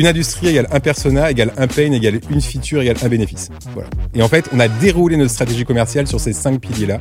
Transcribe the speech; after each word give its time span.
une 0.00 0.06
industrie 0.06 0.48
égale 0.48 0.66
un 0.72 0.80
persona 0.80 1.30
égale 1.30 1.52
un 1.58 1.66
pain 1.66 1.92
égale 1.92 2.20
une 2.30 2.40
feature 2.40 2.80
égale 2.80 2.96
un 3.02 3.08
bénéfice. 3.08 3.50
Voilà. 3.74 3.90
Et 4.14 4.22
en 4.22 4.28
fait, 4.28 4.48
on 4.50 4.58
a 4.58 4.66
déroulé 4.66 5.18
notre 5.18 5.30
stratégie 5.30 5.64
commerciale 5.64 6.06
sur 6.06 6.18
ces 6.18 6.32
cinq 6.32 6.58
piliers-là. 6.58 7.00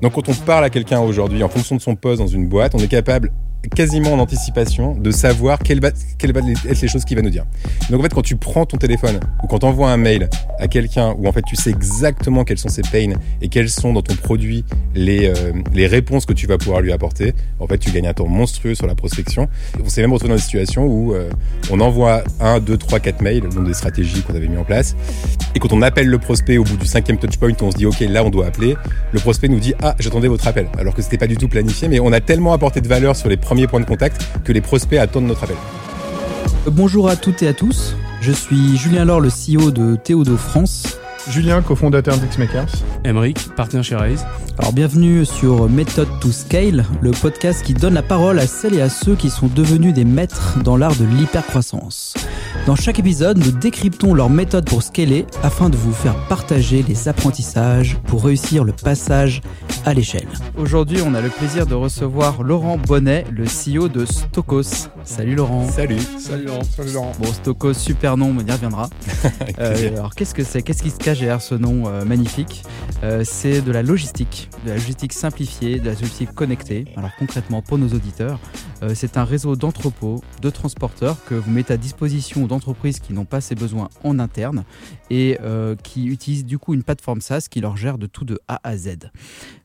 Donc 0.00 0.14
quand 0.14 0.30
on 0.30 0.34
parle 0.34 0.64
à 0.64 0.70
quelqu'un 0.70 1.00
aujourd'hui 1.00 1.42
en 1.42 1.50
fonction 1.50 1.76
de 1.76 1.82
son 1.82 1.94
poste 1.94 2.20
dans 2.22 2.26
une 2.26 2.48
boîte, 2.48 2.74
on 2.74 2.78
est 2.78 2.88
capable 2.88 3.30
quasiment 3.74 4.12
en 4.12 4.18
anticipation 4.18 4.94
de 4.94 5.10
savoir 5.10 5.58
quelles, 5.58 5.80
va, 5.80 5.90
quelles 6.18 6.32
vont 6.32 6.46
être 6.48 6.80
les 6.80 6.88
choses 6.88 7.04
qu'il 7.04 7.16
va 7.16 7.22
nous 7.22 7.30
dire. 7.30 7.44
Donc 7.90 8.00
en 8.00 8.02
fait, 8.02 8.12
quand 8.12 8.22
tu 8.22 8.36
prends 8.36 8.66
ton 8.66 8.76
téléphone 8.76 9.20
ou 9.42 9.46
quand 9.46 9.60
tu 9.60 9.66
envoies 9.66 9.90
un 9.90 9.96
mail 9.96 10.28
à 10.58 10.68
quelqu'un 10.68 11.14
où 11.18 11.26
en 11.26 11.32
fait 11.32 11.42
tu 11.42 11.56
sais 11.56 11.70
exactement 11.70 12.44
quels 12.44 12.58
sont 12.58 12.68
ses 12.68 12.82
pains 12.82 13.14
et 13.40 13.48
quels 13.48 13.70
sont 13.70 13.92
dans 13.92 14.02
ton 14.02 14.14
produit 14.14 14.64
les, 14.94 15.26
euh, 15.26 15.52
les 15.72 15.86
réponses 15.86 16.26
que 16.26 16.32
tu 16.32 16.46
vas 16.46 16.58
pouvoir 16.58 16.80
lui 16.80 16.92
apporter, 16.92 17.34
en 17.60 17.66
fait 17.66 17.78
tu 17.78 17.90
gagnes 17.90 18.06
un 18.06 18.14
temps 18.14 18.26
monstrueux 18.26 18.74
sur 18.74 18.86
la 18.86 18.94
prospection. 18.94 19.48
On 19.82 19.88
s'est 19.88 20.00
même 20.00 20.12
retrouvé 20.12 20.30
dans 20.30 20.36
une 20.36 20.42
situation 20.42 20.86
où 20.86 21.14
euh, 21.14 21.30
on 21.70 21.80
envoie 21.80 22.24
un, 22.40 22.60
deux, 22.60 22.76
trois, 22.76 23.00
quatre 23.00 23.22
mails, 23.22 23.48
donc 23.48 23.66
des 23.66 23.74
stratégies 23.74 24.22
qu'on 24.22 24.34
avait 24.34 24.48
mis 24.48 24.58
en 24.58 24.64
place. 24.64 24.96
Et 25.54 25.58
quand 25.58 25.72
on 25.72 25.82
appelle 25.82 26.08
le 26.08 26.18
prospect 26.18 26.58
au 26.58 26.64
bout 26.64 26.76
du 26.76 26.86
cinquième 26.86 27.18
touchpoint, 27.18 27.52
on 27.60 27.70
se 27.70 27.76
dit 27.76 27.86
ok 27.86 28.00
là 28.00 28.24
on 28.24 28.30
doit 28.30 28.46
appeler. 28.46 28.76
Le 29.12 29.20
prospect 29.20 29.48
nous 29.48 29.60
dit 29.60 29.74
ah 29.82 29.94
j'attendais 29.98 30.28
votre 30.28 30.46
appel, 30.46 30.68
alors 30.78 30.94
que 30.94 31.02
c'était 31.02 31.18
pas 31.18 31.26
du 31.26 31.36
tout 31.36 31.48
planifié, 31.48 31.88
mais 31.88 32.00
on 32.00 32.12
a 32.12 32.20
tellement 32.20 32.52
apporté 32.52 32.80
de 32.80 32.88
valeur 32.88 33.16
sur 33.16 33.28
les 33.28 33.36
premier 33.52 33.66
point 33.66 33.80
de 33.80 33.84
contact 33.84 34.26
que 34.44 34.52
les 34.52 34.62
prospects 34.62 34.98
attendent 34.98 35.26
notre 35.26 35.44
appel. 35.44 35.56
Bonjour 36.68 37.10
à 37.10 37.16
toutes 37.16 37.42
et 37.42 37.48
à 37.48 37.52
tous, 37.52 37.94
je 38.22 38.32
suis 38.32 38.78
Julien 38.78 39.04
Laure, 39.04 39.20
le 39.20 39.28
CEO 39.28 39.70
de 39.70 39.94
Théodo 39.94 40.38
France. 40.38 40.96
Julien, 41.28 41.60
cofondateur 41.60 42.16
d'Xmakers. 42.16 42.72
Emeric, 43.04 43.54
partenaire 43.54 43.84
chez 43.84 43.94
Raise. 43.94 44.24
Alors 44.58 44.72
bienvenue 44.72 45.26
sur 45.26 45.68
Method 45.68 46.08
to 46.22 46.32
Scale, 46.32 46.86
le 47.02 47.10
podcast 47.10 47.62
qui 47.62 47.74
donne 47.74 47.92
la 47.92 48.02
parole 48.02 48.38
à 48.38 48.46
celles 48.46 48.74
et 48.74 48.80
à 48.80 48.88
ceux 48.88 49.16
qui 49.16 49.28
sont 49.28 49.48
devenus 49.48 49.92
des 49.92 50.06
maîtres 50.06 50.56
dans 50.64 50.78
l'art 50.78 50.96
de 50.96 51.04
l'hypercroissance. 51.04 52.14
Dans 52.64 52.76
chaque 52.76 53.00
épisode, 53.00 53.38
nous 53.38 53.50
décryptons 53.50 54.14
leur 54.14 54.30
méthode 54.30 54.64
pour 54.66 54.84
scaler 54.84 55.26
afin 55.42 55.68
de 55.68 55.76
vous 55.76 55.92
faire 55.92 56.14
partager 56.28 56.84
les 56.84 57.08
apprentissages 57.08 57.98
pour 58.06 58.24
réussir 58.24 58.62
le 58.62 58.72
passage 58.72 59.40
à 59.84 59.94
l'échelle. 59.94 60.28
Aujourd'hui, 60.56 60.98
on 61.04 61.12
a 61.14 61.20
le 61.20 61.28
plaisir 61.28 61.66
de 61.66 61.74
recevoir 61.74 62.44
Laurent 62.44 62.78
Bonnet, 62.78 63.24
le 63.32 63.46
CEO 63.46 63.88
de 63.88 64.04
Stokos. 64.04 64.88
Salut 65.02 65.34
Laurent. 65.34 65.68
Salut. 65.68 65.98
Salut 66.20 66.44
Laurent. 66.44 66.62
Salut 66.62 66.92
Laurent. 66.92 67.12
Bon, 67.18 67.32
Stokos, 67.32 67.74
super 67.74 68.16
nom, 68.16 68.32
on 68.38 68.46
y 68.46 68.52
reviendra. 68.52 68.88
euh, 69.58 69.88
alors, 69.96 70.14
qu'est-ce 70.14 70.32
que 70.34 70.44
c'est? 70.44 70.62
Qu'est-ce 70.62 70.84
qui 70.84 70.90
se 70.90 70.98
cache 70.98 71.18
derrière 71.18 71.42
ce 71.42 71.56
nom 71.56 71.88
euh, 71.88 72.04
magnifique? 72.04 72.62
Euh, 73.02 73.22
C'est 73.24 73.60
de 73.60 73.72
la 73.72 73.82
logistique, 73.82 74.48
de 74.64 74.70
la 74.70 74.76
logistique 74.76 75.14
simplifiée, 75.14 75.80
de 75.80 75.86
la 75.86 75.94
logistique 75.94 76.32
connectée. 76.32 76.84
Alors, 76.96 77.10
concrètement, 77.18 77.60
pour 77.60 77.78
nos 77.78 77.88
auditeurs, 77.88 78.38
euh, 78.82 78.92
c'est 78.94 79.16
un 79.16 79.24
réseau 79.24 79.56
d'entrepôts, 79.56 80.22
de 80.40 80.50
transporteurs 80.50 81.16
que 81.28 81.34
vous 81.34 81.50
mettez 81.50 81.74
à 81.74 81.76
disposition 81.76 82.46
d'entreprises 82.52 83.00
qui 83.00 83.12
n'ont 83.12 83.24
pas 83.24 83.40
ces 83.40 83.54
besoins 83.54 83.88
en 84.04 84.18
interne 84.18 84.64
et 85.10 85.38
euh, 85.42 85.74
qui 85.74 86.06
utilisent 86.06 86.44
du 86.44 86.58
coup 86.58 86.74
une 86.74 86.82
plateforme 86.82 87.20
SaaS 87.20 87.46
qui 87.50 87.60
leur 87.60 87.76
gère 87.76 87.98
de 87.98 88.06
tout 88.06 88.24
de 88.24 88.38
A 88.48 88.60
à 88.62 88.76
Z. 88.76 89.10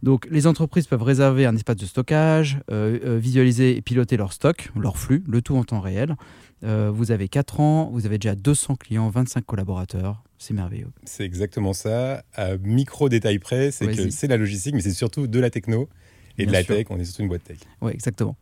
Donc 0.03 0.27
les 0.31 0.47
entreprises 0.47 0.88
peuvent 0.88 1.03
réserver 1.03 1.45
un 1.45 1.55
espace 1.55 1.75
de 1.75 1.85
stockage, 1.85 2.59
euh, 2.71 2.99
euh, 3.03 3.17
visualiser 3.17 3.77
et 3.77 3.81
piloter 3.81 4.17
leur 4.17 4.33
stock, 4.33 4.71
leur 4.75 4.97
flux, 4.97 5.23
le 5.27 5.41
tout 5.41 5.55
en 5.55 5.63
temps 5.63 5.81
réel. 5.81 6.15
Euh, 6.63 6.89
vous 6.91 7.11
avez 7.11 7.27
4 7.27 7.59
ans, 7.59 7.89
vous 7.93 8.05
avez 8.05 8.17
déjà 8.17 8.35
200 8.35 8.75
clients, 8.75 9.09
25 9.09 9.45
collaborateurs. 9.45 10.23
C'est 10.39 10.53
merveilleux. 10.53 10.89
C'est 11.03 11.23
exactement 11.23 11.73
ça. 11.73 12.23
À 12.33 12.58
micro 12.58 13.09
détail 13.09 13.39
près, 13.39 13.71
c'est 13.71 13.88
que 13.88 14.09
c'est 14.09 14.27
la 14.27 14.38
logistique, 14.38 14.75
mais 14.75 14.81
c'est 14.81 14.91
surtout 14.91 15.27
de 15.27 15.39
la 15.39 15.49
techno 15.49 15.89
et 16.38 16.45
de 16.45 16.52
la 16.52 16.63
sûr. 16.63 16.75
tech. 16.75 16.88
On 16.89 16.99
est 16.99 17.05
surtout 17.05 17.23
une 17.23 17.27
boîte 17.30 17.43
tech. 17.43 17.59
Oui, 17.81 17.91
exactement. 17.91 18.35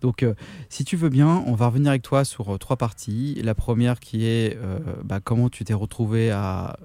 Donc, 0.00 0.22
euh, 0.22 0.34
si 0.68 0.84
tu 0.84 0.96
veux 0.96 1.08
bien, 1.08 1.42
on 1.46 1.54
va 1.54 1.66
revenir 1.66 1.90
avec 1.90 2.02
toi 2.02 2.24
sur 2.24 2.54
euh, 2.54 2.58
trois 2.58 2.76
parties. 2.76 3.40
La 3.42 3.54
première 3.54 4.00
qui 4.00 4.26
est 4.26 4.56
euh, 4.56 4.78
bah, 5.04 5.20
comment 5.20 5.48
tu 5.48 5.64
t'es 5.64 5.74
retrouvé 5.74 6.30
à 6.30 6.78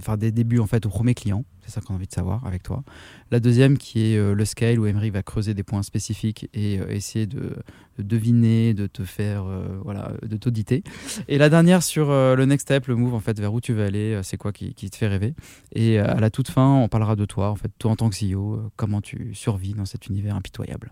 faire 0.00 0.18
des 0.18 0.32
débuts 0.32 0.58
en 0.58 0.66
fait 0.66 0.86
au 0.86 0.88
premier 0.88 1.14
client. 1.14 1.44
C'est 1.68 1.74
ça 1.74 1.82
qu'on 1.82 1.92
a 1.92 1.96
envie 1.96 2.06
de 2.06 2.12
savoir 2.12 2.46
avec 2.46 2.62
toi. 2.62 2.82
La 3.30 3.40
deuxième 3.40 3.76
qui 3.76 4.14
est 4.14 4.16
euh, 4.16 4.32
le 4.32 4.44
scale 4.46 4.80
où 4.80 4.86
Emery 4.86 5.10
va 5.10 5.22
creuser 5.22 5.52
des 5.52 5.62
points 5.62 5.82
spécifiques 5.82 6.48
et 6.54 6.80
euh, 6.80 6.88
essayer 6.88 7.26
de, 7.26 7.56
de 7.98 8.02
deviner, 8.02 8.72
de 8.72 8.86
te 8.86 9.04
faire, 9.04 9.44
euh, 9.44 9.78
voilà, 9.84 10.12
de 10.22 10.34
t'auditer. 10.38 10.82
Et 11.28 11.36
la 11.36 11.50
dernière 11.50 11.82
sur 11.82 12.08
le 12.08 12.42
next 12.46 12.68
step, 12.68 12.86
le 12.86 12.96
move 12.96 13.12
en 13.12 13.20
fait 13.20 13.38
vers 13.38 13.52
où 13.52 13.60
tu 13.60 13.74
veux 13.74 13.84
aller, 13.84 14.18
c'est 14.22 14.38
quoi 14.38 14.50
qui, 14.50 14.72
te 14.72 14.96
fait 14.96 15.08
rêver. 15.08 15.34
Et 15.74 15.98
à 15.98 16.18
la 16.20 16.30
toute 16.30 16.48
fin, 16.48 16.76
on 16.76 16.88
parlera 16.88 17.16
de 17.16 17.26
toi 17.26 17.50
en 17.50 17.54
fait, 17.56 17.70
toi 17.78 17.90
en 17.90 17.96
tant 17.96 18.08
que 18.08 18.16
CEO, 18.16 18.70
comment 18.76 19.02
tu 19.02 19.34
survis 19.34 19.74
dans 19.74 19.84
cet 19.84 20.06
univers 20.06 20.36
impitoyable. 20.36 20.90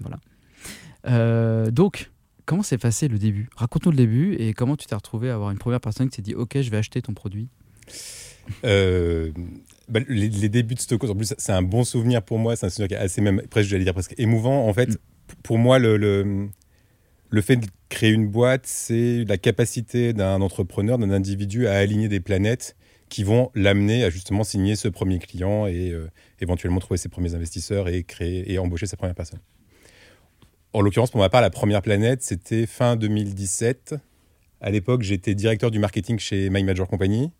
Voilà. 0.00 1.70
Donc, 1.70 2.10
comment 2.46 2.62
s'est 2.62 2.78
passé 2.78 3.08
le 3.08 3.18
début? 3.18 3.50
Raconte-nous 3.54 3.90
le 3.90 3.98
début 3.98 4.34
et 4.36 4.54
comment 4.54 4.76
tu 4.76 4.86
t'es 4.86 4.94
retrouvé 4.94 5.28
à 5.28 5.34
avoir 5.34 5.50
une 5.50 5.58
première 5.58 5.82
personne 5.82 6.08
qui 6.08 6.16
s'est 6.16 6.22
dit 6.22 6.34
Ok, 6.34 6.58
je 6.58 6.70
vais 6.70 6.78
acheter 6.78 7.02
ton 7.02 7.12
produit? 7.12 7.50
Bah, 9.88 10.00
les, 10.08 10.28
les 10.28 10.48
débuts 10.48 10.74
de 10.74 10.80
Stokos, 10.80 11.10
en 11.10 11.14
plus, 11.14 11.34
c'est 11.36 11.52
un 11.52 11.62
bon 11.62 11.84
souvenir 11.84 12.22
pour 12.22 12.38
moi. 12.38 12.56
C'est 12.56 12.66
un 12.66 12.70
souvenir 12.70 12.88
qui 12.88 12.94
est 12.94 12.98
assez 12.98 13.20
même, 13.20 13.42
presque, 13.48 13.68
j'allais 13.68 13.84
dire 13.84 13.94
presque 13.94 14.14
émouvant. 14.18 14.66
En 14.66 14.72
fait, 14.72 14.90
Mm. 14.90 14.96
pour 15.42 15.58
moi, 15.58 15.78
le, 15.78 15.96
le, 15.96 16.48
le 17.30 17.40
fait 17.42 17.56
de 17.56 17.66
créer 17.88 18.10
une 18.10 18.28
boîte, 18.28 18.66
c'est 18.66 19.24
la 19.28 19.38
capacité 19.38 20.12
d'un 20.12 20.40
entrepreneur, 20.40 20.98
d'un 20.98 21.10
individu 21.10 21.66
à 21.66 21.74
aligner 21.74 22.08
des 22.08 22.20
planètes 22.20 22.76
qui 23.08 23.22
vont 23.22 23.50
l'amener 23.54 24.02
à 24.02 24.10
justement 24.10 24.42
signer 24.42 24.74
ce 24.74 24.88
premier 24.88 25.18
client 25.20 25.66
et 25.66 25.90
euh, 25.90 26.10
éventuellement 26.40 26.80
trouver 26.80 26.98
ses 26.98 27.08
premiers 27.08 27.34
investisseurs 27.34 27.88
et 27.88 28.02
créer 28.02 28.52
et 28.52 28.58
embaucher 28.58 28.86
sa 28.86 28.96
première 28.96 29.14
personne. 29.14 29.38
En 30.72 30.80
l'occurrence, 30.80 31.10
pour 31.10 31.20
ma 31.20 31.28
part, 31.28 31.40
la 31.40 31.50
première 31.50 31.82
planète, 31.82 32.22
c'était 32.22 32.66
fin 32.66 32.96
2017. 32.96 33.94
À 34.60 34.70
l'époque, 34.70 35.02
j'étais 35.02 35.34
directeur 35.34 35.70
du 35.70 35.78
marketing 35.78 36.18
chez 36.18 36.50
My 36.50 36.64
Major 36.64 36.88
Company, 36.88 37.30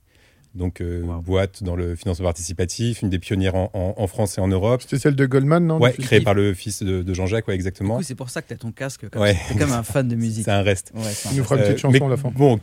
donc 0.56 0.81
euh, 0.81 1.03
Wow. 1.03 1.21
boîte 1.22 1.62
dans 1.62 1.77
le 1.77 1.94
financement 1.97 2.25
participatif, 2.25 3.03
une 3.03 3.11
des 3.11 3.19
pionnières 3.19 3.55
en, 3.55 3.71
en- 3.75 3.94
en 3.97 4.06
France 4.06 4.39
et 4.39 4.41
en 4.41 4.49
Europe. 4.49 4.83
C'était 4.83 4.99
celle 4.99 5.15
de 5.15 5.27
Goldman, 5.27 5.65
non 5.67 5.78
Ouais, 5.78 5.93
créée 5.93 6.21
par 6.21 6.34
le 6.34 6.55
fils 6.55 6.83
de, 6.83 7.03
de 7.03 7.15
Jean-Jacques, 7.15 7.47
ouais, 7.49 7.55
exactement. 7.55 8.00
c'est 8.03 8.15
pour 8.15 8.31
ça 8.31 8.43
que 8.43 8.49
tu 8.49 8.55
as 8.55 8.56
ton 8.56 8.72
casque. 8.72 9.09
Comme 9.09 9.22
Ouais. 9.22 9.37
Tu 9.49 9.55
es 9.55 9.59
comme 9.59 9.72
un 9.72 9.83
fan 9.83 10.09
de 10.09 10.16
musique. 10.16 10.45
C'est 10.47 10.50
un 10.50 10.62
reste. 10.62 10.93
Ouais, 10.95 11.03
c'est 11.05 11.28
un 11.28 11.33
Il 11.33 11.39
nous 11.39 11.45
fera 11.45 11.56
une 11.56 11.62
petite 11.62 11.75
Euh, 11.77 11.78
chanson 11.93 12.06
à 12.06 12.11
la 12.11 12.16
fin. 12.16 12.31
Bon, 12.34 12.59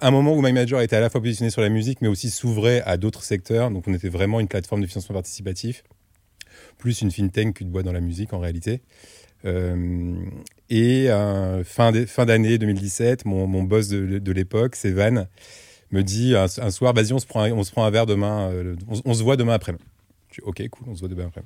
un 0.00 0.10
moment 0.10 0.34
où 0.34 0.40
My 0.42 0.52
Major 0.52 0.80
était 0.80 0.96
à 0.96 1.00
la 1.00 1.10
fois 1.10 1.20
positionné 1.20 1.50
sur 1.50 1.60
la 1.62 1.68
musique, 1.68 2.00
mais 2.00 2.08
aussi 2.08 2.30
s'ouvrait 2.30 2.82
à 2.86 2.96
d'autres 2.96 3.22
secteurs. 3.24 3.70
Donc, 3.70 3.84
on 3.88 3.94
était 3.94 4.08
vraiment 4.08 4.40
une 4.40 4.48
plateforme 4.48 4.80
de 4.82 4.86
financement 4.86 5.14
participatif, 5.14 5.82
plus 6.78 7.02
une 7.02 7.10
fintech 7.10 7.54
qu'une 7.54 7.70
boîte 7.70 7.84
dans 7.84 7.92
la 7.92 8.00
musique 8.00 8.32
en 8.32 8.38
réalité. 8.38 8.80
Euh, 9.44 10.14
et 10.70 11.10
euh, 11.10 11.64
fin 11.64 11.90
d'année 11.92 12.58
2017, 12.58 13.24
mon, 13.24 13.46
mon 13.46 13.62
boss 13.64 13.88
de, 13.88 14.18
de 14.18 14.32
l'époque, 14.32 14.76
Sévan, 14.76 15.26
me 15.92 16.02
dit 16.02 16.34
un, 16.36 16.48
soir, 16.70 16.92
vas-y, 16.94 17.12
on 17.12 17.18
se 17.18 17.26
prend, 17.26 17.42
un- 17.42 17.52
on 17.52 17.62
se 17.64 17.70
prend 17.70 17.84
un 17.84 17.90
verre 17.90 18.06
demain, 18.06 18.50
euh, 18.50 18.76
on, 18.88 19.00
on 19.04 19.14
se 19.14 19.22
voit 19.22 19.36
demain 19.36 19.54
après. 19.54 19.72
Je 20.30 20.40
dis, 20.40 20.40
ok, 20.44 20.68
cool, 20.70 20.86
on 20.88 20.94
se 20.94 21.00
voit 21.00 21.08
demain 21.08 21.26
après. 21.26 21.42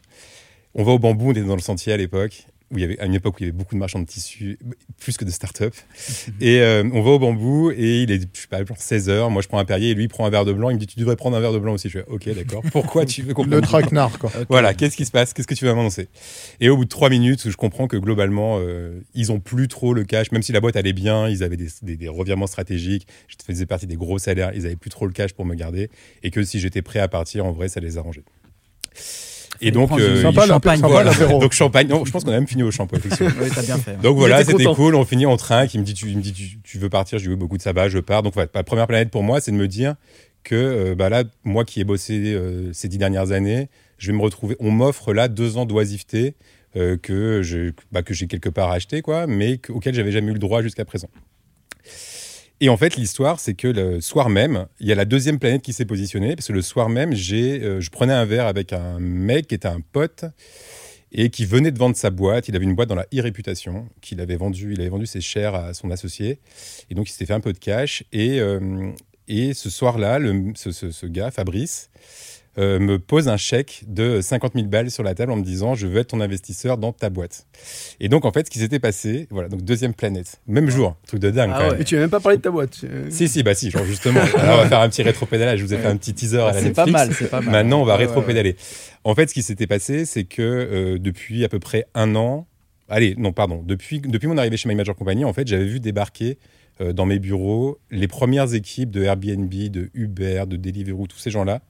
On 0.74 0.84
va 0.84 0.92
au 0.92 0.98
bambou, 0.98 1.28
on 1.28 1.32
était 1.32 1.42
dans 1.42 1.56
le 1.56 1.60
sentier 1.62 1.92
à 1.92 1.96
l'époque, 1.96 2.46
où 2.72 2.78
il 2.78 2.80
y 2.80 2.84
avait, 2.84 2.98
à 2.98 3.06
une 3.06 3.14
époque 3.14 3.34
où 3.34 3.38
il 3.40 3.42
y 3.42 3.48
avait 3.48 3.56
beaucoup 3.56 3.74
de 3.76 3.78
marchands 3.80 4.00
de 4.00 4.06
tissus, 4.06 4.58
plus 4.98 5.16
que 5.16 5.24
de 5.24 5.30
start-up. 5.30 5.72
Et 6.40 6.60
euh, 6.60 6.82
on 6.92 7.00
va 7.02 7.10
au 7.10 7.18
bambou 7.18 7.70
et 7.70 8.02
il 8.02 8.10
est, 8.10 8.20
je 8.34 8.40
sais 8.40 8.48
pas, 8.48 8.64
genre 8.64 8.76
16 8.76 9.08
heures. 9.08 9.30
Moi, 9.30 9.40
je 9.42 9.46
prends 9.48 9.58
un 9.58 9.64
Perrier 9.64 9.90
et 9.90 9.94
lui, 9.94 10.04
il 10.04 10.08
prend 10.08 10.26
un 10.26 10.30
verre 10.30 10.44
de 10.44 10.52
blanc. 10.52 10.70
Il 10.70 10.74
me 10.74 10.80
dit, 10.80 10.86
tu 10.88 10.98
devrais 10.98 11.14
prendre 11.16 11.36
un 11.36 11.40
verre 11.40 11.52
de 11.52 11.58
blanc 11.60 11.74
aussi. 11.74 11.88
Je 11.88 11.98
fais, 12.00 12.04
ok, 12.08 12.28
d'accord. 12.34 12.62
Pourquoi 12.72 13.06
tu 13.06 13.22
veux 13.22 13.34
qu'on 13.34 13.44
Le 13.44 13.60
traquenard, 13.60 14.18
quoi. 14.18 14.30
Voilà, 14.48 14.74
qu'est-ce 14.74 14.96
qui 14.96 15.04
se 15.04 15.10
passe? 15.12 15.32
Qu'est-ce 15.32 15.46
que 15.46 15.54
tu 15.54 15.64
vas 15.64 15.74
m'annoncer? 15.74 16.08
Et 16.60 16.68
au 16.68 16.76
bout 16.76 16.84
de 16.84 16.88
trois 16.90 17.08
minutes, 17.08 17.48
je 17.48 17.56
comprends 17.56 17.86
que 17.86 17.96
globalement, 17.96 18.58
euh, 18.60 19.00
ils 19.14 19.30
ont 19.30 19.38
plus 19.38 19.68
trop 19.68 19.94
le 19.94 20.02
cash. 20.04 20.32
Même 20.32 20.42
si 20.42 20.50
la 20.52 20.60
boîte 20.60 20.76
allait 20.76 20.92
bien, 20.92 21.28
ils 21.28 21.44
avaient 21.44 21.56
des, 21.56 21.68
des- 21.82 21.96
des 21.96 22.08
revirements 22.08 22.46
stratégiques. 22.48 23.06
Je 23.28 23.36
faisais 23.46 23.66
partie 23.66 23.86
des 23.86 23.96
gros 23.96 24.18
salaires. 24.18 24.50
Ils 24.54 24.66
avaient 24.66 24.76
plus 24.76 24.90
trop 24.90 25.06
le 25.06 25.12
cash 25.12 25.32
pour 25.34 25.44
me 25.44 25.54
garder. 25.54 25.88
Et 26.24 26.30
que 26.32 26.42
si 26.42 26.58
j'étais 26.58 26.82
prêt 26.82 26.98
à 26.98 27.06
partir, 27.08 27.46
en 27.46 27.52
vrai, 27.52 27.68
ça 27.68 27.78
les 27.80 27.96
arrangeait. 27.96 28.24
Et 29.60 29.70
donc, 29.70 29.90
euh, 29.98 30.22
champagne. 30.22 30.48
sympa, 30.80 30.88
voilà. 30.88 31.12
donc 31.40 31.52
champagne. 31.52 31.88
Non, 31.88 32.04
je 32.04 32.10
pense 32.12 32.24
qu'on 32.24 32.30
a 32.30 32.34
même 32.34 32.46
fini 32.46 32.62
au 32.62 32.70
shampoing, 32.70 32.98
effectivement. 32.98 33.30
Oui, 33.40 33.48
t'as 33.54 33.62
bien 33.62 33.78
fait. 33.78 34.00
Donc 34.00 34.16
voilà, 34.16 34.40
était 34.42 34.52
c'était 34.52 34.64
cool. 34.74 34.94
On 34.94 35.04
finit 35.04 35.26
en 35.26 35.36
train. 35.36 35.66
Qui 35.66 35.78
me 35.78 35.84
dit, 35.84 35.94
tu, 35.94 36.08
il 36.08 36.16
me 36.18 36.22
dit, 36.22 36.32
tu, 36.32 36.58
tu 36.62 36.78
veux 36.78 36.88
partir? 36.88 37.18
Je 37.18 37.24
dis 37.24 37.30
oui, 37.30 37.36
beaucoup 37.36 37.56
de 37.56 37.62
ça 37.62 37.72
va, 37.72 37.88
je 37.88 37.98
pars. 37.98 38.22
Donc 38.22 38.34
voilà, 38.34 38.48
la 38.54 38.62
première 38.64 38.86
planète 38.86 39.10
pour 39.10 39.22
moi, 39.22 39.40
c'est 39.40 39.50
de 39.52 39.56
me 39.56 39.68
dire 39.68 39.94
que 40.44 40.54
euh, 40.54 40.94
bah 40.94 41.08
là, 41.08 41.24
moi 41.44 41.64
qui 41.64 41.80
ai 41.80 41.84
bossé 41.84 42.34
euh, 42.34 42.72
ces 42.72 42.88
dix 42.88 42.98
dernières 42.98 43.32
années, 43.32 43.68
je 43.98 44.12
vais 44.12 44.16
me 44.16 44.22
retrouver. 44.22 44.56
On 44.60 44.70
m'offre 44.70 45.12
là 45.12 45.28
deux 45.28 45.56
ans 45.56 45.66
d'oisiveté 45.66 46.34
euh, 46.76 46.96
que 46.96 47.42
je, 47.42 47.72
bah, 47.90 48.02
que 48.02 48.14
j'ai 48.14 48.26
quelque 48.26 48.48
part 48.50 48.70
acheté, 48.70 49.00
quoi, 49.02 49.26
mais 49.26 49.58
que- 49.58 49.72
auquel 49.72 49.94
j'avais 49.94 50.12
jamais 50.12 50.30
eu 50.30 50.34
le 50.34 50.38
droit 50.38 50.62
jusqu'à 50.62 50.84
présent. 50.84 51.08
Et 52.60 52.68
en 52.70 52.76
fait, 52.76 52.96
l'histoire, 52.96 53.38
c'est 53.38 53.54
que 53.54 53.68
le 53.68 54.00
soir 54.00 54.30
même, 54.30 54.66
il 54.80 54.86
y 54.86 54.92
a 54.92 54.94
la 54.94 55.04
deuxième 55.04 55.38
planète 55.38 55.62
qui 55.62 55.72
s'est 55.74 55.84
positionnée, 55.84 56.34
parce 56.36 56.48
que 56.48 56.52
le 56.54 56.62
soir 56.62 56.88
même, 56.88 57.12
j'ai, 57.12 57.62
euh, 57.62 57.80
je 57.80 57.90
prenais 57.90 58.14
un 58.14 58.24
verre 58.24 58.46
avec 58.46 58.72
un 58.72 58.98
mec 58.98 59.48
qui 59.48 59.54
était 59.54 59.68
un 59.68 59.80
pote 59.80 60.24
et 61.12 61.28
qui 61.28 61.44
venait 61.44 61.70
de 61.70 61.78
vendre 61.78 61.96
sa 61.96 62.08
boîte. 62.10 62.48
Il 62.48 62.56
avait 62.56 62.64
une 62.64 62.74
boîte 62.74 62.88
dans 62.88 62.94
la 62.94 63.06
e-réputation 63.14 63.88
qu'il 64.00 64.20
avait 64.22 64.36
vendu. 64.36 64.72
Il 64.72 64.80
avait 64.80 64.88
vendu 64.88 65.04
ses 65.06 65.20
shares 65.20 65.54
à 65.54 65.74
son 65.74 65.90
associé. 65.90 66.40
Et 66.90 66.94
donc, 66.94 67.08
il 67.08 67.12
s'était 67.12 67.26
fait 67.26 67.34
un 67.34 67.40
peu 67.40 67.52
de 67.52 67.58
cash. 67.58 68.04
Et, 68.12 68.40
euh, 68.40 68.90
et 69.28 69.52
ce 69.52 69.68
soir-là, 69.68 70.18
ce- 70.54 70.72
ce 70.72 71.06
gars, 71.06 71.30
Fabrice, 71.30 71.90
euh, 72.58 72.78
me 72.78 72.98
pose 72.98 73.28
un 73.28 73.36
chèque 73.36 73.84
de 73.86 74.20
50 74.20 74.54
000 74.54 74.66
balles 74.66 74.90
sur 74.90 75.02
la 75.02 75.14
table 75.14 75.32
en 75.32 75.36
me 75.36 75.42
disant 75.42 75.74
je 75.74 75.86
veux 75.86 75.98
être 75.98 76.08
ton 76.08 76.20
investisseur 76.20 76.78
dans 76.78 76.92
ta 76.92 77.10
boîte. 77.10 77.46
Et 78.00 78.08
donc 78.08 78.24
en 78.24 78.32
fait, 78.32 78.46
ce 78.46 78.50
qui 78.50 78.58
s'était 78.58 78.78
passé, 78.78 79.28
voilà, 79.30 79.48
donc 79.48 79.62
deuxième 79.62 79.94
planète, 79.94 80.40
même 80.46 80.70
jour, 80.70 80.96
truc 81.06 81.20
de 81.20 81.30
dingue. 81.30 81.50
Ah 81.52 81.56
quand 81.58 81.64
ouais. 81.64 81.70
même. 81.70 81.78
Mais 81.78 81.84
tu 81.84 81.94
n'as 81.94 82.02
même 82.02 82.10
pas 82.10 82.20
parlé 82.20 82.38
de 82.38 82.42
ta 82.42 82.50
boîte. 82.50 82.84
Si 83.10 83.28
si 83.28 83.42
bah 83.42 83.54
si, 83.54 83.70
genre 83.70 83.84
justement. 83.84 84.20
Alors 84.38 84.58
on 84.58 84.62
va 84.62 84.68
faire 84.68 84.80
un 84.80 84.88
petit 84.88 85.02
rétropédalage. 85.02 85.58
Je 85.58 85.64
vous 85.64 85.74
ai 85.74 85.78
fait 85.78 85.88
un 85.88 85.96
petit 85.96 86.14
teaser 86.14 86.40
à 86.40 86.52
la 86.52 86.60
C'est 86.60 86.72
pas 86.72 86.86
Netflix. 86.86 86.92
mal, 86.92 87.14
c'est 87.14 87.30
pas 87.30 87.40
mal. 87.40 87.52
Maintenant, 87.52 87.82
on 87.82 87.84
va 87.84 87.94
ouais, 87.94 88.06
rétropédaler. 88.06 88.56
En 89.04 89.14
fait, 89.14 89.28
ce 89.28 89.34
qui 89.34 89.42
s'était 89.42 89.66
passé, 89.66 90.04
c'est 90.04 90.24
que 90.24 90.42
euh, 90.42 90.98
depuis 90.98 91.44
à 91.44 91.48
peu 91.48 91.58
près 91.58 91.86
un 91.94 92.16
an, 92.16 92.46
allez, 92.88 93.14
non, 93.16 93.32
pardon, 93.32 93.62
depuis, 93.64 94.00
depuis 94.00 94.26
mon 94.26 94.38
arrivée 94.38 94.56
chez 94.56 94.68
My 94.68 94.74
Major 94.74 94.96
Company, 94.96 95.24
en 95.24 95.32
fait, 95.32 95.46
j'avais 95.46 95.64
vu 95.64 95.80
débarquer 95.80 96.38
euh, 96.80 96.92
dans 96.92 97.06
mes 97.06 97.18
bureaux 97.18 97.78
les 97.90 98.08
premières 98.08 98.54
équipes 98.54 98.90
de 98.90 99.02
Airbnb, 99.02 99.50
de 99.50 99.90
Uber, 99.94 100.44
de 100.46 100.56
Deliveroo, 100.56 101.06
tous 101.06 101.18
ces 101.18 101.30
gens-là, 101.30 101.62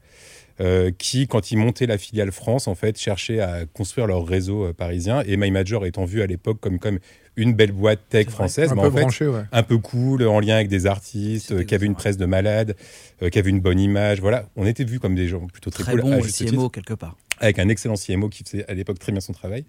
euh, 0.61 0.91
qui, 0.97 1.27
quand 1.29 1.51
ils 1.51 1.57
montaient 1.57 1.87
la 1.87 1.99
filiale 1.99 2.33
France, 2.33 2.67
en 2.69 2.75
fait, 2.75 2.99
cherchaient 2.99 3.41
à 3.41 3.67
construire 3.67 4.07
leur 4.07 4.27
réseau 4.27 4.67
euh, 4.67 4.73
parisien. 4.73 5.23
Et 5.27 5.37
My 5.37 5.51
Major 5.51 5.85
étant 5.87 6.05
vu 6.05 6.23
à 6.23 6.27
l'époque 6.27 6.59
comme, 6.61 6.79
comme 6.79 6.99
une 7.37 7.53
belle 7.53 7.73
boîte 7.73 8.01
tech 8.09 8.29
française, 8.29 8.73
Un 8.73 8.77
mais 8.77 8.81
peu 8.83 8.89
en 8.89 8.91
fait, 8.93 9.01
branché, 9.01 9.27
ouais. 9.27 9.43
un 9.53 9.63
peu 9.63 9.77
cool, 9.77 10.27
en 10.27 10.41
lien 10.41 10.55
avec 10.55 10.69
des 10.69 10.87
artistes, 10.87 11.53
euh, 11.53 11.65
qui 11.65 11.75
avaient 11.75 11.85
une 11.85 11.95
presse 11.95 12.17
de 12.17 12.25
malades, 12.25 12.75
euh, 13.23 13.29
qui 13.29 13.39
avaient 13.39 13.51
une 13.51 13.61
bonne 13.61 13.79
image. 13.79 14.21
Voilà, 14.21 14.49
on 14.57 14.67
était 14.67 14.85
vus 14.85 14.99
comme 15.01 15.15
des 15.15 15.29
gens 15.29 15.47
plutôt 15.47 15.69
très, 15.71 15.83
Très 15.83 15.93
cool. 15.93 16.01
bon 16.01 16.13
à 16.15 16.21
titre 16.23 16.51
CMO 16.53 16.71
quelque 16.71 16.95
part. 16.95 17.15
avec 17.39 17.59
un 17.59 17.69
excellent 17.69 17.97
CMO 17.97 18.31
qui 18.31 18.43
faisait 18.43 18.65
à 18.71 18.73
l'époque 18.73 18.99
très 18.99 19.13
bien 19.13 19.21
son 19.21 19.35
travail. 19.35 19.67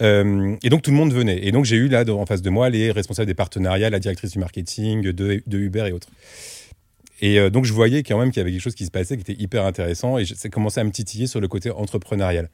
Euh, 0.00 0.56
et 0.62 0.70
donc 0.70 0.80
tout 0.80 0.90
le 0.90 0.96
monde 0.96 1.12
venait. 1.12 1.46
Et 1.46 1.52
donc 1.52 1.66
j'ai 1.66 1.76
eu 1.76 1.88
là 1.88 2.02
en 2.08 2.24
face 2.24 2.40
de 2.40 2.48
moi 2.48 2.70
les 2.70 2.90
responsables 2.90 3.26
des 3.26 3.34
partenariats, 3.34 3.90
la 3.90 3.98
directrice 3.98 4.30
du 4.30 4.38
marketing, 4.38 5.02
de, 5.02 5.42
de 5.46 5.58
Uber 5.58 5.84
et 5.88 5.92
autres. 5.92 6.08
Et 7.22 7.38
euh, 7.38 7.48
donc 7.50 7.64
je 7.64 7.72
voyais 7.72 8.02
quand 8.02 8.18
même 8.18 8.30
qu'il 8.30 8.40
y 8.40 8.42
avait 8.42 8.50
quelque 8.50 8.60
chose 8.60 8.74
qui 8.74 8.84
se 8.84 8.90
passait 8.90 9.16
qui 9.16 9.22
était 9.32 9.40
hyper 9.42 9.64
intéressant 9.64 10.18
et 10.18 10.24
ça 10.26 10.48
commençait 10.50 10.80
à 10.80 10.84
me 10.84 10.90
titiller 10.90 11.26
sur 11.26 11.40
le 11.40 11.48
côté 11.48 11.70
entrepreneurial. 11.70 12.50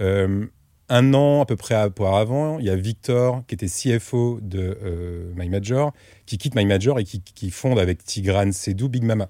Euh, 0.00 0.46
un 0.88 1.14
an 1.14 1.40
à 1.42 1.46
peu 1.46 1.56
près 1.56 1.82
auparavant, 1.84 2.58
il 2.58 2.64
y 2.66 2.70
a 2.70 2.76
Victor 2.76 3.42
qui 3.48 3.54
était 3.54 3.66
CFO 3.66 4.38
de 4.40 4.78
euh, 4.84 5.32
My 5.36 5.48
Major, 5.48 5.92
qui 6.26 6.38
quitte 6.38 6.54
My 6.54 6.64
Major 6.64 6.98
et 7.00 7.04
qui, 7.04 7.20
qui 7.22 7.50
fonde 7.50 7.78
avec 7.78 8.04
Tigran 8.04 8.52
Sedou 8.52 8.88
Big 8.88 9.02
Mama, 9.02 9.28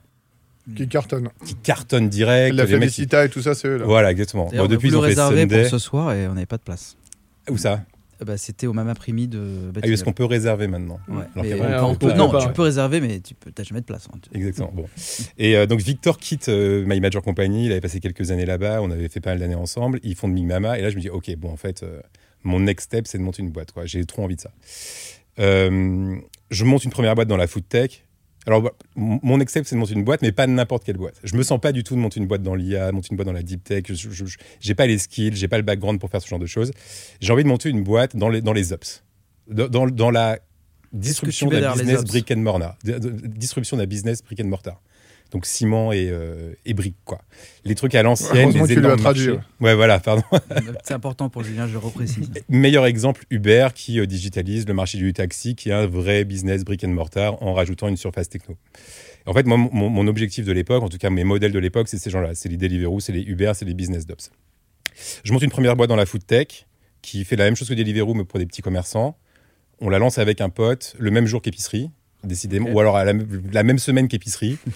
Qui 0.77 0.87
cartonne. 0.89 1.31
qui 1.47 1.55
cartonne 1.55 2.09
direct. 2.09 2.55
La 2.57 2.65
mecs 2.65 2.73
qui- 2.73 2.79
Félicita 2.79 3.25
et 3.25 3.29
tout 3.29 3.41
ça, 3.41 3.55
c'est 3.55 3.69
eux, 3.69 3.79
là. 3.79 3.85
Voilà, 3.87 4.11
exactement. 4.11 4.51
Bon, 4.55 4.67
depuis, 4.67 4.89
ils 4.89 4.97
ont 4.97 5.03
fait 5.03 5.15
Sunday. 5.15 5.63
pour 5.63 5.71
ce 5.71 5.79
soir 5.79 6.13
et 6.13 6.27
on 6.29 6.35
n'avait 6.35 6.45
pas 6.47 6.57
de 6.59 6.63
place. 6.63 6.97
Où 7.49 7.57
ça? 7.57 7.85
Ben, 8.25 8.37
C'était 8.37 8.67
au 8.67 8.73
Mama 8.73 8.95
Primi 8.95 9.27
de 9.29 9.73
Ah 9.83 9.87
est-ce 9.87 10.05
qu'on 10.05 10.13
peut 10.13 10.25
réserver 10.25 10.67
maintenant 10.67 11.01
Ouais, 11.09 11.25
Alors 11.35 11.45
mais 11.45 11.55
on 11.81 11.85
on 11.91 11.95
peut- 11.97 12.09
peut 12.09 12.15
non, 12.15 12.31
pas, 12.31 12.41
tu 12.41 12.47
ouais. 12.49 12.53
peux 12.53 12.63
réserver, 12.63 13.01
mais 13.01 13.21
tu 13.21 13.35
peux, 13.35 13.51
t'as 13.53 13.63
jamais 13.65 13.81
de 13.81 13.87
place. 13.87 14.09
hein. 14.13 14.19
Exactement. 14.35 14.71
Bon. 14.75 14.87
Et 15.39 15.57
euh, 15.57 15.67
donc 15.67 15.81
Victor 15.81 16.19
quitte 16.19 16.49
euh, 16.49 16.85
My 16.87 17.01
Major 17.01 17.23
Company. 17.23 17.67
Il 17.67 17.73
avait 17.73 17.81
passé 17.81 18.01
quelques 18.01 18.31
années 18.31 18.47
là-bas. 18.47 18.81
On 18.83 18.91
avait 18.91 19.09
fait 19.09 19.21
pas 19.21 19.31
mal 19.31 19.39
d'années 19.41 19.55
ensemble. 19.55 20.01
Ils 20.03 20.15
font 20.17 20.29
de 20.29 20.35
Big 20.35 20.45
Mama. 20.47 20.79
Et 20.79 20.83
là, 20.83 20.91
je 20.91 20.97
me 20.97 21.01
dis, 21.01 21.11
ok, 21.11 21.35
bon, 21.37 21.51
en 21.51 21.57
fait, 21.57 21.83
euh, 21.83 22.01
mon 22.43 22.61
next 22.61 22.87
step, 22.87 23.07
c'est 23.07 23.19
de 23.19 23.23
monter 23.23 23.43
une 23.43 23.51
boîte. 23.51 23.73
quoi. 23.73 23.87
J'ai 23.87 24.05
trop 24.05 24.23
envie 24.25 24.37
de 24.37 24.41
ça. 24.41 24.51
Euh, 25.41 26.17
je 26.51 26.65
monte 26.65 26.85
une 26.85 26.91
première 26.91 27.15
boîte 27.15 27.29
dans 27.29 27.37
la 27.37 27.47
food 27.47 27.69
tech. 27.69 28.04
Alors, 28.47 28.63
bah, 28.63 28.73
mon 28.97 29.41
step, 29.47 29.65
c'est 29.67 29.75
de 29.75 29.81
monter 29.81 29.95
une 29.95 30.05
boîte, 30.05 30.21
mais 30.23 30.33
pas 30.33 30.47
n'importe 30.47 30.85
quelle 30.85 30.97
boîte. 30.99 31.19
Je 31.25 31.35
me 31.37 31.43
sens 31.43 31.61
pas 31.61 31.73
du 31.73 31.83
tout 31.83 31.95
de 31.95 32.01
monter 32.01 32.21
une 32.21 32.27
boîte 32.27 32.43
dans 32.43 32.55
l'IA, 32.55 32.93
monter 32.93 33.09
une 33.11 33.17
boîte 33.17 33.27
dans 33.27 33.33
la 33.33 33.43
deep 33.43 33.65
tech. 33.65 33.85
Je, 33.89 34.25
j'ai 34.61 34.75
pas 34.75 34.87
les 34.87 34.99
skills, 34.99 35.35
j'ai 35.35 35.49
pas 35.49 35.57
le 35.57 35.63
background 35.63 35.99
pour 35.99 36.11
faire 36.11 36.21
ce 36.21 36.29
genre 36.29 36.39
de 36.39 36.47
choses. 36.47 36.71
J'ai 37.21 37.33
envie 37.33 37.45
de 37.45 37.49
monter 37.49 37.71
une 37.71 37.83
boîte 37.83 38.17
dans 38.17 38.29
les, 38.29 38.43
dans 38.43 38.53
les 38.53 38.73
ops, 38.73 39.03
dans, 39.49 39.69
dans, 39.69 39.87
dans 39.87 40.11
la 40.11 40.39
distribution 40.93 41.49
veux 41.49 41.61
d'un 41.61 41.69
business 41.79 42.01
brick 42.13 42.31
and 42.31 42.41
mortar. 42.41 42.77
D- 42.85 43.01
d- 43.01 43.11
Distribution 43.29 43.77
d'un 43.79 43.87
business 43.87 44.23
brick 44.23 44.41
and 44.41 44.49
mortar. 44.49 44.81
Donc 45.35 45.47
ciment 45.47 45.91
et, 45.91 46.11
euh, 46.11 46.55
et 46.65 46.75
briques, 46.75 46.95
quoi. 47.05 47.21
Les 47.65 47.75
trucs 47.75 47.97
à 47.97 48.05
l'ancienne, 48.05 48.53
les 48.53 48.67
tu 48.67 48.79
énormes 48.79 48.97
traduit. 48.97 49.31
Ouais, 49.61 49.75
voilà, 49.75 49.99
pardon. 49.99 50.23
C'est 50.85 50.95
important 50.95 51.29
pour 51.29 51.43
Julien, 51.43 51.67
je 51.67 51.73
le 51.73 51.79
reprécise. 51.79 52.31
Meilleur 52.49 52.87
exemple, 52.87 53.25
Uber 53.31 53.71
qui 53.75 53.99
euh, 53.99 54.07
digitalise 54.07 54.65
le 54.69 54.75
marché 54.75 54.97
du 54.97 55.13
taxi, 55.13 55.57
qui 55.57 55.71
est 55.71 55.73
un 55.73 55.89
vrai 55.89 56.25
business 56.25 56.65
brick 56.65 56.85
and 56.85 56.91
mortar 56.91 57.43
en 57.43 57.53
rajoutant 57.53 57.89
une 57.89 57.97
surface 57.97 58.29
techno. 58.29 58.57
En 59.27 59.33
fait, 59.33 59.45
moi, 59.45 59.57
mon, 59.57 59.91
mon 59.91 60.07
objectif 60.07 60.45
de 60.45 60.53
l'époque, 60.53 60.85
en 60.85 60.89
tout 60.89 60.99
cas 60.99 61.11
mes 61.11 61.25
modèles 61.25 61.51
de 61.51 61.59
l'époque, 61.59 61.89
c'est 61.89 61.99
ces 61.99 62.11
gens-là. 62.11 62.37
C'est 62.37 62.49
les 62.49 62.57
Deliveroo, 62.57 63.01
c'est 63.01 63.13
les 63.13 63.23
Uber, 63.23 63.51
c'est 63.55 63.65
les 63.65 63.75
business 63.75 64.07
d'ops. 64.07 64.31
Je 65.25 65.33
monte 65.33 65.43
une 65.43 65.51
première 65.51 65.75
boîte 65.75 65.89
dans 65.89 65.97
la 65.97 66.07
food 66.07 66.25
tech 66.25 66.67
qui 67.03 67.25
fait 67.25 67.35
la 67.35 67.47
même 67.47 67.57
chose 67.57 67.69
que 67.69 67.75
Deliveroo, 67.75 68.15
mais 68.15 68.25
pour 68.25 68.39
des 68.39 68.47
petits 68.47 68.63
commerçants. 68.63 69.19
On 69.81 69.89
la 69.89 69.99
lance 69.99 70.19
avec 70.19 70.41
un 70.41 70.49
pote 70.49 70.95
le 71.01 71.11
même 71.11 71.27
jour 71.27 71.43
qu'épicerie, 71.43 71.91
décidément, 72.27 72.71
ou 72.71 72.81
alors 72.81 72.97
à 72.97 73.05
la, 73.05 73.13
la 73.53 73.63
même 73.63 73.79
semaine 73.79 74.09
qu'épicerie. 74.09 74.59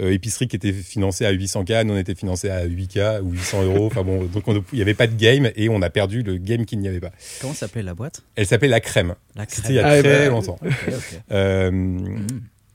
Euh, 0.00 0.10
épicerie 0.10 0.48
qui 0.48 0.56
était 0.56 0.72
financée 0.72 1.26
à 1.26 1.32
800K, 1.32 1.84
nous 1.84 1.92
on 1.94 1.98
était 1.98 2.14
financé 2.14 2.48
à 2.48 2.66
8K 2.66 3.20
ou 3.20 3.32
800 3.32 3.62
euros. 3.64 3.86
Enfin 3.86 4.02
bon, 4.02 4.24
donc 4.24 4.48
on- 4.48 4.64
il 4.72 4.76
n'y 4.76 4.80
avait 4.82 4.94
pas 4.94 5.06
de 5.06 5.14
game 5.14 5.50
et 5.54 5.68
on 5.68 5.80
a 5.82 5.90
perdu 5.90 6.22
le 6.22 6.38
game 6.38 6.64
qu'il 6.64 6.78
n'y 6.80 6.88
avait 6.88 6.98
pas. 6.98 7.12
Comment 7.42 7.52
s'appelait 7.52 7.82
la 7.82 7.94
boîte? 7.94 8.22
Elle 8.34 8.46
s'appelait 8.46 8.68
La 8.68 8.80
Crème. 8.80 9.14
La 9.36 9.44
C'était 9.46 9.68
il 9.68 9.74
y 9.74 9.78
a 9.78 9.86
Ah, 9.86 10.00
très 10.00 10.24
bah, 10.24 10.28
longtemps. 10.30 10.58
Euh, 11.30 11.70
Mhm. 11.70 12.26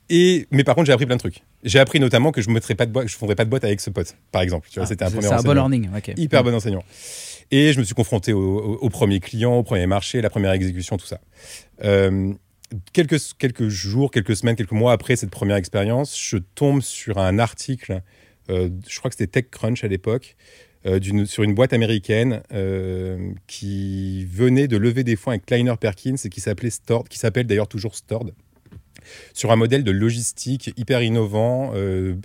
et, 0.09 0.47
mais 0.51 0.63
par 0.63 0.75
contre, 0.75 0.85
j'ai 0.85 0.93
appris 0.93 1.05
plein 1.07 1.15
de 1.15 1.19
trucs. 1.19 1.41
J'ai 1.63 1.79
appris 1.79 1.99
notamment 1.99 2.31
que 2.31 2.39
je 2.41 2.49
ne 2.49 2.59
pas 2.59 2.85
de 2.85 2.91
boîte, 2.91 3.07
je 3.09 3.17
fondrais 3.17 3.35
pas 3.35 3.45
de 3.45 3.49
boîte 3.49 3.63
avec 3.63 3.81
ce 3.81 3.89
pote, 3.89 4.15
par 4.31 4.43
exemple. 4.43 4.67
Tu 4.71 4.75
vois, 4.75 4.83
Ah, 4.83 4.87
c'était 4.87 5.03
un 5.03 5.07
c'est- 5.07 5.15
premier 5.15 5.27
C'est 5.27 5.33
un 5.33 5.41
bon 5.41 5.53
learning. 5.53 5.89
Hyper 6.17 6.43
bon 6.43 6.53
enseignant. 6.53 6.83
Et 7.51 7.73
je 7.73 7.79
me 7.79 7.83
suis 7.83 7.95
confronté 7.95 8.31
au, 8.31 8.39
au- 8.59 8.75
au 8.77 8.89
premier 8.89 9.19
client, 9.19 9.55
au 9.55 9.63
premier 9.63 9.87
marché, 9.87 10.21
la 10.21 10.29
première 10.29 10.51
exécution, 10.51 10.97
tout 10.97 11.07
ça. 11.07 11.19
Euh, 11.83 12.31
quelques, 12.93 13.19
quelques 13.37 13.67
jours, 13.67 14.11
quelques 14.11 14.35
semaines, 14.35 14.55
quelques 14.55 14.71
mois 14.71 14.91
après 14.91 15.15
cette 15.15 15.29
première 15.29 15.55
expérience, 15.55 16.17
je 16.19 16.37
tombe 16.37 16.81
sur 16.81 17.17
un 17.17 17.39
article, 17.39 18.01
euh, 18.49 18.69
je 18.87 18.99
crois 18.99 19.09
que 19.09 19.15
c'était 19.17 19.41
TechCrunch 19.41 19.83
à 19.83 19.87
l'époque, 19.87 20.35
euh, 20.85 20.99
sur 21.25 21.43
une 21.43 21.53
boîte 21.53 21.73
américaine 21.73 22.41
euh, 22.53 23.31
qui 23.47 24.25
venait 24.25 24.67
de 24.67 24.77
lever 24.77 25.03
des 25.03 25.15
fonds 25.15 25.31
avec 25.31 25.45
Kleiner 25.45 25.75
Perkins 25.79 26.15
et 26.23 26.29
qui 26.29 26.41
s'appelait 26.41 26.69
Stored, 26.69 27.07
qui 27.07 27.17
s'appelle 27.17 27.47
d'ailleurs 27.47 27.67
toujours 27.67 27.95
Stored, 27.95 28.33
sur 29.33 29.51
un 29.51 29.55
modèle 29.55 29.83
de 29.83 29.91
logistique 29.91 30.71
hyper 30.77 31.01
innovant, 31.01 31.73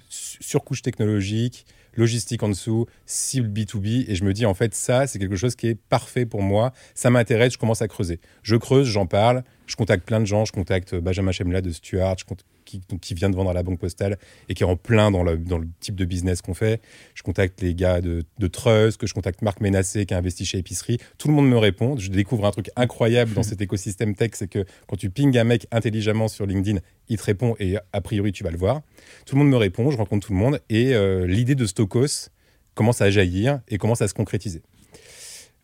su- 0.09 0.39
surcouche 0.41 0.83
technologique, 0.83 1.67
logistique 1.95 2.43
en 2.43 2.49
dessous, 2.49 2.87
cible 3.07 3.49
B2B. 3.49 4.05
Et 4.09 4.15
je 4.15 4.25
me 4.25 4.33
dis, 4.33 4.47
en 4.47 4.55
fait, 4.55 4.75
ça, 4.75 5.07
c'est 5.07 5.19
quelque 5.19 5.37
chose 5.37 5.55
qui 5.55 5.69
est 5.69 5.75
parfait 5.75 6.27
pour 6.27 6.43
moi. 6.43 6.73
Ça 6.95 7.11
m'intéresse, 7.11 7.55
je 7.55 7.59
commence 7.59 7.83
à 7.83 7.89
creuser. 7.89 8.21
Je 8.43 8.57
creuse, 8.57 8.89
j'en 8.89 9.07
parle, 9.07 9.45
je 9.67 9.77
contacte 9.77 10.05
plein 10.05 10.21
de 10.21 10.27
gens. 10.27 10.45
Je 10.45 10.53
contacte 10.53 10.95
Benjamin 10.95 11.33
Chemla 11.33 11.61
de 11.61 11.71
Stuart, 11.71 12.17
je 12.19 12.25
qui, 12.73 12.83
donc, 12.89 13.01
qui 13.01 13.15
vient 13.15 13.31
de 13.31 13.37
vendre 13.37 13.51
à 13.51 13.53
la 13.53 13.63
Banque 13.63 13.79
Postale 13.79 14.19
et 14.49 14.55
qui 14.55 14.63
est 14.63 14.67
en 14.67 14.77
plein 14.77 15.11
dans 15.11 15.23
le, 15.23 15.37
dans 15.37 15.59
le 15.59 15.69
type 15.81 15.95
de 15.95 16.05
business 16.05 16.41
qu'on 16.43 16.55
fait. 16.55 16.81
Je 17.15 17.23
contacte 17.23 17.61
les 17.61 17.75
gars 17.75 18.01
de, 18.01 18.25
de 18.39 18.47
Trust, 18.47 18.99
que 18.99 19.07
je 19.07 19.15
contacte 19.15 19.43
Marc 19.43 19.61
Ménassé 19.61 20.07
qui 20.07 20.15
a 20.15 20.19
investi 20.19 20.45
chez 20.45 20.59
Épicerie. 20.59 20.99
Tout 21.19 21.29
le 21.29 21.35
monde 21.35 21.49
me 21.49 21.59
répond. 21.59 21.97
Je 21.99 22.11
découvre 22.11 22.47
un 22.47 22.51
truc 22.51 22.71
incroyable 22.77 23.35
dans 23.35 23.43
cet 23.43 23.61
écosystème 23.61 24.15
tech, 24.15 24.31
c'est 24.35 24.49
que 24.49 24.65
quand 24.87 24.97
tu 24.97 25.11
pinges 25.11 25.37
un 25.37 25.45
mec 25.45 25.67
intelligemment 25.71 26.29
sur 26.29 26.47
LinkedIn, 26.47 26.81
il 27.09 27.19
te 27.19 27.25
répond 27.25 27.55
et 27.59 27.77
a 27.93 28.01
priori 28.01 28.33
tu 28.33 28.45
vas 28.45 28.51
le 28.51 28.59
voir. 28.59 28.81
Tout 29.27 29.37
le 29.37 29.41
monde 29.41 29.51
me 29.51 29.57
répond, 29.57 29.91
je 29.91 29.97
rencontre 29.97 30.27
tout 30.27 30.33
le 30.33 30.39
monde 30.39 30.61
et 30.71 30.95
euh, 30.95 31.27
l'idée 31.27 31.55
de 31.55 31.67
Stokos 31.67 32.31
commence 32.75 33.03
à 33.03 33.11
jaillir 33.11 33.61
et 33.69 33.79
commence 33.79 34.03
à 34.03 34.09
se 34.09 34.15
concrétiser. 34.15 34.63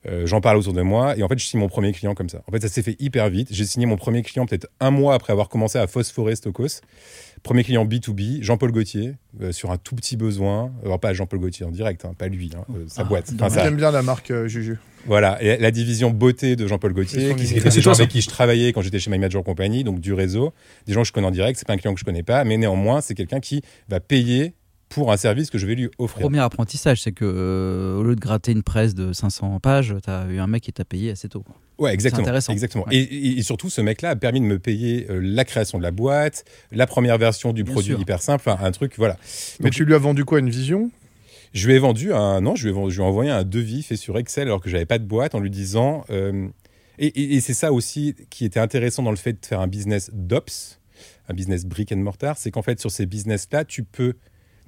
Euh, 0.07 0.27
J'en 0.27 0.41
parle 0.41 0.59
autour 0.59 0.73
de 0.75 0.83
moi 0.83 1.17
et 1.19 1.23
en 1.25 1.29
fait 1.29 1.39
je 1.39 1.45
signe 1.45 1.59
mon 1.59 1.69
premier 1.69 1.93
client 1.93 2.15
comme 2.15 2.29
ça. 2.29 2.43
En 2.47 2.53
fait 2.53 2.61
ça 2.63 2.69
s'est 2.69 2.83
fait 2.83 2.97
hyper 3.01 3.29
vite. 3.31 3.49
J'ai 3.51 3.65
signé 3.67 3.85
mon 3.85 3.97
premier 3.97 4.23
client 4.23 4.47
peut-être 4.47 4.69
un 4.79 4.91
mois 4.93 5.15
après 5.15 5.33
avoir 5.33 5.49
commencé 5.49 5.77
à 5.79 5.87
phosphorer 5.89 6.37
Stokos. 6.37 6.81
Premier 7.43 7.63
client 7.65 7.85
B2B, 7.85 8.43
Jean-Paul 8.43 8.73
Gaultier, 8.73 9.15
euh, 9.41 9.53
sur 9.53 9.71
un 9.71 9.77
tout 9.77 9.95
petit 9.95 10.17
besoin. 10.17 10.73
Alors 10.85 10.99
pas 11.01 11.13
Jean-Paul 11.15 11.39
Gaultier 11.41 11.65
en 11.67 11.71
direct, 11.71 12.05
hein, 12.05 12.13
pas 12.17 12.29
lui, 12.29 12.51
hein, 12.57 12.65
euh, 12.75 12.85
sa 12.89 13.03
Ah, 13.03 13.05
boîte. 13.05 13.27
ça- 13.29 13.49
J'aime 13.65 13.77
bien 13.77 13.91
la 13.93 14.03
marque 14.03 14.31
euh, 14.33 14.49
Juju. 14.49 14.79
voilà, 15.07 15.41
et 15.43 15.57
la 15.57 15.71
division 15.71 16.11
beauté 16.11 16.57
de 16.57 16.67
Jean-Paul 16.67 16.93
Gaultier, 16.95 17.35
qui 17.37 17.45
était 17.55 17.61
C'est 17.71 17.77
des 17.77 17.81
gens 17.83 17.93
avec 17.93 18.09
qui 18.09 18.21
je 18.23 18.29
travaillais 18.29 18.73
quand 18.73 18.83
j'étais 18.83 18.99
chez 18.99 19.11
My 19.11 19.19
Major 19.19 19.43
Company, 19.45 19.85
donc 19.85 20.01
du 20.01 20.13
réseau, 20.15 20.53
des 20.87 20.93
gens 20.93 21.03
que 21.03 21.09
je 21.09 21.13
connais 21.13 21.27
en 21.29 21.33
direct, 21.33 21.59
c'est 21.59 21.67
pas 21.67 21.75
un 21.75 21.77
client 21.77 21.95
que 21.95 22.01
je 22.01 22.05
connais 22.05 22.25
pas, 22.25 22.43
mais 22.45 22.57
néanmoins, 22.57 23.01
c'est 23.01 23.15
quelqu'un 23.15 23.39
qui 23.41 23.63
va 23.89 24.01
payer 24.01 24.55
pour 24.89 25.13
un 25.13 25.17
service 25.17 25.51
que 25.51 25.59
je 25.59 25.67
vais 25.67 25.75
lui 25.75 25.89
offrir. 25.99 26.23
Premier 26.23 26.39
apprentissage, 26.41 27.03
c'est 27.03 27.13
que 27.13 27.25
euh, 27.25 27.97
au 27.97 28.03
lieu 28.03 28.15
de 28.15 28.21
gratter 28.21 28.53
une 28.53 28.63
presse 28.63 28.95
de 28.95 29.13
500 29.13 29.61
pages, 29.61 29.95
t'as 30.03 30.27
eu 30.29 30.39
un 30.39 30.47
mec 30.47 30.63
qui 30.63 30.73
t'a 30.73 30.85
payé 30.85 31.11
assez 31.11 31.29
tôt. 31.29 31.45
Ouais, 31.79 31.93
exactement. 31.95 32.23
intéressant. 32.23 32.53
exactement. 32.53 32.85
Ouais. 32.89 32.97
Et, 32.97 33.43
surtout, 33.43 33.71
ce 33.71 33.81
mec-là 33.81 34.11
a 34.11 34.17
permis 34.17 34.41
de 34.41 34.47
me 34.47 34.59
payer 34.59 35.07
euh, 35.11 35.21
la 35.23 35.45
création 35.45 35.79
de 35.79 35.83
la 35.83 35.91
boîte, 35.91 36.45
la 36.73 36.87
première 36.87 37.19
version 37.19 37.53
du 37.53 37.63
Bien 37.65 37.73
produit 37.73 37.93
sûr. 37.93 38.01
hyper 38.01 38.21
simple, 38.23 38.49
un 38.49 38.71
truc, 38.73 38.95
voilà. 38.97 39.17
Mais 39.61 39.71
tu 39.71 39.85
lui 39.85 39.95
as 39.95 39.99
vendu 39.99 40.25
quoi 40.25 40.41
Une 40.41 40.51
vision? 40.51 40.91
Je 41.55 41.67
lui 41.67 41.75
ai 41.75 41.79
vendu 41.79 42.13
un 42.13 42.41
non, 42.41 42.57
je 42.57 42.65
lui 42.65 42.71
ai, 42.71 42.75
vendu- 42.75 42.91
je 42.91 42.97
lui 42.99 43.05
ai 43.05 43.09
envoyé 43.09 43.31
un 43.31 43.43
devis 43.45 43.83
fait 43.83 43.97
sur 43.97 44.19
Excel 44.19 44.49
alors 44.49 44.61
que 44.61 44.69
j'avais 44.69 44.85
pas 44.87 44.99
de 44.99 45.05
boîte 45.05 45.35
en 45.35 45.41
lui 45.41 45.49
disant 45.51 46.05
euh, 46.11 46.47
et, 46.99 47.07
et- 47.07 47.37
et 47.37 47.41
c'est 47.41 47.55
ça 47.55 47.73
aussi 47.73 48.15
qui 48.29 48.45
était 48.45 48.61
intéressant 48.61 49.03
dans 49.03 49.11
le 49.11 49.17
fait 49.17 49.33
de 49.33 49.47
faire 49.47 49.61
un 49.61 49.67
business 49.67 50.11
d'ops, 50.13 50.79
un 51.27 51.33
business 51.33 51.65
brick 51.65 51.91
and 51.91 51.97
mortar, 51.99 52.37
c'est 52.37 52.51
qu'en 52.51 52.61
fait 52.61 52.79
sur 52.81 52.91
ces 52.91 53.07
business 53.07 53.49
là 53.51 53.65
tu 53.65 53.83
peux 53.83 54.13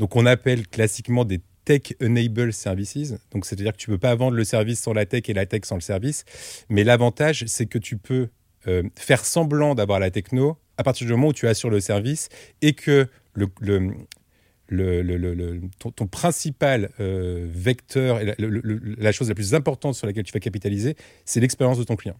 donc 0.00 0.16
on 0.16 0.26
appelle 0.26 0.66
classiquement 0.66 1.24
des 1.24 1.40
tech 1.64 1.94
enable 2.02 2.52
services 2.52 3.14
donc 3.30 3.44
c'est-à-dire 3.44 3.72
que 3.72 3.78
tu 3.78 3.86
peux 3.86 3.98
pas 3.98 4.16
vendre 4.16 4.36
le 4.36 4.44
service 4.44 4.80
sans 4.80 4.92
la 4.92 5.06
tech 5.06 5.28
et 5.28 5.34
la 5.34 5.46
tech 5.46 5.60
sans 5.64 5.76
le 5.76 5.80
service 5.80 6.24
mais 6.68 6.82
l'avantage 6.82 7.44
c'est 7.46 7.66
que 7.66 7.78
tu 7.78 7.96
peux 7.96 8.28
euh, 8.66 8.82
faire 8.96 9.24
semblant 9.24 9.76
d'avoir 9.76 10.00
la 10.00 10.10
techno 10.10 10.58
à 10.78 10.82
partir 10.82 11.06
du 11.06 11.12
moment 11.12 11.28
où 11.28 11.32
tu 11.32 11.46
assures 11.46 11.70
le 11.70 11.80
service 11.80 12.30
et 12.62 12.72
que 12.72 13.06
le, 13.34 13.46
ton, 15.78 16.06
principal 16.06 16.90
euh, 17.00 17.46
vecteur 17.50 18.20
et 18.20 18.34
la 18.38 19.12
chose 19.12 19.28
la 19.28 19.34
plus 19.34 19.54
importante 19.54 19.94
sur 19.94 20.06
laquelle 20.06 20.24
tu 20.24 20.32
vas 20.32 20.40
capitaliser, 20.40 20.96
c'est 21.24 21.40
l'expérience 21.40 21.78
de 21.78 21.84
ton 21.84 21.96
client. 21.96 22.16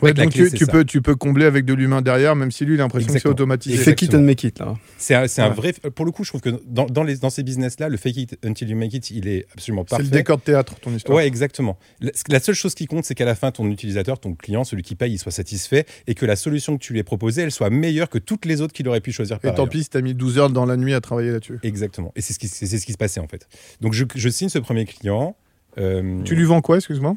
Ouais, 0.00 0.14
donc 0.14 0.30
clé, 0.32 0.50
tu, 0.50 0.56
c'est 0.58 0.70
peux, 0.70 0.84
tu 0.84 1.02
peux 1.02 1.14
combler 1.14 1.44
avec 1.44 1.64
de 1.64 1.74
l'humain 1.74 2.02
derrière, 2.02 2.34
même 2.34 2.50
si 2.50 2.64
lui, 2.64 2.74
il 2.74 2.80
a 2.80 2.84
l'impression 2.84 3.12
que 3.12 3.18
c'est 3.20 3.28
automatisé. 3.28 3.76
Fake 3.76 4.02
it 4.02 4.14
and 4.14 4.22
make 4.22 4.42
it, 4.42 4.58
là. 4.58 4.74
C'est 4.98 5.14
un, 5.14 5.28
c'est 5.28 5.42
un 5.42 5.50
Ouais. 5.50 5.54
vrai. 5.54 5.72
Pour 5.94 6.04
le 6.04 6.10
coup, 6.10 6.24
je 6.24 6.30
trouve 6.30 6.40
que 6.40 6.50
dans, 6.66 6.86
dans, 6.86 7.04
les, 7.04 7.16
dans 7.18 7.30
ces 7.30 7.42
business-là, 7.42 7.88
le 7.88 7.96
fake 7.96 8.16
it 8.16 8.38
until 8.44 8.68
you 8.68 8.76
make 8.76 8.92
it, 8.94 9.10
il 9.10 9.28
est 9.28 9.46
absolument 9.52 9.82
C'est 9.86 9.90
parfait. 9.90 10.04
le 10.04 10.10
décor 10.10 10.38
de 10.38 10.42
théâtre, 10.42 10.74
ton 10.80 10.92
histoire. 10.94 11.16
Ouais, 11.18 11.26
exactement. 11.26 11.78
La, 12.00 12.10
la 12.28 12.40
seule 12.40 12.54
chose 12.54 12.74
qui 12.74 12.86
compte, 12.86 13.04
c'est 13.04 13.14
qu'à 13.14 13.24
la 13.26 13.34
fin, 13.34 13.50
ton 13.52 13.70
utilisateur, 13.70 14.18
ton 14.18 14.34
client, 14.34 14.64
celui 14.64 14.82
qui 14.82 14.94
paye, 14.96 15.12
il 15.12 15.18
soit 15.18 15.30
satisfait 15.32 15.84
et 16.06 16.14
que 16.14 16.26
la 16.26 16.36
solution 16.36 16.76
que 16.76 16.82
tu 16.82 16.92
lui 16.94 17.00
as 17.00 17.04
proposée, 17.04 17.42
elle 17.42 17.52
soit 17.52 17.70
meilleure 17.70 18.08
que 18.08 18.18
toutes 18.18 18.44
les 18.46 18.60
autres 18.60 18.72
qu'il 18.72 18.88
aurait 18.88 19.00
pu 19.02 19.12
choisir 19.12 19.38
par 19.40 19.52
Et 19.52 19.54
tant 19.54 19.66
pis 19.68 19.84
si 19.84 19.90
t'as 19.90 20.00
mis 20.00 20.14
12 20.14 20.38
heures 20.38 20.50
dans 20.50 20.66
la 20.66 20.76
nuit 20.76 20.94
à 20.94 21.00
travailler 21.00 21.30
là-dessus. 21.30 21.58
Exactement. 21.62 22.12
Et 22.16 22.22
c'est 22.22 22.32
ce, 22.32 22.38
qui- 22.38 22.48
c'est 22.48 22.66
c'est 22.66 22.78
ce 22.78 22.86
qui 22.86 22.92
se 22.92 22.98
passait 22.98 23.20
en 23.20 23.28
fait. 23.28 23.46
Donc 23.80 23.92
je, 23.92 24.04
je 24.14 24.28
signe 24.30 24.48
ce 24.48 24.58
premier 24.58 24.84
client. 24.84 25.36
euh, 25.78 26.22
Tu 26.24 26.34
lui 26.34 26.44
vends 26.44 26.60
quoi, 26.60 26.76
excuse-moi? 26.76 27.16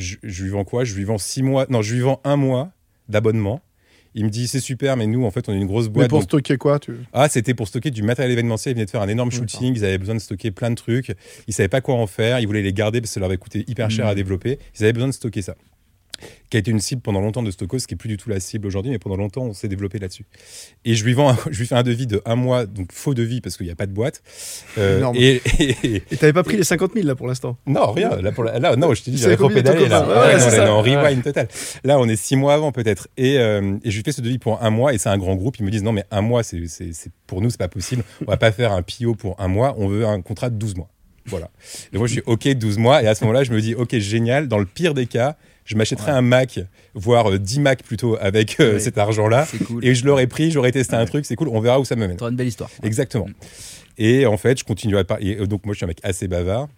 Je, 0.00 0.16
je 0.22 0.42
lui 0.44 0.50
vends 0.50 0.64
quoi? 0.64 0.84
Je 0.84 0.94
lui 0.94 1.04
vends 1.04 1.18
six 1.18 1.42
mois. 1.42 1.66
Non, 1.68 1.82
je 1.82 1.94
lui 1.94 2.00
vends 2.00 2.20
un 2.24 2.36
mois 2.36 2.70
d'abonnement. 3.08 3.60
Il 4.14 4.24
me 4.24 4.30
dit 4.30 4.48
c'est 4.48 4.58
super, 4.58 4.96
mais 4.96 5.06
nous 5.06 5.24
en 5.24 5.30
fait 5.30 5.48
on 5.48 5.52
est 5.52 5.56
une 5.56 5.66
grosse 5.68 5.84
Mais 5.86 5.90
boîte. 5.92 6.08
pour 6.10 6.18
donc- 6.18 6.28
stocker 6.28 6.56
quoi 6.56 6.80
tu... 6.80 6.94
Ah, 7.12 7.28
c'était 7.28 7.54
pour 7.54 7.68
stocker 7.68 7.92
du 7.92 8.02
matériel 8.02 8.32
événementiel. 8.32 8.72
Ils 8.72 8.74
venaient 8.74 8.86
de 8.86 8.90
faire 8.90 9.02
un 9.02 9.08
énorme 9.08 9.30
shooting. 9.30 9.74
Ils 9.76 9.84
avaient 9.84 9.98
besoin 9.98 10.16
de 10.16 10.20
stocker 10.20 10.50
plein 10.50 10.70
de 10.70 10.74
trucs. 10.74 11.14
Ils 11.46 11.54
savaient 11.54 11.68
pas 11.68 11.80
quoi 11.80 11.94
en 11.94 12.08
faire. 12.08 12.40
Ils 12.40 12.46
voulaient 12.46 12.62
les 12.62 12.72
garder 12.72 13.00
parce 13.00 13.10
que 13.10 13.14
ça 13.14 13.20
leur 13.20 13.28
avait 13.28 13.36
coûté 13.38 13.64
hyper 13.68 13.88
cher 13.88 14.06
à 14.08 14.16
développer. 14.16 14.58
Ils 14.78 14.82
avaient 14.82 14.92
besoin 14.92 15.06
de 15.08 15.12
stocker 15.12 15.42
ça. 15.42 15.54
Qui 16.50 16.56
a 16.56 16.60
été 16.60 16.70
une 16.72 16.80
cible 16.80 17.00
pendant 17.00 17.20
longtemps 17.20 17.42
de 17.44 17.50
Stockos, 17.50 17.78
ce 17.78 17.86
qui 17.86 17.94
est 17.94 17.96
plus 17.96 18.08
du 18.08 18.16
tout 18.16 18.28
la 18.28 18.40
cible 18.40 18.66
aujourd'hui, 18.66 18.90
mais 18.90 18.98
pendant 18.98 19.16
longtemps 19.16 19.42
on 19.42 19.52
s'est 19.52 19.68
développé 19.68 19.98
là-dessus. 19.98 20.24
Et 20.84 20.94
je 20.94 21.04
lui 21.04 21.12
vends, 21.14 21.30
un- 21.30 21.38
je 21.50 21.58
lui 21.60 21.66
fais 21.66 21.76
un 21.76 21.82
devis 21.82 22.06
de 22.06 22.20
un 22.24 22.34
mois, 22.34 22.66
donc 22.66 22.92
faux 22.92 23.14
devis 23.14 23.40
parce 23.40 23.56
qu'il 23.56 23.66
n'y 23.66 23.72
a 23.72 23.76
pas 23.76 23.86
de 23.86 23.92
boîte. 23.92 24.22
Euh, 24.78 25.12
et, 25.14 25.40
t'avais 26.18 26.32
pas 26.32 26.42
pris 26.42 26.56
les 26.56 26.64
50 26.64 26.92
000 26.94 27.06
là 27.06 27.14
pour 27.14 27.26
l'instant? 27.28 27.56
Non, 27.66 27.92
rien. 27.92 28.16
Là, 28.16 28.32
pour 28.32 28.44
la- 28.44 28.58
là, 28.58 28.76
non, 28.76 28.92
je 28.94 29.02
dit, 29.02 29.12
Tu 29.12 29.18
j'avais 29.18 29.36
trop 29.36 29.48
pédalé. 29.48 29.88
Là, 29.88 30.06
Ouais, 30.06 30.14
Ouais, 30.14 30.32
non, 30.34 30.38
c'est 30.38 30.50
là, 30.50 30.56
ça. 30.56 30.66
non, 30.66 30.82
rewind 30.82 31.22
total. 31.22 31.48
Là, 31.84 31.98
on 31.98 32.08
est 32.08 32.16
six 32.16 32.36
mois 32.36 32.54
avant 32.54 32.72
peut-être. 32.72 33.08
Et, 33.16 33.38
euh, 33.38 33.76
et 33.84 33.90
je 33.90 33.96
lui 33.96 34.02
fais 34.04 34.12
ce 34.12 34.20
devis 34.20 34.38
pour 34.38 34.62
un 34.62 34.70
mois 34.70 34.92
et 34.94 34.98
c'est 34.98 35.08
un 35.08 35.18
grand 35.18 35.36
groupe. 35.36 35.56
Ils 35.58 35.64
me 35.64 35.70
disent 35.70 35.82
non, 35.82 35.92
mais 35.92 36.04
un 36.10 36.20
mois, 36.20 36.42
c'est, 36.42 36.66
c'est, 36.66 36.92
c'est- 36.92 37.10
pour 37.26 37.40
nous, 37.40 37.50
c'est 37.50 37.58
pas 37.58 37.68
possible. 37.68 38.02
On 38.22 38.30
va 38.30 38.36
pas 38.36 38.50
faire 38.52 38.72
un 38.72 38.82
PO 38.82 39.14
pour 39.14 39.40
un 39.40 39.48
mois. 39.48 39.74
On 39.78 39.86
veut 39.88 40.04
un 40.06 40.20
contrat 40.20 40.50
de 40.50 40.56
12 40.56 40.74
mois. 40.76 40.88
Voilà. 41.26 41.50
Et 41.92 41.98
moi, 41.98 42.06
je 42.08 42.14
suis 42.14 42.22
OK, 42.26 42.48
12 42.48 42.78
mois. 42.78 43.02
Et 43.02 43.06
à 43.06 43.14
ce 43.14 43.22
moment-là, 43.24 43.44
je 43.44 43.52
me 43.52 43.60
dis 43.60 43.74
OK, 43.74 43.96
génial. 43.98 44.48
Dans 44.48 44.58
le 44.58 44.64
pire 44.64 44.94
des 44.94 45.06
cas, 45.06 45.36
je 45.70 45.76
m'achèterais 45.76 46.10
Ouais. 46.10 46.18
un 46.18 46.22
Mac, 46.22 46.58
voire 46.94 47.30
euh, 47.30 47.38
10 47.38 47.60
Mac 47.60 47.82
plutôt, 47.84 48.16
avec 48.20 48.58
euh, 48.58 48.74
Ouais. 48.74 48.78
cet 48.80 48.98
argent-là. 48.98 49.46
Cool. 49.66 49.84
Et 49.84 49.94
je 49.94 50.04
l'aurais 50.04 50.26
pris, 50.26 50.50
j'aurais 50.50 50.72
testé 50.72 50.96
un 50.96 51.06
truc, 51.06 51.24
c'est 51.24 51.36
cool. 51.36 51.48
On 51.48 51.60
verra 51.60 51.78
où 51.78 51.84
ça 51.84 51.94
me 51.94 52.06
mène. 52.08 52.16
T'auras 52.16 52.30
une 52.32 52.36
belle 52.36 52.48
histoire. 52.48 52.70
Exactement. 52.82 53.26
Mm. 53.26 53.34
Et 53.98 54.26
en 54.26 54.36
fait, 54.36 54.58
je 54.58 54.64
continue 54.64 54.96
à 54.98 55.04
parler. 55.04 55.28
et, 55.32 55.40
euh, 55.40 55.46
Donc, 55.46 55.64
moi, 55.64 55.74
je 55.74 55.78
suis 55.78 55.84
un 55.84 55.88
mec 55.88 55.98
assez 56.02 56.26
bavard. 56.26 56.68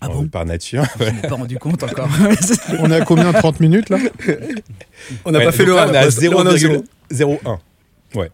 Ah 0.00 0.06
euh, 0.06 0.14
bon? 0.14 0.26
Par 0.28 0.44
nature. 0.44 0.84
Je 0.98 1.04
m'en 1.04 1.20
pas 1.20 1.34
rendu 1.36 1.58
compte 1.58 1.82
encore. 1.84 2.08
On 2.80 2.90
est 2.90 2.96
à 2.96 3.04
combien 3.04 3.32
30 3.32 3.60
minutes 3.60 3.88
là? 3.90 3.98
On 5.24 5.30
n'a 5.30 5.38
Ouais, 5.38 5.44
pas 5.44 5.52
fait 5.52 5.64
le 5.64 5.74
là, 5.76 5.84
1. 5.84 5.90
On 5.90 5.92
est 5.92 5.96
à 5.98 6.08
0,01. 6.08 7.58
Ouais. 8.16 8.30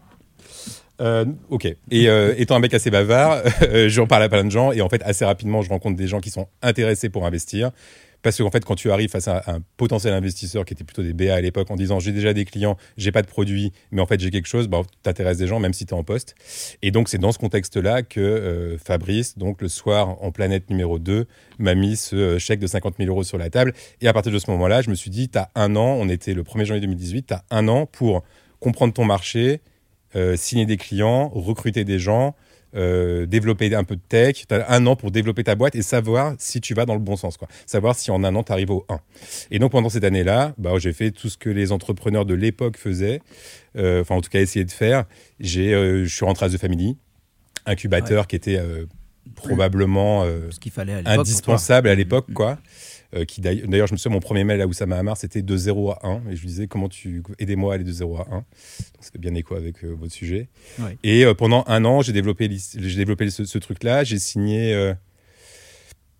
Euh, 1.01 1.25
ok. 1.49 1.65
Et 1.91 2.09
euh, 2.09 2.35
étant 2.37 2.57
un 2.57 2.61
mec 2.61 2.75
assez 2.75 2.91
bavard, 2.91 3.43
euh, 3.63 3.89
j'en 3.89 4.07
parle 4.07 4.23
à 4.23 4.29
plein 4.29 4.45
de 4.45 4.51
gens 4.51 4.71
et 4.73 4.81
en 4.83 4.89
fait 4.89 5.03
assez 5.03 5.25
rapidement, 5.25 5.63
je 5.63 5.69
rencontre 5.71 5.97
des 5.97 6.07
gens 6.07 6.21
qui 6.21 6.31
sont 6.31 6.47
intéressés 6.63 7.09
pour 7.09 7.25
investir. 7.27 7.71
Parce 8.23 8.37
qu'en 8.39 8.51
fait, 8.51 8.65
quand 8.65 8.75
tu 8.75 8.91
arrives 8.91 9.11
face 9.11 9.29
à 9.29 9.43
un 9.47 9.61
potentiel 9.77 10.13
investisseur 10.15 10.65
qui 10.65 10.75
était 10.75 10.85
plutôt 10.85 11.03
des 11.03 11.13
BA 11.13 11.35
à 11.35 11.41
l'époque 11.41 11.71
en 11.71 11.77
disant 11.77 12.01
j'ai 12.01 12.13
déjà 12.13 12.33
des 12.33 12.45
clients, 12.45 12.77
j'ai 12.97 13.13
pas 13.13 13.23
de 13.23 13.27
produit, 13.27 13.73
mais 13.91 14.01
en 14.01 14.07
fait 14.07 14.21
j'ai 14.21 14.31
quelque 14.31 14.49
chose, 14.49 14.69
bah, 14.69 14.83
t'intéresses 15.03 15.39
des 15.39 15.47
gens 15.47 15.61
même 15.61 15.73
si 15.73 15.87
tu 15.87 15.95
es 15.95 15.97
en 15.97 16.05
poste. 16.05 16.35
Et 16.83 16.91
donc 16.91 17.09
c'est 17.09 17.19
dans 17.19 17.33
ce 17.33 17.39
contexte-là 17.39 18.03
que 18.03 18.21
euh, 18.21 18.79
Fabrice, 18.79 19.39
donc 19.39 19.63
le 19.63 19.69
soir 19.69 20.23
en 20.23 20.31
planète 20.33 20.71
numéro 20.71 20.99
2, 20.99 21.27
m'a 21.59 21.75
mis 21.75 21.97
ce 21.97 22.17
euh, 22.17 22.39
chèque 22.39 22.61
de 22.61 22.67
50 22.67 22.97
000 22.99 23.09
euros 23.09 23.25
sur 23.25 23.39
la 23.39 23.51
table. 23.51 23.73
Et 24.01 24.09
à 24.09 24.13
partir 24.13 24.33
de 24.33 24.39
ce 24.39 24.51
moment-là, 24.51 24.83
je 24.83 24.91
me 24.91 24.95
suis 24.95 25.11
dit, 25.11 25.29
tu 25.29 25.39
as 25.39 25.51
un 25.55 25.77
an, 25.77 25.97
on 25.99 26.09
était 26.09 26.35
le 26.35 26.43
1er 26.43 26.65
janvier 26.65 26.81
2018, 26.81 27.27
tu 27.27 27.35
as 27.35 27.45
un 27.51 27.69
an 27.69 27.87
pour 27.87 28.23
comprendre 28.61 28.93
ton 28.93 29.05
marché, 29.05 29.61
euh, 30.17 30.37
signer 30.37 30.67
des 30.67 30.77
clients, 30.77 31.29
recruter 31.29 31.85
des 31.85 31.99
gens, 31.99 32.35
euh, 32.77 33.27
développer 33.27 33.75
un 33.75 33.85
peu 33.85 33.97
de 33.97 34.01
tech. 34.09 34.45
Tu 34.49 34.55
as 34.55 34.71
un 34.71 34.87
an 34.87 34.97
pour 34.97 35.11
développer 35.11 35.45
ta 35.45 35.55
boîte 35.55 35.75
et 35.75 35.83
savoir 35.83 36.35
si 36.39 36.61
tu 36.61 36.75
vas 36.75 36.87
dans 36.87 36.95
le 36.95 37.01
bon 37.01 37.17
sens. 37.17 37.37
Quoi. 37.37 37.49
Savoir 37.67 37.95
si 37.97 38.11
en 38.11 38.23
un 38.25 38.35
an, 38.35 38.43
tu 38.43 38.53
arrives 38.53 38.71
au 38.71 38.85
1. 38.89 39.01
Et 39.51 39.59
donc 39.59 39.73
pendant 39.73 39.89
cette 39.89 40.05
année-là, 40.05 40.55
bah, 40.59 40.73
j'ai 40.79 40.93
fait 40.93 41.11
tout 41.11 41.29
ce 41.29 41.37
que 41.37 41.51
les 41.51 41.73
entrepreneurs 41.73 42.25
de 42.27 42.35
l'époque 42.35 42.77
faisaient, 42.77 43.21
euh, 43.77 44.03
enfin 44.03 44.15
en 44.15 44.21
tout 44.21 44.31
cas 44.31 44.41
essayer 44.41 44.65
de 44.65 44.71
faire. 44.71 45.05
J'ai, 45.41 45.75
euh, 45.75 46.05
je 46.05 46.15
suis 46.15 46.25
rentré 46.25 46.47
à 46.47 46.51
The 46.51 46.59
Family, 46.59 46.97
incubateur 47.67 48.27
qui 48.27 48.37
était 48.37 48.61
probablement... 49.35 50.25
Ce 50.51 50.59
qu'il 50.59 50.73
fallait 50.73 50.93
à 50.95 50.97
l'époque. 50.99 51.13
pour 51.15 51.21
indispensable 51.21 51.89
à 51.89 51.95
l'époque, 51.95 52.29
Mm. 52.29 52.35
quoi. 52.35 52.59
Euh, 53.15 53.25
qui 53.25 53.41
d'ailleurs, 53.41 53.89
je 53.89 53.93
me 53.93 53.99
souviens, 53.99 54.15
mon 54.15 54.21
premier 54.21 54.45
mail 54.45 54.61
à 54.61 54.67
Oussama 54.67 54.97
Hamar, 54.97 55.17
c'était 55.17 55.43
de 55.43 55.57
0 55.57 55.91
à 55.91 56.07
1. 56.07 56.23
Et 56.31 56.37
je 56.37 56.41
lui 56.41 56.49
disais, 56.49 56.67
comment 56.69 56.89
tu. 56.89 57.23
Aidez-moi 57.39 57.73
à 57.73 57.75
aller 57.75 57.85
de 57.85 57.93
0 57.93 58.17
à 58.19 58.27
1. 58.31 58.35
Donc, 58.35 58.45
c'était 59.01 59.19
bien 59.19 59.35
écho 59.35 59.57
avec 59.57 59.85
euh, 59.85 59.95
votre 59.99 60.13
sujet. 60.13 60.49
Ouais. 60.79 60.97
Et 61.03 61.25
euh, 61.25 61.35
pendant 61.35 61.65
un 61.67 61.85
an, 61.85 62.03
j'ai 62.03 62.13
développé, 62.13 62.49
j'ai 62.51 62.97
développé 62.97 63.29
ce, 63.31 63.45
ce 63.45 63.59
truc-là. 63.59 64.05
J'ai 64.05 64.19
signé. 64.19 64.75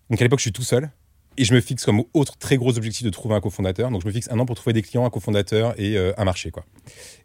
Donc, 0.09 0.21
à 0.21 0.25
l'époque, 0.25 0.39
je 0.39 0.43
suis 0.43 0.51
tout 0.51 0.63
seul. 0.63 0.89
Et 1.37 1.45
je 1.45 1.53
me 1.53 1.61
fixe 1.61 1.85
comme 1.85 2.03
autre 2.13 2.37
très 2.37 2.57
gros 2.57 2.77
objectif 2.77 3.05
de 3.05 3.09
trouver 3.09 3.35
un 3.35 3.39
cofondateur. 3.39 3.89
Donc, 3.89 4.01
je 4.01 4.07
me 4.07 4.11
fixe 4.11 4.29
un 4.29 4.37
an 4.39 4.45
pour 4.45 4.57
trouver 4.57 4.73
des 4.73 4.81
clients, 4.81 5.05
un 5.05 5.09
cofondateur 5.09 5.73
et 5.79 5.97
un 5.97 6.25
marché, 6.25 6.51
quoi. 6.51 6.65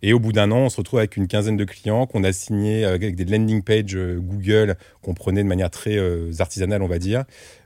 Et 0.01 0.13
au 0.13 0.21
bout 0.21 0.33
d'un 0.33 0.53
an, 0.53 0.59
on 0.59 0.69
se 0.69 0.77
retrouve 0.77 1.01
avec 1.01 1.17
une 1.17 1.27
quinzaine 1.27 1.57
de 1.57 1.65
clients 1.65 2.07
qu'on 2.07 2.23
a 2.23 2.33
signés 2.33 2.85
avec 2.85 3.17
des 3.17 3.25
landing 3.25 3.65
pages 3.65 3.97
Google 3.97 4.77
qu'on 5.03 5.15
prenait 5.15 5.43
de 5.43 5.49
manière 5.49 5.71
très 5.71 5.99
artisanale, 6.41 6.83
on 6.83 6.89
va 6.89 7.01
dire. 7.01 7.25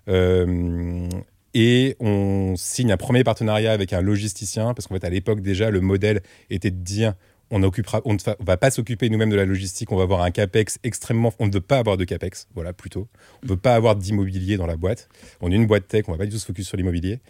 Euh, 0.08 1.06
et 1.54 1.96
on 2.00 2.54
signe 2.56 2.92
un 2.92 2.96
premier 2.96 3.24
partenariat 3.24 3.72
avec 3.72 3.92
un 3.92 4.00
logisticien, 4.00 4.74
parce 4.74 4.86
qu'en 4.86 4.94
fait, 4.94 5.04
à 5.04 5.10
l'époque, 5.10 5.40
déjà, 5.40 5.70
le 5.70 5.80
modèle 5.80 6.22
était 6.48 6.70
de 6.70 6.76
dire 6.76 7.14
on 7.50 7.62
occupera, 7.62 8.00
on 8.04 8.14
ne 8.14 8.18
va 8.40 8.56
pas 8.56 8.70
s'occuper 8.70 9.08
nous-mêmes 9.08 9.30
de 9.30 9.36
la 9.36 9.44
logistique, 9.44 9.90
on 9.92 9.96
va 9.96 10.04
avoir 10.04 10.22
un 10.22 10.30
capex 10.30 10.78
extrêmement. 10.84 11.32
On 11.38 11.46
ne 11.46 11.52
veut 11.52 11.60
pas 11.60 11.78
avoir 11.78 11.96
de 11.96 12.04
capex, 12.04 12.46
voilà, 12.54 12.72
plutôt. 12.72 13.08
On 13.42 13.46
ne 13.46 13.50
veut 13.50 13.56
pas 13.56 13.74
avoir 13.74 13.96
d'immobilier 13.96 14.56
dans 14.56 14.66
la 14.66 14.76
boîte. 14.76 15.08
On 15.40 15.50
est 15.50 15.56
une 15.56 15.66
boîte 15.66 15.88
tech, 15.88 16.04
on 16.08 16.12
va 16.12 16.18
pas 16.18 16.26
du 16.26 16.32
tout 16.32 16.38
se 16.38 16.46
focus 16.46 16.68
sur 16.68 16.76
l'immobilier. 16.76 17.20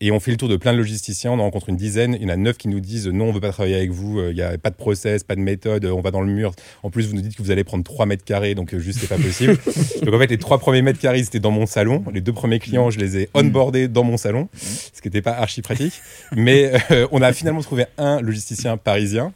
Et 0.00 0.10
on 0.10 0.20
fait 0.20 0.30
le 0.30 0.36
tour 0.36 0.48
de 0.48 0.56
plein 0.56 0.72
de 0.72 0.78
logisticiens, 0.78 1.32
on 1.32 1.38
en 1.38 1.44
rencontre 1.44 1.70
une 1.70 1.76
dizaine. 1.76 2.14
Il 2.14 2.22
y 2.22 2.26
en 2.26 2.28
a 2.28 2.36
neuf 2.36 2.58
qui 2.58 2.68
nous 2.68 2.80
disent 2.80 3.08
non, 3.08 3.26
on 3.26 3.32
veut 3.32 3.40
pas 3.40 3.50
travailler 3.50 3.76
avec 3.76 3.90
vous, 3.90 4.18
euh, 4.18 4.30
il 4.30 4.34
n'y 4.34 4.42
a 4.42 4.58
pas 4.58 4.70
de 4.70 4.74
process, 4.74 5.24
pas 5.24 5.36
de 5.36 5.40
méthode, 5.40 5.84
euh, 5.86 5.90
on 5.90 6.02
va 6.02 6.10
dans 6.10 6.20
le 6.20 6.30
mur. 6.30 6.52
En 6.82 6.90
plus, 6.90 7.08
vous 7.08 7.14
nous 7.14 7.22
dites 7.22 7.36
que 7.36 7.42
vous 7.42 7.50
allez 7.50 7.64
prendre 7.64 7.84
3 7.84 8.04
mètres 8.04 8.24
carrés, 8.24 8.54
donc 8.54 8.74
euh, 8.74 8.78
juste, 8.78 9.00
c'est 9.00 9.08
pas 9.08 9.16
possible. 9.16 9.56
donc 10.02 10.14
en 10.14 10.18
fait, 10.18 10.26
les 10.26 10.38
trois 10.38 10.58
premiers 10.58 10.82
mètres 10.82 11.00
carrés, 11.00 11.24
c'était 11.24 11.40
dans 11.40 11.50
mon 11.50 11.66
salon. 11.66 12.04
Les 12.12 12.20
deux 12.20 12.32
premiers 12.32 12.58
clients, 12.58 12.90
je 12.90 12.98
les 12.98 13.18
ai 13.18 13.28
onboardés 13.34 13.88
dans 13.88 14.04
mon 14.04 14.16
salon, 14.16 14.48
ce 14.54 15.00
qui 15.00 15.08
n'était 15.08 15.22
pas 15.22 15.32
archi 15.32 15.62
pratique. 15.62 15.94
Mais 16.34 16.72
euh, 16.90 17.06
on 17.10 17.22
a 17.22 17.32
finalement 17.32 17.62
trouvé 17.62 17.86
un 17.96 18.20
logisticien 18.20 18.76
parisien 18.76 19.32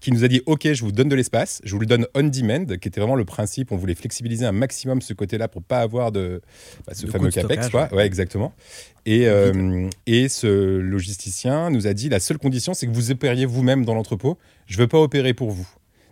qui 0.00 0.12
nous 0.12 0.24
a 0.24 0.28
dit 0.28 0.42
ok 0.46 0.72
je 0.72 0.82
vous 0.82 0.92
donne 0.92 1.08
de 1.08 1.14
l'espace 1.14 1.60
je 1.64 1.72
vous 1.72 1.78
le 1.80 1.86
donne 1.86 2.06
on 2.14 2.22
demand 2.24 2.66
qui 2.80 2.88
était 2.88 3.00
vraiment 3.00 3.14
le 3.16 3.24
principe. 3.24 3.72
On 3.72 3.76
voulait 3.76 3.94
flexibiliser 3.94 4.44
un 4.46 4.52
maximum 4.52 5.00
ce 5.02 5.12
côté 5.14 5.38
là 5.38 5.48
pour 5.48 5.62
pas 5.62 5.80
avoir 5.80 6.12
de 6.12 6.40
bah, 6.86 6.94
ce 6.94 7.06
De 7.06 7.10
fameux 7.10 7.28
de 7.30 7.34
capex 7.34 7.68
quoi. 7.68 7.88
ouais. 7.94 8.06
Exactement. 8.06 8.52
Et, 9.04 9.28
euh, 9.28 9.88
et 10.06 10.28
ce 10.28 10.78
logisticien 10.78 11.70
nous 11.70 11.86
a 11.86 11.94
dit 11.94 12.08
la 12.08 12.20
seule 12.20 12.38
condition 12.38 12.74
c'est 12.74 12.86
que 12.86 12.92
vous 12.92 13.10
opériez 13.10 13.46
vous-même 13.46 13.84
dans 13.84 13.94
l'entrepôt. 13.94 14.38
Je 14.66 14.76
veux 14.78 14.88
pas 14.88 14.98
opérer 14.98 15.32
pour 15.34 15.50
vous. 15.50 15.66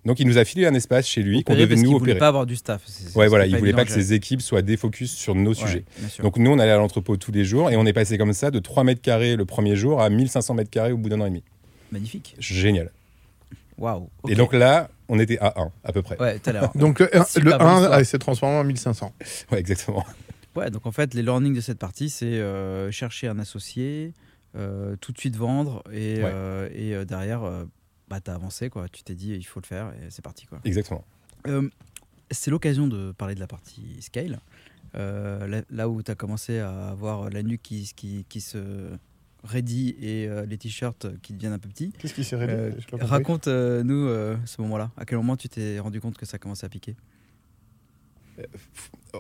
Donc 0.04 0.21
il 0.21 0.26
nous 0.28 0.37
a 0.37 0.44
filé 0.44 0.66
un 0.66 0.75
espace 0.75 1.06
chez 1.09 1.23
lui 1.23 1.42
qu'on 1.44 1.54
devait 1.56 1.76
nous 1.76 1.85
voulait 1.92 2.12
opérer. 2.12 2.18
pas 2.18 2.28
avoir 2.28 2.44
du 2.44 2.56
staff. 2.56 2.83
C'est- 2.87 3.16
ouais 3.16 3.26
voilà 3.26 3.47
il 3.47 3.56
voulait 3.56 3.73
pas 3.73 3.87
que 3.87 3.90
ses 3.90 4.12
équipes 4.12 4.42
soient 4.42 4.61
défocus 4.62 5.11
sur 5.12 5.35
nos 5.35 5.50
Ouais, 5.54 5.56
sujets. 5.56 5.85
donc 6.23 6.37
nous 6.37 6.50
on 6.50 6.59
allait 6.59 6.73
à 6.73 6.76
l'entrepôt 6.76 7.16
tous 7.16 7.33
les 7.33 7.44
jours 7.44 7.71
et 7.71 7.76
on 7.76 7.87
est 7.87 7.94
passé 7.94 8.18
comme 8.18 8.35
ça 8.35 8.50
de 8.50 8.59
3 8.59 8.85
mètres 8.85 9.00
carrés 9.00 9.35
le 9.35 9.47
premier 9.47 9.76
jour 9.76 10.02
à 10.02 10.11
1500 10.11 10.54
mètres 10.54 10.68
carrés 10.71 10.92
au 10.92 10.99
bout 10.99 11.09
d'un 11.09 11.21
an 11.23 11.26
et 11.26 11.30
demi. 11.30 11.42
Magnifique. 11.90 12.35
génial 12.38 12.90
Waouh. 13.78 14.09
et 14.28 14.35
donc 14.37 14.52
là 14.52 14.88
on 15.09 15.19
était 15.19 15.38
à 15.40 15.52
1 15.61 15.73
à 15.85 15.93
peu 15.93 16.02
près 16.02 16.16
Ouais, 16.21 16.38
tout 16.38 16.50
à 16.50 16.52
l'heure. 16.52 16.71
Donc 16.76 17.00
le, 17.00 17.16
un- 17.16 17.25
Super 17.25 17.45
le 17.45 17.59
bonne 17.59 17.69
1 17.69 17.75
histoire. 17.81 17.93
ah, 17.93 18.04
s'est 18.04 18.19
transformé 18.19 18.57
en 18.59 18.64
1500. 18.64 19.12
ouais 19.52 19.59
exactement 19.59 20.04
Ouais, 20.57 20.71
donc 20.71 20.87
en 20.87 20.93
fait, 20.93 21.14
les 21.14 21.23
learnings 21.23 21.54
de 21.57 21.61
cette 21.61 21.81
partie, 21.81 22.09
c'est 22.09 22.26
euh, 22.26 22.88
chercher 22.93 23.26
un 23.26 23.40
associé, 23.40 24.14
euh, 24.57 24.95
tout 25.00 25.11
de 25.11 25.19
suite 25.19 25.35
vendre, 25.35 25.83
et, 25.93 26.23
Ouais. 26.23 26.31
euh, 26.33 26.69
et 26.73 26.95
euh, 26.95 27.04
derrière, 27.04 27.43
euh, 27.43 27.64
bah, 28.09 28.21
t'as 28.21 28.35
avancé, 28.37 28.71
quoi. 28.71 28.88
Tu 28.88 29.02
t'es 29.02 29.16
dit, 29.16 29.33
il 29.35 29.43
faut 29.43 29.59
le 29.61 29.66
faire, 29.66 29.88
et 29.88 30.11
c'est 30.11 30.23
parti, 30.23 30.47
quoi. 30.47 30.61
exactement 30.64 31.04
Euh, 31.49 31.69
c'est 32.31 32.52
l'occasion 32.52 32.87
de 32.87 33.11
parler 33.11 33.35
de 33.35 33.40
la 33.40 33.49
partie 33.49 34.00
scale. 34.00 34.38
Euh, 34.95 35.45
là, 35.49 35.62
là 35.71 35.88
où 35.88 36.04
tu 36.04 36.12
as 36.12 36.14
commencé 36.14 36.61
à 36.61 36.90
avoir 36.90 37.31
la 37.31 37.43
nuque 37.43 37.62
qui, 37.62 37.90
qui, 37.97 38.25
qui 38.28 38.40
se 38.40 38.59
raidit 39.44 39.94
et 40.00 40.26
euh, 40.26 40.46
les 40.46 40.56
t-shirts 40.58 41.06
qui 41.22 41.32
deviennent 41.34 41.52
un 41.52 41.58
peu 41.58 41.68
petits. 41.68 41.92
Qu'est-ce 41.98 42.14
qui 42.14 42.24
s'est 42.24 42.36
Euh, 42.38 42.70
pas 42.90 42.90
compris. 42.98 43.06
Raconte-nous 43.06 44.06
euh, 44.08 44.36
ce 44.46 44.60
moment-là. 44.62 44.90
À 44.96 45.04
quel 45.04 45.18
moment 45.18 45.36
tu 45.36 45.48
t'es 45.48 45.78
rendu 45.78 46.00
compte 46.00 46.16
que 46.16 46.26
ça 46.26 46.38
commençait 46.38 46.66
à 46.66 46.68
piquer? 46.68 46.96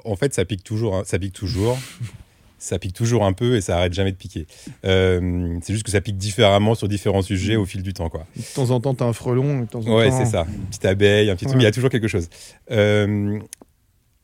En 0.04 0.16
fait, 0.16 0.34
ça 0.34 0.44
pique 0.44 0.64
toujours. 0.64 0.96
hein. 0.96 1.02
Ça 1.04 1.18
pique 1.18 1.32
toujours. 1.34 1.78
ça 2.58 2.78
pique 2.78 2.94
toujours 2.94 3.24
un 3.24 3.32
peu 3.32 3.56
et 3.56 3.60
ça 3.60 3.76
arrête 3.76 3.92
jamais 3.92 4.10
de 4.12 4.16
piquer. 4.16 4.46
Euh, 4.84 5.58
c'est 5.62 5.72
juste 5.74 5.84
que 5.84 5.90
ça 5.92 6.00
pique 6.00 6.16
différemment 6.16 6.74
sur 6.74 6.88
différents 6.88 7.22
sujets 7.22 7.56
au 7.56 7.64
fil 7.66 7.82
du 7.82 7.92
temps, 7.92 8.08
quoi. 8.08 8.26
De 8.36 8.54
temps 8.54 8.70
en 8.70 8.80
temps, 8.80 8.94
t'as 8.94 9.04
un 9.04 9.12
frelon. 9.12 9.60
De 9.60 9.66
temps 9.66 9.80
en 9.86 9.96
Ouais, 9.96 10.08
temps... 10.08 10.18
c'est 10.24 10.30
ça. 10.30 10.46
Une 10.48 10.64
petite 10.66 10.84
abeille, 10.84 11.30
un 11.30 11.36
petit 11.36 11.44
truc, 11.44 11.52
Ouais. 11.52 11.58
mais 11.58 11.62
il 11.64 11.66
y 11.66 11.68
a 11.68 11.72
toujours 11.72 11.90
quelque 11.90 12.08
chose. 12.08 12.28
Euh, 12.70 13.38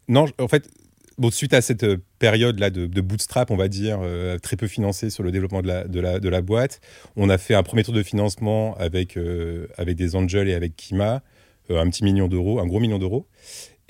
Non, 0.08 0.24
en 0.40 0.48
fait, 0.48 0.68
bon, 1.20 1.30
suite 1.30 1.54
à 1.54 1.60
cette 1.60 1.84
euh, 1.84 1.98
période-là 2.18 2.70
de, 2.70 3.00
bootstrap, 3.00 3.50
on 3.50 3.56
va 3.56 3.68
dire, 3.68 4.00
euh, 4.02 4.38
très 4.38 4.56
peu 4.56 4.66
financée 4.66 5.10
sur 5.10 5.22
le 5.22 5.30
développement 5.30 5.62
de 5.62 6.28
la, 6.28 6.40
boîte, 6.40 6.80
on 7.16 7.28
a 7.28 7.38
fait 7.38 7.54
un 7.54 7.62
premier 7.62 7.84
tour 7.84 7.94
de 7.94 8.02
financement 8.02 8.74
avec, 8.78 9.16
euh, 9.16 9.68
avec 9.76 9.96
des 9.96 10.16
angels 10.16 10.48
et 10.48 10.54
avec 10.54 10.74
Kima, 10.76 11.22
un 11.68 11.88
petit 11.88 12.02
million 12.02 12.26
d'euros, 12.26 12.58
un 12.58 12.66
gros 12.66 12.80
million 12.80 12.98
d'euros. 12.98 13.28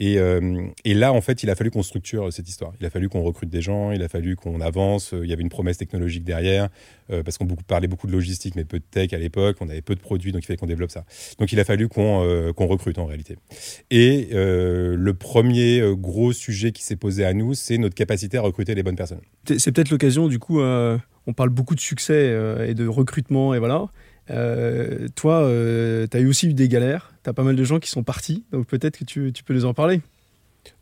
Et, 0.00 0.18
euh, 0.18 0.66
et 0.84 0.94
là, 0.94 1.12
en 1.12 1.20
fait, 1.20 1.42
il 1.42 1.50
a 1.50 1.54
fallu 1.54 1.70
qu'on 1.70 1.82
structure 1.82 2.32
cette 2.32 2.48
histoire. 2.48 2.72
Il 2.80 2.86
a 2.86 2.90
fallu 2.90 3.08
qu'on 3.10 3.22
recrute 3.22 3.50
des 3.50 3.60
gens, 3.60 3.92
il 3.92 4.02
a 4.02 4.08
fallu 4.08 4.34
qu'on 4.34 4.60
avance. 4.62 5.12
euh, 5.12 5.20
Il 5.24 5.30
y 5.30 5.32
avait 5.32 5.42
une 5.42 5.50
promesse 5.50 5.76
technologique 5.76 6.24
derrière, 6.24 6.70
euh, 7.12 7.22
parce 7.22 7.36
qu'on 7.36 7.46
parlait 7.46 7.86
beaucoup 7.86 8.06
de 8.06 8.12
logistique, 8.12 8.56
mais 8.56 8.64
peu 8.64 8.78
de 8.78 8.84
tech 8.90 9.12
à 9.12 9.18
l'époque. 9.18 9.58
On 9.60 9.68
avait 9.68 9.82
peu 9.82 9.94
de 9.94 10.00
produits, 10.00 10.32
donc 10.32 10.42
il 10.42 10.46
fallait 10.46 10.56
qu'on 10.56 10.66
développe 10.66 10.90
ça. 10.90 11.04
Donc 11.38 11.52
il 11.52 11.60
a 11.60 11.64
fallu 11.64 11.88
qu'on 11.88 12.24
euh, 12.24 12.50
recrute 12.56 12.98
en 12.98 13.04
réalité. 13.04 13.36
Et 13.90 14.30
euh, 14.32 14.96
le 14.96 15.14
premier 15.14 15.80
euh, 15.80 15.94
gros 15.94 16.32
sujet 16.32 16.72
qui 16.72 16.82
s'est 16.82 16.96
posé 16.96 17.24
à 17.26 17.34
nous, 17.34 17.52
c'est 17.52 17.76
notre 17.76 17.94
capacité 17.94 18.38
à 18.38 18.40
recruter 18.40 18.74
les 18.74 18.82
bonnes 18.82 18.96
personnes. 18.96 19.20
C'est 19.58 19.70
peut-être 19.70 19.90
l'occasion, 19.90 20.28
du 20.28 20.38
coup, 20.38 20.60
euh, 20.60 20.96
on 21.26 21.34
parle 21.34 21.50
beaucoup 21.50 21.74
de 21.74 21.80
succès 21.80 22.14
euh, 22.14 22.66
et 22.66 22.72
de 22.74 22.86
recrutement, 22.86 23.52
et 23.54 23.58
voilà. 23.58 23.86
Euh, 24.30 25.08
toi, 25.14 25.48
tu 26.10 26.16
as 26.16 26.20
eu 26.20 26.26
aussi 26.28 26.48
eu 26.48 26.54
des 26.54 26.68
galères, 26.68 27.12
tu 27.24 27.30
as 27.30 27.32
pas 27.32 27.42
mal 27.42 27.56
de 27.56 27.64
gens 27.64 27.78
qui 27.78 27.90
sont 27.90 28.02
partis, 28.02 28.44
donc 28.52 28.66
peut-être 28.66 28.98
que 28.98 29.04
tu, 29.04 29.32
tu 29.32 29.44
peux 29.44 29.54
nous 29.54 29.64
en 29.64 29.74
parler. 29.74 30.00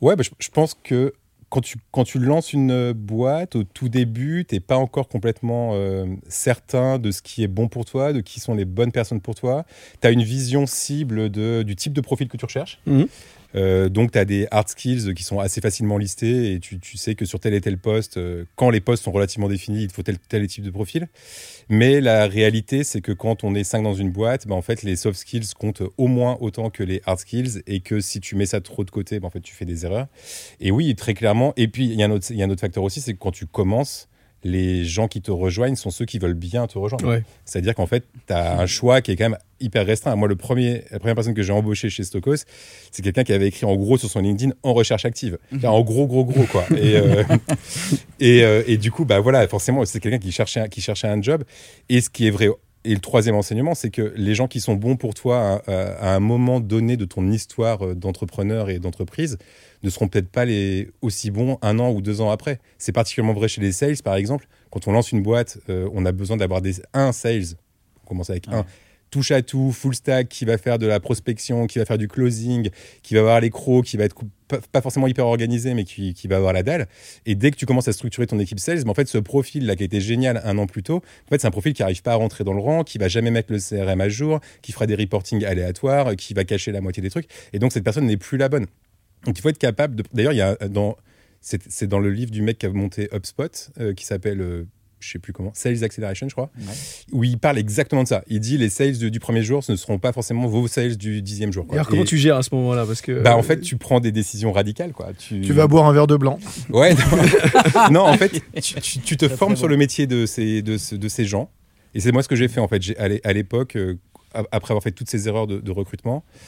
Ouais, 0.00 0.17
bah, 0.17 0.23
je, 0.23 0.31
je 0.38 0.49
pense 0.50 0.75
que 0.75 1.12
quand 1.50 1.61
tu, 1.61 1.78
quand 1.93 2.05
tu 2.05 2.19
lances 2.19 2.52
une 2.52 2.71
euh, 2.71 2.93
boîte, 2.95 3.57
au 3.57 3.64
tout 3.64 3.88
début, 3.88 4.45
tu 4.47 4.55
n'es 4.55 4.61
pas 4.61 4.76
encore 4.76 5.09
complètement 5.09 5.71
euh, 5.75 6.07
certain 6.28 6.99
de 6.99 7.11
ce 7.11 7.23
qui 7.23 7.43
est 7.43 7.49
bon 7.49 7.69
pour 7.69 7.85
toi, 7.85 8.12
de 8.12 8.21
qui 8.21 8.40
sont 8.40 8.55
les 8.55 8.64
bonnes 8.64 8.93
personnes 8.93 9.21
pour 9.21 9.35
toi. 9.35 9.64
Tu 10.00 10.07
as 10.07 10.11
une 10.11 10.23
vision 10.23 10.67
cible 10.67 11.31
de, 11.31 11.62
du 11.62 11.76
type 11.76 11.93
de 11.93 12.00
profil 12.00 12.28
que 12.28 12.37
tu 12.37 12.45
recherches. 12.45 12.81
Mhm. 12.87 13.09
Euh, 13.55 13.88
donc, 13.88 14.12
tu 14.12 14.19
as 14.19 14.25
des 14.25 14.47
hard 14.50 14.69
skills 14.69 15.14
qui 15.14 15.23
sont 15.23 15.38
assez 15.38 15.61
facilement 15.61 15.97
listés 15.97 16.52
et 16.52 16.61
tu, 16.61 16.78
sais 16.97 17.14
que 17.14 17.25
sur 17.25 17.40
tel 17.40 17.55
et 17.55 17.61
tel 17.61 17.78
poste, 17.78 18.19
euh, 18.19 18.45
quand 18.57 18.71
les 18.71 18.81
postes 18.81 19.05
sont 19.05 19.12
relativement 19.12 19.49
définis, 19.49 19.85
il 19.85 19.90
faut 19.90 20.02
tel, 20.02 20.19
tel 20.19 20.47
type 20.47 20.64
de 20.64 20.71
profil. 20.71 21.09
Mais 21.69 22.00
la 22.00 22.26
réalité, 22.26 22.85
c'est 22.85 23.00
que 23.00 23.12
quand 23.12 23.45
on 23.45 23.55
est 23.55 23.64
5 23.64 23.83
dans 23.83 23.95
une 23.95 24.11
boîte, 24.11 24.47
bah, 24.47 24.55
en 24.55 24.62
fait, 24.62 24.83
les 24.83 24.97
soft 24.97 25.19
skills 25.19 25.55
comptent 25.59 25.83
au 25.97 26.07
moins 26.07 26.37
autant 26.40 26.71
que 26.71 26.83
les 26.83 27.00
hard 27.07 27.21
skills 27.21 27.62
et 27.67 27.81
que 27.81 28.00
si 28.00 28.21
tu 28.21 28.37
mets 28.37 28.47
ça 28.47 28.61
trop 28.61 28.85
de 28.85 28.90
côté, 28.90 29.21
bah, 29.21 29.28
en 29.28 29.31
fait, 29.31 29.40
tu 29.40 29.55
fais 29.55 29.64
des 29.64 29.85
erreurs. 29.85 30.09
Et 30.61 30.71
oui, 30.71 30.95
très 30.95 31.14
clairement. 31.14 31.52
Et 31.57 31.69
puis, 31.69 31.87
il 31.87 31.95
y 31.95 32.02
a 32.02 32.07
un 32.07 32.11
autre 32.11 32.61
facteur 32.61 32.85
aussi, 32.85 33.00
c'est 33.00 33.14
que 33.14 33.19
quand 33.19 33.33
tu 33.33 33.47
commences, 33.47 34.09
les 34.50 34.85
gens 34.85 35.09
qui 35.09 35.21
te 35.21 35.31
rejoignent 35.31 35.76
sont 35.76 35.90
ceux 35.90 36.05
qui 36.05 36.19
veulent 36.19 36.35
bien 36.35 36.67
te 36.67 36.78
rejoindre. 36.78 37.07
Ouais. 37.09 37.23
C'est-à-dire 37.45 37.75
qu'en 37.75 37.87
fait, 37.87 38.05
tu 38.26 38.33
as 38.33 38.59
un 38.59 38.67
choix 38.67 39.00
qui 39.00 39.11
est 39.12 39.17
quand 39.17 39.28
même 39.31 39.38
hyper 39.61 39.85
restreint. 39.87 40.14
Moi, 40.17 40.28
le 40.28 40.37
premier, 40.37 40.85
la 40.90 40.99
première 40.99 41.14
personne 41.14 41.35
que 41.35 41.43
j'ai 41.43 41.52
embauchée 41.52 41.90
chez 41.90 42.05
Stokos, 42.05 42.37
c'est 42.90 43.02
quelqu'un 43.02 43.25
qui 43.25 43.33
avait 43.33 43.49
écrit 43.49 43.67
en 43.67 43.76
gros 43.76 43.99
sur 43.99 44.09
son 44.11 44.21
LinkedIn 44.21 44.52
en 44.62 44.73
recherche 44.75 45.05
active. 45.05 45.38
Enfin, 45.55 45.69
En 45.69 45.83
gros, 45.83 46.07
gros, 46.07 46.25
gros, 46.25 46.45
quoi. 46.45 46.64
Et, 46.76 46.97
euh, 46.97 47.23
et, 48.21 48.43
euh, 48.45 48.62
et 48.67 48.76
du 48.76 48.90
coup, 48.90 49.05
bah 49.05 49.21
voilà, 49.21 49.47
forcément, 49.49 49.85
c'est 49.85 50.00
quelqu'un 50.00 50.19
qui 50.19 50.33
cherchait, 50.33 50.61
un- 50.61 50.69
qui 50.69 50.81
cherchait 50.81 51.09
un 51.09 51.21
job. 51.21 51.45
Et 51.88 52.00
ce 52.00 52.11
qui 52.11 52.26
est 52.26 52.31
vrai. 52.31 52.49
Et 52.85 52.95
le 52.95 53.00
troisième 53.00 53.35
enseignement, 53.35 53.75
c'est 53.75 53.90
que 53.90 54.12
les 54.17 54.35
gens 54.35 54.47
qui 54.47 54.61
sont 54.61 54.75
bons 54.75 54.97
pour 54.97 55.12
toi 55.12 55.61
à, 55.67 55.73
à- 55.73 56.12
à 56.12 56.14
un 56.14 56.21
moment 56.21 56.61
donné 56.61 56.97
de 56.97 57.05
ton 57.05 57.28
histoire 57.31 57.85
euh, 57.85 57.95
d'entrepreneur 57.95 58.71
et 58.71 58.78
d'entreprise 58.78 59.37
ne 59.82 59.90
seront 59.90 60.08
peut-être 60.08 60.28
pas 60.28 60.44
les 60.44 60.90
aussi 61.02 61.30
bons 61.30 61.58
un 61.62 61.78
an 61.78 61.90
ou 61.90 62.02
deux 62.02 62.20
ans 62.20 62.30
après. 62.30 62.61
C'est 62.78 62.92
particulièrement 62.92 63.35
vrai 63.38 63.49
chez 63.49 63.61
les 63.61 63.73
sales, 63.73 63.97
par 64.02 64.16
exemple. 64.16 64.47
Quand 64.70 64.87
on 64.88 64.92
lance 64.92 65.12
une 65.12 65.23
boîte, 65.23 65.58
euh, 65.68 65.88
on 65.92 66.04
a 66.04 66.12
besoin 66.12 66.37
d'avoir 66.37 66.61
des, 66.61 66.75
un 66.94 67.12
sales. 67.12 67.56
On 68.04 68.08
commence 68.08 68.30
avec 68.30 68.47
Ouais. 68.49 68.54
un 68.54 68.66
touche 69.11 69.30
à 69.30 69.40
tout, 69.40 69.73
full 69.73 69.94
stack, 69.94 70.28
qui 70.28 70.44
va 70.44 70.58
faire 70.58 70.78
de 70.78 70.87
la 70.87 71.00
prospection, 71.00 71.66
qui 71.66 71.78
va 71.78 71.87
faire 71.87 71.97
du 71.97 72.08
closing, 72.08 72.68
qui 73.02 73.14
va 73.14 73.20
avoir 73.20 73.40
les 73.40 73.49
crocs, 73.49 73.87
qui 73.87 73.97
va 73.97 74.04
être 74.04 74.14
pas, 74.70 74.82
forcément 74.82 75.06
hyper 75.06 75.26
organisé, 75.26 75.73
mais 75.73 75.85
qui, 75.85 76.12
qui 76.12 76.28
va 76.28 76.37
avoir 76.37 76.52
la 76.52 76.62
dalle. 76.62 76.87
Et 77.25 77.35
dès 77.35 77.50
que 77.50 77.56
tu 77.56 77.64
commences 77.64 77.88
à 77.88 77.92
structurer 77.94 78.26
ton 78.26 78.38
équipe 78.38 78.61
sales, 78.61 78.82
mais 78.85 78.90
en 78.90 78.94
fait, 78.94 79.08
ce 79.08 79.16
profil-là 79.16 79.76
qui 79.76 79.82
a 79.82 79.87
été 79.87 80.00
génial 80.02 80.42
un 80.44 80.58
an 80.58 80.66
plus 80.66 80.82
tôt, 80.82 80.97
en 80.97 81.28
fait, 81.30 81.40
c'est 81.40 81.47
un 81.47 81.50
profil 81.50 81.73
qui 81.73 81.80
n'arrive 81.80 82.02
pas 82.02 82.12
à 82.12 82.17
rentrer 82.17 82.45
dans 82.45 82.52
le 82.52 82.60
rang, 82.60 82.84
qui 82.84 82.99
va 82.99 83.08
jamais 83.08 83.30
mettre 83.30 83.50
le 83.52 83.58
CRM 83.58 84.00
à 84.00 84.08
jour, 84.10 84.41
qui 84.60 84.73
fera 84.73 84.86
des 84.86 84.95
reportings 84.95 85.43
aléatoires, 85.45 86.14
qui 86.17 86.34
va 86.34 86.45
cacher 86.45 86.73
la 86.73 86.82
moitié 86.82 87.02
des 87.02 87.10
trucs. 87.10 87.28
Et 87.54 87.58
donc, 87.58 87.73
cette 87.73 87.84
personne 87.84 88.04
n'est 88.06 88.17
plus 88.19 88.36
la 88.36 88.50
bonne. 88.50 88.67
Donc, 89.25 89.39
il 89.39 89.43
faut 89.43 89.49
être 89.49 89.59
capable 89.59 89.95
de. 89.97 90.04
D'ailleurs, 90.15 90.33
il 90.33 90.39
y 90.39 90.43
a 90.43 90.54
dans. 90.69 90.97
C'est 91.41 91.63
c'est 91.69 91.87
dans 91.87 92.00
le 92.00 92.11
livre 92.11 92.31
du 92.31 92.43
mec 92.43 92.59
qui 92.59 92.67
a 92.67 92.71
monté 92.71 93.09
HubSpot, 93.13 93.71
euh, 93.81 93.95
qui 93.95 94.04
s'appelle. 94.04 94.41
euh, 94.41 94.65
je 95.00 95.13
sais 95.13 95.21
plus 95.21 95.33
comment, 95.33 95.52
Sales 95.54 95.85
Acceleration, 95.85 96.28
je 96.28 96.35
crois, 96.35 96.50
Ouais. 96.59 96.65
où 97.13 97.23
il 97.23 97.39
parle 97.39 97.57
exactement 97.57 98.02
de 98.02 98.09
ça. 98.09 98.25
Il 98.26 98.41
dit 98.41 98.59
les 98.59 98.69
sales 98.69 98.99
de- 98.99 99.09
du 99.09 99.21
premier 99.21 99.45
jour, 99.45 99.63
ce 99.63 99.71
ne 99.71 99.76
seront 99.76 100.00
pas 100.00 100.13
forcément 100.13 100.49
vos 100.49 100.67
sales 100.67 100.97
du 100.97 101.23
dixième 101.23 101.52
jour. 101.52 101.63
Et 101.63 101.67
quoi. 101.69 101.76
alors, 101.76 101.87
comment 101.87 102.02
Et- 102.02 102.04
tu 102.04 102.19
gères 102.19 102.37
à 102.37 102.43
ce 102.43 102.52
moment-là? 102.57 102.85
Parce 102.85 103.00
que 103.00 103.23
bah, 103.23 103.37
en 103.37 103.39
euh, 103.39 103.43
fait, 103.43 103.61
tu 103.61 103.76
prends 103.76 104.00
des 104.00 104.11
décisions 104.11 104.50
radicales, 104.50 104.91
quoi. 104.93 105.13
Tu, 105.17 105.41
Tu 105.41 105.52
vas 105.52 105.69
boire 105.69 105.87
un 105.87 105.93
verre 105.93 106.09
de 106.09 106.17
blanc. 106.17 106.41
Ouais, 106.71 106.95
non, 106.95 107.00
Non, 107.93 108.00
en 108.09 108.15
fait, 108.19 108.43
tu, 108.61 108.75
tu- 108.81 108.99
tu 108.99 109.17
te 109.17 109.28
formes 109.28 109.54
sur 109.54 109.69
le 109.69 109.76
métier 109.76 110.09
de 110.09 110.26
ces, 110.26 110.63
de, 110.63 110.76
ce- 110.76 110.97
de 110.97 111.09
ces 111.09 111.25
gens. 111.25 111.49
Et 111.95 112.00
c'est 112.00 112.11
moi 112.11 112.25
ce 112.25 112.28
que 112.28 112.35
j'ai 112.35 112.49
fait, 112.49 112.59
en 112.59 112.67
fait. 112.67 112.83
J'ai- 112.83 112.99
À 112.99 113.07
l'é- 113.07 113.21
à 113.23 113.33
l'époque, 113.33 113.76
euh, 113.76 113.95
après 114.35 114.73
avoir 114.73 114.83
fait 114.83 114.91
toutes 114.91 115.09
ces 115.09 115.28
erreurs 115.28 115.47
de, 115.47 115.61
de 115.61 115.71
recrutement, 115.71 116.25
euh, 116.26 116.41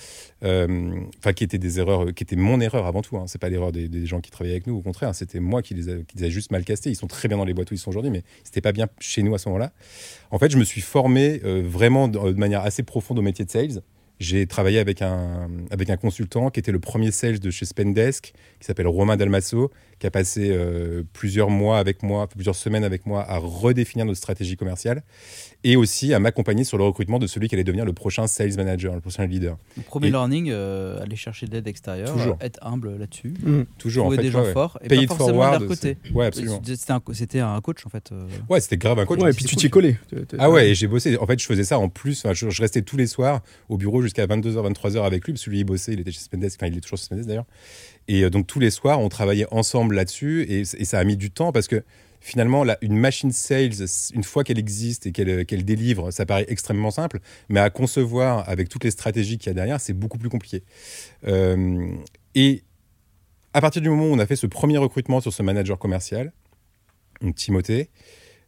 enfin, 0.43 1.33
qui 1.33 1.45
étaient 1.45 1.59
des 1.59 1.79
erreurs, 1.79 2.07
euh, 2.07 2.13
qui 2.13 2.23
étaient 2.23 2.37
mon 2.37 2.61
erreur 2.61 2.87
avant 2.87 3.03
tout. 3.03 3.17
Hein. 3.17 3.25
C'est 3.27 3.41
pas 3.41 3.49
l'erreur 3.49 3.73
des, 3.73 4.07
gens 4.07 4.21
qui 4.21 4.31
travaillaient 4.31 4.55
avec 4.55 4.67
nous, 4.67 4.77
au 4.77 4.83
contraire, 4.83 5.15
c'était 5.15 5.41
moi 5.41 5.63
qui 5.63 5.75
les, 5.75 5.89
a, 5.91 6.29
juste 6.29 6.51
mal 6.51 6.65
castés. 6.65 6.91
Ils 6.91 6.97
sont 6.97 7.07
très 7.07 7.29
bien 7.29 7.37
dans 7.37 7.45
les 7.45 7.55
boîtes 7.55 7.71
où 7.71 7.75
ils 7.75 7.79
sont 7.79 7.91
aujourd'hui, 7.91 8.11
mais 8.11 8.23
c'était 8.45 8.61
pas 8.61 8.73
bien 8.73 8.89
chez 8.99 9.23
nous 9.23 9.35
à 9.35 9.39
ce 9.39 9.49
moment-là. 9.49 9.73
En 10.31 10.39
fait, 10.39 10.51
je 10.51 10.57
me 10.57 10.65
suis 10.65 10.81
formé 10.81 11.41
euh, 11.45 11.63
vraiment 11.65 12.09
de, 12.09 12.19
de 12.19 12.39
manière 12.39 12.63
assez 12.63 12.83
profonde 12.83 13.19
au 13.19 13.23
métier 13.23 13.45
de 13.45 13.51
sales. 13.51 13.83
J'ai 14.21 14.47
travaillé 14.47 14.79
avec 14.79 15.01
un, 15.01 15.49
avec 15.71 15.89
un 15.89 15.97
consultant 15.97 16.51
qui 16.51 16.61
était 16.61 16.73
le 16.73 16.79
premier 16.79 17.11
sales 17.11 17.39
de 17.39 17.51
chez 17.51 17.65
Spendesk, 17.65 18.35
qui 18.61 18.67
s'appelle 18.67 18.87
Romain 18.87 19.17
Dalmasso, 19.17 19.71
qui 20.01 20.07
a 20.07 20.11
passé 20.11 20.49
euh, 20.51 21.03
plusieurs 21.13 21.51
mois 21.51 21.79
avec 21.79 22.03
moi, 22.03 22.27
plusieurs 22.27 22.57
semaines 22.57 22.83
avec 22.85 23.07
moi 23.07 23.23
à 23.29 23.37
redéfinir 23.39 24.07
notre 24.07 24.19
stratégie 24.19 24.57
commerciale 24.57 25.03
et 25.63 25.77
aussi 25.77 26.15
à 26.15 26.19
m'accompagner 26.19 26.65
sur 26.65 26.79
le 26.79 26.85
recrutement 26.85 27.19
de 27.19 27.27
celui 27.27 27.49
qui 27.49 27.55
allait 27.55 27.65
devenir 27.65 27.85
le 27.85 27.93
prochain 27.93 28.27
sales 28.27 28.57
manager, 28.57 28.95
le 28.95 29.03
prochain 29.03 29.27
leader. 29.27 29.59
Le 29.77 29.83
premier 29.83 30.09
Et- 30.09 30.11
learning, 30.11 30.49
euh, 30.51 31.03
aller 31.03 31.17
chercher 31.17 31.45
de 31.47 31.53
l'aide 31.53 31.69
extérieure, 31.69 32.11
Toujours. 32.13 32.39
être 32.41 32.59
humble 32.63 32.97
là-dessus, 32.97 33.35
hum, 33.47 33.67
Toujours 33.79 34.05
trouver 34.05 34.17
en 34.17 34.21
fait. 34.21 34.27
des 34.27 34.31
gens 34.33 34.41
ouais, 34.41 34.47
ouais. 34.47 34.53
forts 34.55 34.79
et 34.83 34.89
Pay 34.89 34.97
pas 34.97 35.03
it 35.03 35.09
forcément 35.09 35.27
de 35.29 35.33
forward, 35.35 35.61
leur 35.61 35.69
côté. 35.69 35.97
Ouais, 36.15 36.27
absolument. 36.27 36.63
C'était 36.65 36.93
un, 36.93 37.03
c'était 37.13 37.41
un 37.41 37.61
coach 37.61 37.85
en 37.85 37.91
fait. 37.91 38.11
euh. 38.11 38.27
Ouais, 38.49 38.61
c'était 38.61 38.79
grave 38.79 38.99
un 38.99 39.05
coach. 39.05 39.21
Ouais, 39.21 39.31
et 39.31 39.35
puis 39.35 39.45
tu 39.45 39.55
t'y 39.55 39.67
es 39.67 39.71
collé. 39.71 39.99
Ah 40.39 40.51
ouais, 40.51 40.71
et 40.71 40.75
j'ai 40.75 40.87
bossé. 40.87 41.19
En 41.19 41.27
fait, 41.27 41.39
je 41.39 41.45
faisais 41.47 41.65
ça 41.65 41.79
en 41.79 41.91
plus. 41.91 42.21
Enfin, 42.25 42.33
je, 42.33 42.49
je 42.49 42.63
restais 42.63 42.81
tous 42.81 42.97
les 42.97 43.07
soirs 43.07 43.43
au 43.69 43.77
bureau 43.77 44.01
jusqu'à 44.01 44.27
22h, 44.27 44.73
23h 44.73 45.05
avec 45.05 45.27
lui, 45.27 45.35
parce 45.35 45.45
que 45.45 45.51
lui, 45.51 45.59
il 45.59 45.65
bossait, 45.65 45.93
il 45.93 46.01
était 46.01 46.11
chez 46.11 46.21
Spendesk, 46.21 46.59
enfin, 46.63 46.73
il 46.73 46.79
est 46.79 46.81
toujours 46.81 46.97
chez 46.99 47.05
Spendesk 47.05 47.29
d'ailleurs. 47.29 47.45
Et 48.11 48.25
euh, 48.25 48.31
donc, 48.31 48.49
tous 48.49 48.59
les 48.59 48.71
soirs, 48.71 49.01
on 49.01 49.09
travaillait 49.09 49.47
ensemble 49.53 49.95
là-dessus, 49.95 50.45
et, 50.49 50.65
ça 50.65 50.99
a 50.99 51.05
mis 51.05 51.17
du 51.17 51.31
temps 51.31 51.53
parce 51.53 51.69
que 51.69 51.85
finalement, 52.21 52.65
une 52.83 52.97
machine 52.97 53.31
sales, 53.31 53.87
une 54.13 54.25
fois 54.25 54.43
qu'elle 54.43 54.59
existe 54.59 55.07
et 55.07 55.13
qu'elle 55.13 55.47
qu'elle 55.47 55.65
délivre, 55.65 56.11
ça 56.11 56.27
paraît 56.27 56.45
extrêmement 56.49 56.91
simple, 56.91 57.21
mais 57.49 57.61
à 57.61 57.71
concevoir 57.71 58.47
avec 58.49 58.69
toutes 58.69 58.83
les 58.83 58.91
stratégies 58.91 59.39
qu'il 59.39 59.47
y 59.47 59.51
a 59.51 59.55
derrière, 59.55 59.81
c'est 59.81 59.93
beaucoup 59.93 60.19
plus 60.19 60.29
compliqué. 60.29 60.65
Euh, 61.29 61.95
et 62.35 62.65
à 63.55 63.61
partir 63.61 63.81
du 63.81 63.89
moment 63.89 64.07
où 64.07 64.13
on 64.13 64.19
a 64.19 64.27
fait 64.27 64.37
ce 64.37 64.49
premier 64.49 64.77
recrutement 64.77 65.21
sur 65.21 65.33
ce 65.33 65.43
manager 65.43 65.79
commercial, 65.79 66.33
Timothée, 67.37 67.91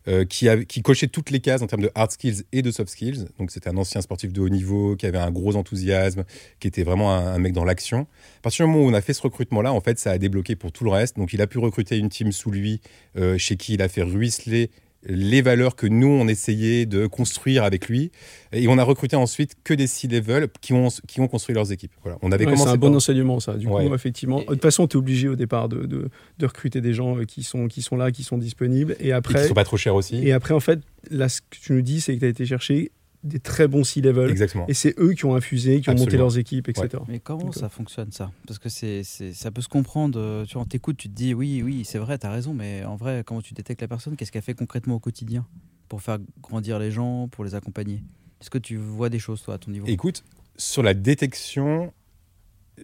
euh, 0.08 0.24
qui, 0.24 0.82
cochait 0.82 1.06
toutes 1.06 1.30
les 1.30 1.40
cases 1.40 1.62
en 1.62 1.66
termes 1.66 1.82
de 1.82 1.90
hard 1.94 2.10
skills 2.10 2.42
et 2.52 2.62
de 2.62 2.70
soft 2.70 2.90
skills. 2.90 3.26
Donc 3.38 3.50
c'était 3.50 3.68
un 3.68 3.76
ancien 3.76 4.00
sportif 4.00 4.32
de 4.32 4.40
haut 4.40 4.48
niveau, 4.48 4.96
qui 4.96 5.06
avait 5.06 5.18
un 5.18 5.30
gros 5.30 5.56
enthousiasme, 5.56 6.24
qui 6.60 6.68
était 6.68 6.82
vraiment 6.82 7.14
un, 7.14 7.34
un 7.34 7.38
mec 7.38 7.52
dans 7.52 7.64
l'action. 7.64 8.06
À 8.38 8.42
partir 8.42 8.66
du 8.66 8.72
moment 8.72 8.84
où 8.84 8.90
on 8.90 8.94
a 8.94 9.00
fait 9.00 9.14
ce 9.14 9.22
recrutement-là, 9.22 9.72
en 9.72 9.80
fait, 9.80 9.98
ça 9.98 10.10
a 10.10 10.18
débloqué 10.18 10.56
pour 10.56 10.72
tout 10.72 10.84
le 10.84 10.90
reste. 10.90 11.16
Donc 11.16 11.32
il 11.32 11.40
a 11.40 11.46
pu 11.46 11.58
recruter 11.58 11.98
une 11.98 12.08
team 12.08 12.32
sous 12.32 12.50
lui, 12.50 12.80
euh, 13.16 13.38
chez 13.38 13.56
qui 13.56 13.74
il 13.74 13.82
a 13.82 13.88
fait 13.88 14.02
ruisseler 14.02 14.70
les 15.04 15.42
valeurs 15.42 15.74
que 15.76 15.86
nous, 15.86 16.06
on 16.06 16.28
essayait 16.28 16.86
de 16.86 17.06
construire 17.06 17.64
avec 17.64 17.88
lui. 17.88 18.12
Et 18.52 18.68
on 18.68 18.78
a 18.78 18.84
recruté 18.84 19.16
ensuite 19.16 19.56
que 19.64 19.74
des 19.74 19.86
C-level 19.88 20.48
qui 20.60 20.72
ont, 20.72 20.88
qui 21.08 21.20
ont 21.20 21.26
construit 21.28 21.54
leurs 21.54 21.72
équipes. 21.72 21.92
Voilà. 22.02 22.18
On 22.22 22.30
avait 22.30 22.44
Ouais, 22.44 22.52
c'est 22.52 22.56
commencé 22.58 22.72
un 22.74 22.76
bon 22.76 22.88
par- 22.88 22.96
enseignement, 22.96 23.40
ça. 23.40 23.54
Du 23.54 23.66
Ouais. 23.66 23.88
coup, 23.88 23.94
effectivement. 23.94 24.40
Et- 24.40 24.44
De 24.44 24.50
toute 24.52 24.62
façon, 24.62 24.86
tu 24.86 24.96
es 24.96 24.98
obligé 24.98 25.28
au 25.28 25.34
départ 25.36 25.68
de, 25.68 25.86
de, 25.86 26.08
de 26.38 26.46
recruter 26.46 26.80
des 26.80 26.94
gens 26.94 27.16
euh, 27.18 27.24
qui 27.24 27.42
sont, 27.42 27.66
qui 27.66 27.82
sont 27.82 27.96
là, 27.96 28.10
qui 28.12 28.22
sont 28.22 28.38
disponibles. 28.38 28.94
Et 29.00 29.02
et 29.02 29.06
qui 29.06 29.12
après, 29.12 29.48
sont 29.48 29.54
pas 29.54 29.64
trop 29.64 29.76
chers 29.76 29.94
aussi. 29.94 30.16
et 30.26 30.32
après 30.32 30.54
en 30.54 30.60
fait, 30.60 30.78
là, 31.10 31.28
ce 31.28 31.40
que 31.40 31.56
tu 31.60 31.72
nous 31.72 31.82
dis, 31.82 32.00
c'est 32.00 32.14
que 32.14 32.20
tu 32.20 32.26
as 32.26 32.28
été 32.28 32.46
chercher 32.46 32.92
des 33.24 33.38
très 33.40 33.68
bons 33.68 33.84
C-level. 33.84 34.30
Exactement. 34.30 34.66
Et 34.68 34.74
c'est 34.74 34.94
eux 34.98 35.12
qui 35.12 35.24
ont 35.24 35.34
infusé, 35.34 35.80
qui 35.80 35.88
ont 35.90 35.94
monté 35.94 36.16
leurs 36.16 36.38
équipes, 36.38 36.68
etc. 36.68 36.88
Mais 37.08 37.20
comment 37.20 37.52
ça 37.52 37.68
fonctionne 37.68 38.10
ça? 38.12 38.32
Parce 38.46 38.58
que 38.58 38.68
c'est, 38.68 39.04
c'est- 39.04 39.32
ça 39.32 39.50
peut 39.50 39.60
se 39.62 39.68
comprendre. 39.68 40.18
euh, 40.18 40.44
Tu 40.44 40.54
vois, 40.54 40.62
on 40.62 40.66
t'écoute, 40.66 40.96
tu 40.96 41.08
te 41.08 41.14
dis 41.14 41.32
oui, 41.34 41.62
oui, 41.62 41.84
c'est 41.84 41.98
vrai, 41.98 42.18
t'as 42.18 42.30
raison, 42.30 42.52
mais 42.54 42.84
en 42.84 42.96
vrai, 42.96 43.22
comment 43.24 43.40
tu 43.42 43.54
détectes 43.54 43.80
la 43.80 43.88
personne? 43.88 44.16
Qu'est-ce 44.16 44.32
qu'elle 44.32 44.42
fait 44.42 44.54
concrètement 44.54 44.96
au 44.96 45.00
quotidien 45.00 45.46
pour 45.88 46.02
faire 46.02 46.18
grandir 46.40 46.78
les 46.78 46.90
gens, 46.90 47.28
pour 47.28 47.44
les 47.44 47.54
accompagner? 47.54 48.02
Est-ce 48.40 48.50
que 48.50 48.58
tu 48.58 48.76
vois 48.76 49.08
des 49.08 49.18
choses 49.20 49.42
toi 49.42 49.54
à 49.54 49.58
ton 49.58 49.70
niveau? 49.70 49.86
Écoute, 49.86 50.24
sur 50.56 50.82
la 50.82 50.94
détection, 50.94 51.92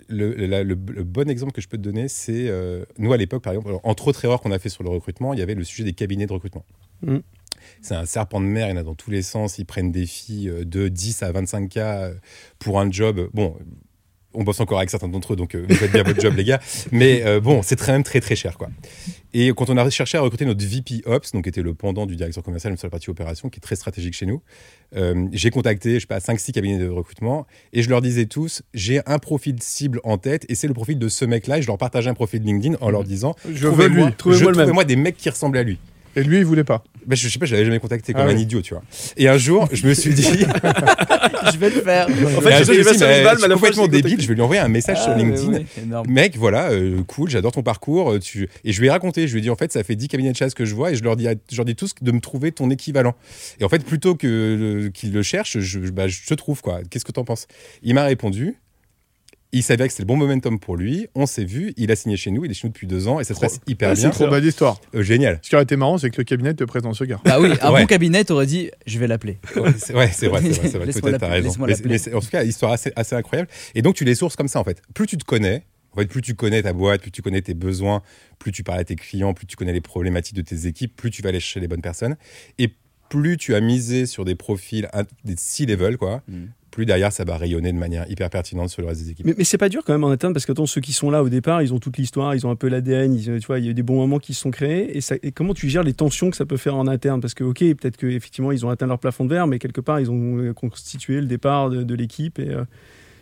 le, 0.08 0.34
la- 0.46 0.62
le- 0.62 0.78
le 0.88 1.02
bon 1.04 1.28
exemple 1.28 1.52
que 1.52 1.60
je 1.60 1.68
peux 1.68 1.78
te 1.78 1.82
donner, 1.82 2.08
c'est 2.08 2.48
euh, 2.48 2.84
nous 2.98 3.12
à 3.12 3.16
l'époque, 3.16 3.42
par 3.42 3.52
exemple, 3.54 3.68
alors, 3.68 3.80
entre 3.84 4.06
autres 4.08 4.24
erreurs 4.24 4.40
qu'on 4.40 4.52
a 4.52 4.58
fait 4.58 4.68
sur 4.68 4.84
le 4.84 4.90
recrutement, 4.90 5.32
il 5.34 5.40
y 5.40 5.42
avait 5.42 5.54
le 5.54 5.64
sujet 5.64 5.82
des 5.84 5.94
cabinets 5.94 6.26
de 6.26 6.32
recrutement. 6.32 6.64
Mhm. 7.02 7.22
C'est 7.82 7.94
un 7.94 8.06
serpent 8.06 8.40
de 8.40 8.46
mer, 8.46 8.68
il 8.68 8.70
y 8.70 8.72
en 8.74 8.76
a 8.76 8.82
dans 8.82 8.94
tous 8.94 9.10
les 9.10 9.22
sens. 9.22 9.58
Ils 9.58 9.64
prennent 9.64 9.92
des 9.92 10.06
filles 10.06 10.48
euh, 10.48 10.64
de 10.64 10.88
10 10.88 11.22
à 11.22 11.32
25K 11.32 11.78
euh, 11.78 12.14
pour 12.58 12.80
un 12.80 12.90
job. 12.90 13.28
Bon, 13.34 13.56
On 14.34 14.44
bosse 14.44 14.60
encore 14.60 14.78
avec 14.78 14.90
certains 14.90 15.08
d'entre 15.08 15.32
eux, 15.32 15.36
donc 15.36 15.54
euh, 15.54 15.64
vous 15.68 15.74
faites 15.74 15.90
bien 15.90 16.02
votre 16.02 16.20
job, 16.20 16.34
les 16.36 16.44
gars. 16.44 16.60
Mais 16.92 17.22
euh, 17.24 17.40
bon, 17.40 17.62
c'est 17.62 17.76
très, 17.76 17.92
même 17.92 18.04
très, 18.04 18.20
très 18.20 18.36
cher, 18.36 18.58
quoi. 18.58 18.68
Et 19.34 19.48
quand 19.48 19.68
on 19.70 19.76
a 19.76 19.90
cherché 19.90 20.16
à 20.18 20.20
recruter 20.20 20.44
notre 20.44 20.64
VP 20.64 21.02
Ops, 21.06 21.32
donc 21.32 21.44
qui 21.44 21.48
était 21.48 21.62
le 21.62 21.74
pendant 21.74 22.06
du 22.06 22.14
directeur 22.16 22.42
commercial, 22.42 22.70
même 22.72 22.78
sur 22.78 22.86
la 22.86 22.90
partie 22.90 23.10
opération, 23.10 23.48
qui 23.48 23.58
est 23.58 23.60
très 23.60 23.76
stratégique 23.76 24.14
chez 24.14 24.26
nous, 24.26 24.42
euh, 24.96 25.26
j'ai 25.32 25.50
contacté, 25.50 25.94
je 25.94 26.00
sais 26.00 26.06
pas, 26.06 26.18
5-6 26.18 26.52
cabinets 26.52 26.78
de 26.78 26.88
recrutement, 26.88 27.46
et 27.72 27.82
je 27.82 27.90
leur 27.90 28.00
disais 28.00 28.26
tous, 28.26 28.62
j'ai 28.74 29.00
un 29.06 29.18
profil 29.18 29.56
cible 29.60 30.00
en 30.04 30.18
tête, 30.18 30.46
et 30.48 30.54
c'est 30.54 30.68
le 30.68 30.74
profil 30.74 30.98
de 30.98 31.08
ce 31.08 31.24
mec-là, 31.24 31.58
et 31.58 31.62
je 31.62 31.66
leur 31.66 31.78
partageais 31.78 32.10
un 32.10 32.14
profil 32.14 32.42
LinkedIn 32.42 32.76
en 32.80 32.90
leur 32.90 33.04
disant, 33.04 33.34
Je 33.50 33.66
trouvez-moi 33.66 34.12
trouvez-moi 34.12 34.52
trouvez-moi 34.52 34.84
des 34.84 34.96
mecs 34.96 35.16
qui 35.16 35.28
ressemblent 35.30 35.58
à 35.58 35.62
lui. 35.62 35.78
Et 36.18 36.24
lui, 36.24 36.38
il 36.38 36.44
voulait 36.44 36.64
pas. 36.64 36.84
Bah, 37.06 37.14
je 37.16 37.28
sais 37.28 37.38
pas, 37.38 37.46
je 37.46 37.54
l'avais 37.54 37.64
jamais 37.66 37.78
contacté 37.80 38.12
comme 38.12 38.22
Ah 38.26 38.30
un 38.30 38.34
oui. 38.34 38.42
idiot, 38.42 38.60
tu 38.60 38.74
vois. 38.74 38.82
Et 39.16 39.28
un 39.28 39.38
jour, 39.38 39.68
je 39.72 39.86
me 39.86 39.94
suis 39.94 40.12
dit, 40.12 40.22
je 41.52 41.56
vais 41.58 41.70
le 41.70 41.80
faire. 41.80 42.06
En 42.08 42.40
fait, 42.40 42.52
un 42.52 42.58
j'ai 42.58 42.64
jour, 42.64 42.74
je 42.74 42.78
me 42.80 42.84
suis 42.84 42.96
dit, 42.96 42.98
25 42.98 42.98
000 42.98 43.08
mais 43.08 43.24
balles, 43.24 43.36
je 43.36 43.40
mais 43.40 43.44
à 43.44 43.48
la 43.48 43.54
suis 43.54 43.60
fois, 43.60 43.68
complètement 43.70 43.82
l'ai 43.84 44.02
débile, 44.02 44.20
je 44.20 44.28
vais 44.28 44.34
lui 44.34 44.42
envoyer 44.42 44.60
un 44.60 44.68
message 44.68 45.02
sur 45.02 45.12
Ah, 45.12 45.16
mais 45.16 45.24
LinkedIn. 45.24 45.64
énorme. 45.82 46.06
Mec, 46.10 46.36
voilà, 46.36 46.70
euh, 46.70 47.02
cool, 47.06 47.30
j'adore 47.30 47.52
ton 47.52 47.62
parcours. 47.62 48.12
euh, 48.12 48.18
Tu... 48.18 48.48
Et 48.64 48.72
je 48.72 48.80
lui 48.80 48.88
ai 48.88 48.90
raconté, 48.90 49.26
je 49.28 49.32
lui 49.32 49.38
ai 49.38 49.42
dit, 49.42 49.50
en 49.50 49.56
fait, 49.56 49.72
ça 49.72 49.82
fait 49.84 49.96
10 49.96 50.08
cabinets 50.08 50.32
de 50.32 50.36
chasse 50.36 50.54
que 50.54 50.64
je 50.64 50.74
vois 50.74 50.92
et 50.92 50.94
je 50.96 51.02
leur 51.02 51.16
dis, 51.16 51.28
à- 51.28 51.34
je 51.50 51.56
leur 51.56 51.64
dis 51.64 51.74
tous 51.76 51.92
de 52.00 52.12
me 52.12 52.20
trouver 52.20 52.52
ton 52.52 52.68
équivalent. 52.70 53.14
Et 53.60 53.64
en 53.64 53.68
fait, 53.68 53.84
plutôt 53.84 54.14
que 54.14 54.26
euh, 54.26 54.90
qu'il 54.90 55.12
le 55.12 55.22
cherche, 55.22 55.58
je, 55.58 55.78
bah, 55.90 56.08
je 56.08 56.18
te 56.26 56.34
trouve, 56.34 56.60
quoi. 56.60 56.80
Qu'est-ce 56.90 57.04
que 57.04 57.12
t'en 57.12 57.24
penses? 57.24 57.46
Il 57.82 57.94
m'a 57.94 58.04
répondu. 58.04 58.56
Il 59.52 59.62
savait 59.62 59.86
que 59.86 59.92
c'était 59.92 60.02
le 60.02 60.08
bon 60.08 60.16
momentum 60.16 60.58
pour 60.60 60.76
lui. 60.76 61.06
On 61.14 61.24
s'est 61.24 61.44
vu. 61.44 61.72
Il 61.78 61.90
a 61.90 61.96
signé 61.96 62.18
chez 62.18 62.30
nous. 62.30 62.44
Il 62.44 62.50
est 62.50 62.54
chez 62.54 62.66
nous 62.68 62.72
depuis 62.72 62.86
deux 62.86 63.08
ans 63.08 63.18
et 63.18 63.24
ça 63.24 63.34
se 63.34 63.40
passe 63.40 63.60
hyper 63.66 63.90
Ah, 63.90 63.94
bien. 63.94 64.02
c'est 64.02 64.10
trop 64.10 64.28
belle 64.28 64.44
histoire. 64.44 64.78
Euh, 64.94 65.02
génial. 65.02 65.38
Ce 65.42 65.48
qui 65.48 65.54
aurait 65.54 65.62
été 65.64 65.76
marrant, 65.76 65.96
c'est 65.96 66.10
que 66.10 66.18
le 66.18 66.24
cabinet 66.24 66.52
te 66.52 66.64
présente 66.64 66.94
ce 66.96 67.04
gars. 67.04 67.18
Bah 67.24 67.40
oui, 67.40 67.50
un 67.62 67.72
Ouais. 67.72 67.80
bon 67.80 67.86
cabinet 67.86 68.24
t'aurais 68.24 68.44
dit 68.46 68.70
je 68.86 68.98
vais 68.98 69.06
l'appeler. 69.06 69.38
Ouais, 69.56 69.72
c'est 69.78 69.94
vrai, 69.94 70.10
c'est 70.12 70.28
vrai, 70.28 70.42
c'est 70.52 70.68
vrai. 70.76 70.84
Laisse-moi 70.86 71.10
Peut-être 71.10 71.20
t'as 71.20 71.28
raison. 71.28 71.48
laisse-moi 71.48 71.66
Mais, 71.66 71.72
l'appeler. 71.72 71.88
mais 71.92 71.98
c'est- 71.98 72.12
en 72.12 72.20
tout 72.20 72.28
cas, 72.28 72.44
histoire 72.44 72.72
assez, 72.72 72.92
assez 72.94 73.14
incroyable. 73.14 73.48
Et 73.74 73.80
donc, 73.80 73.94
tu 73.94 74.04
les 74.04 74.14
sources 74.14 74.36
comme 74.36 74.48
ça, 74.48 74.60
en 74.60 74.64
fait. 74.64 74.82
Plus 74.92 75.06
tu 75.06 75.16
te 75.16 75.24
connais, 75.24 75.62
en 75.92 76.00
fait, 76.00 76.06
plus 76.06 76.20
tu 76.20 76.34
connais 76.34 76.62
ta 76.62 76.74
boîte, 76.74 77.00
plus 77.00 77.10
tu 77.10 77.22
connais 77.22 77.40
tes 77.40 77.54
besoins, 77.54 78.02
plus 78.38 78.52
tu 78.52 78.62
parles 78.62 78.80
à 78.80 78.84
tes 78.84 78.96
clients, 78.96 79.32
plus 79.32 79.46
tu 79.46 79.56
connais 79.56 79.72
les 79.72 79.80
problématiques 79.80 80.36
de 80.36 80.42
tes 80.42 80.66
équipes, 80.66 80.94
plus 80.94 81.10
tu 81.10 81.22
vas 81.22 81.30
aller 81.30 81.40
chercher 81.40 81.60
les 81.60 81.68
bonnes 81.68 81.80
personnes. 81.80 82.16
Et 82.58 82.68
plus 83.08 83.38
tu 83.38 83.54
as 83.54 83.60
misé 83.62 84.04
sur 84.04 84.26
des 84.26 84.34
profils, 84.34 84.86
des 85.24 85.34
C-level, 85.38 85.96
quoi, 85.96 86.22
Mm. 86.28 86.44
Plus 86.78 86.86
derrière, 86.86 87.12
ça 87.12 87.24
va 87.24 87.36
rayonner 87.36 87.72
de 87.72 87.76
manière 87.76 88.08
hyper 88.08 88.30
pertinente 88.30 88.68
sur 88.68 88.82
le 88.82 88.86
reste 88.88 89.02
des 89.02 89.10
équipes. 89.10 89.26
Mais, 89.26 89.34
mais 89.36 89.42
c'est 89.42 89.58
pas 89.58 89.68
dur 89.68 89.82
quand 89.84 89.92
même 89.92 90.04
en 90.04 90.10
interne 90.10 90.32
parce 90.32 90.46
que 90.46 90.52
attends, 90.52 90.64
ceux 90.66 90.80
qui 90.80 90.92
sont 90.92 91.10
là 91.10 91.24
au 91.24 91.28
départ, 91.28 91.60
ils 91.60 91.74
ont 91.74 91.80
toute 91.80 91.96
l'histoire, 91.98 92.36
ils 92.36 92.46
ont 92.46 92.50
un 92.52 92.56
peu 92.56 92.68
l'ADN, 92.68 93.14
ils- 93.14 93.40
tu 93.40 93.46
vois, 93.48 93.58
il 93.58 93.64
y 93.64 93.68
a 93.68 93.72
eu 93.72 93.74
des 93.74 93.82
bons 93.82 93.96
moments 93.96 94.20
qui 94.20 94.32
se 94.32 94.40
sont 94.42 94.52
créés. 94.52 94.96
Et, 94.96 95.00
ça- 95.00 95.16
et 95.24 95.32
comment 95.32 95.54
tu 95.54 95.68
gères 95.68 95.82
les 95.82 95.92
tensions 95.92 96.30
que 96.30 96.36
ça 96.36 96.46
peut 96.46 96.56
faire 96.56 96.76
en 96.76 96.86
interne? 96.86 97.20
Parce 97.20 97.34
que 97.34 97.42
ok, 97.42 97.58
peut-être 97.74 97.96
qu'effectivement 97.96 98.52
ils 98.52 98.64
ont 98.64 98.70
atteint 98.70 98.86
leur 98.86 99.00
plafond 99.00 99.24
de 99.24 99.30
verre, 99.30 99.48
mais 99.48 99.58
quelque 99.58 99.80
part 99.80 99.98
ils 99.98 100.08
ont 100.08 100.38
euh, 100.38 100.52
constitué 100.54 101.20
le 101.20 101.26
départ 101.26 101.68
de, 101.68 101.82
de 101.82 101.94
l'équipe 101.96 102.38
et 102.38 102.48
euh, 102.50 102.62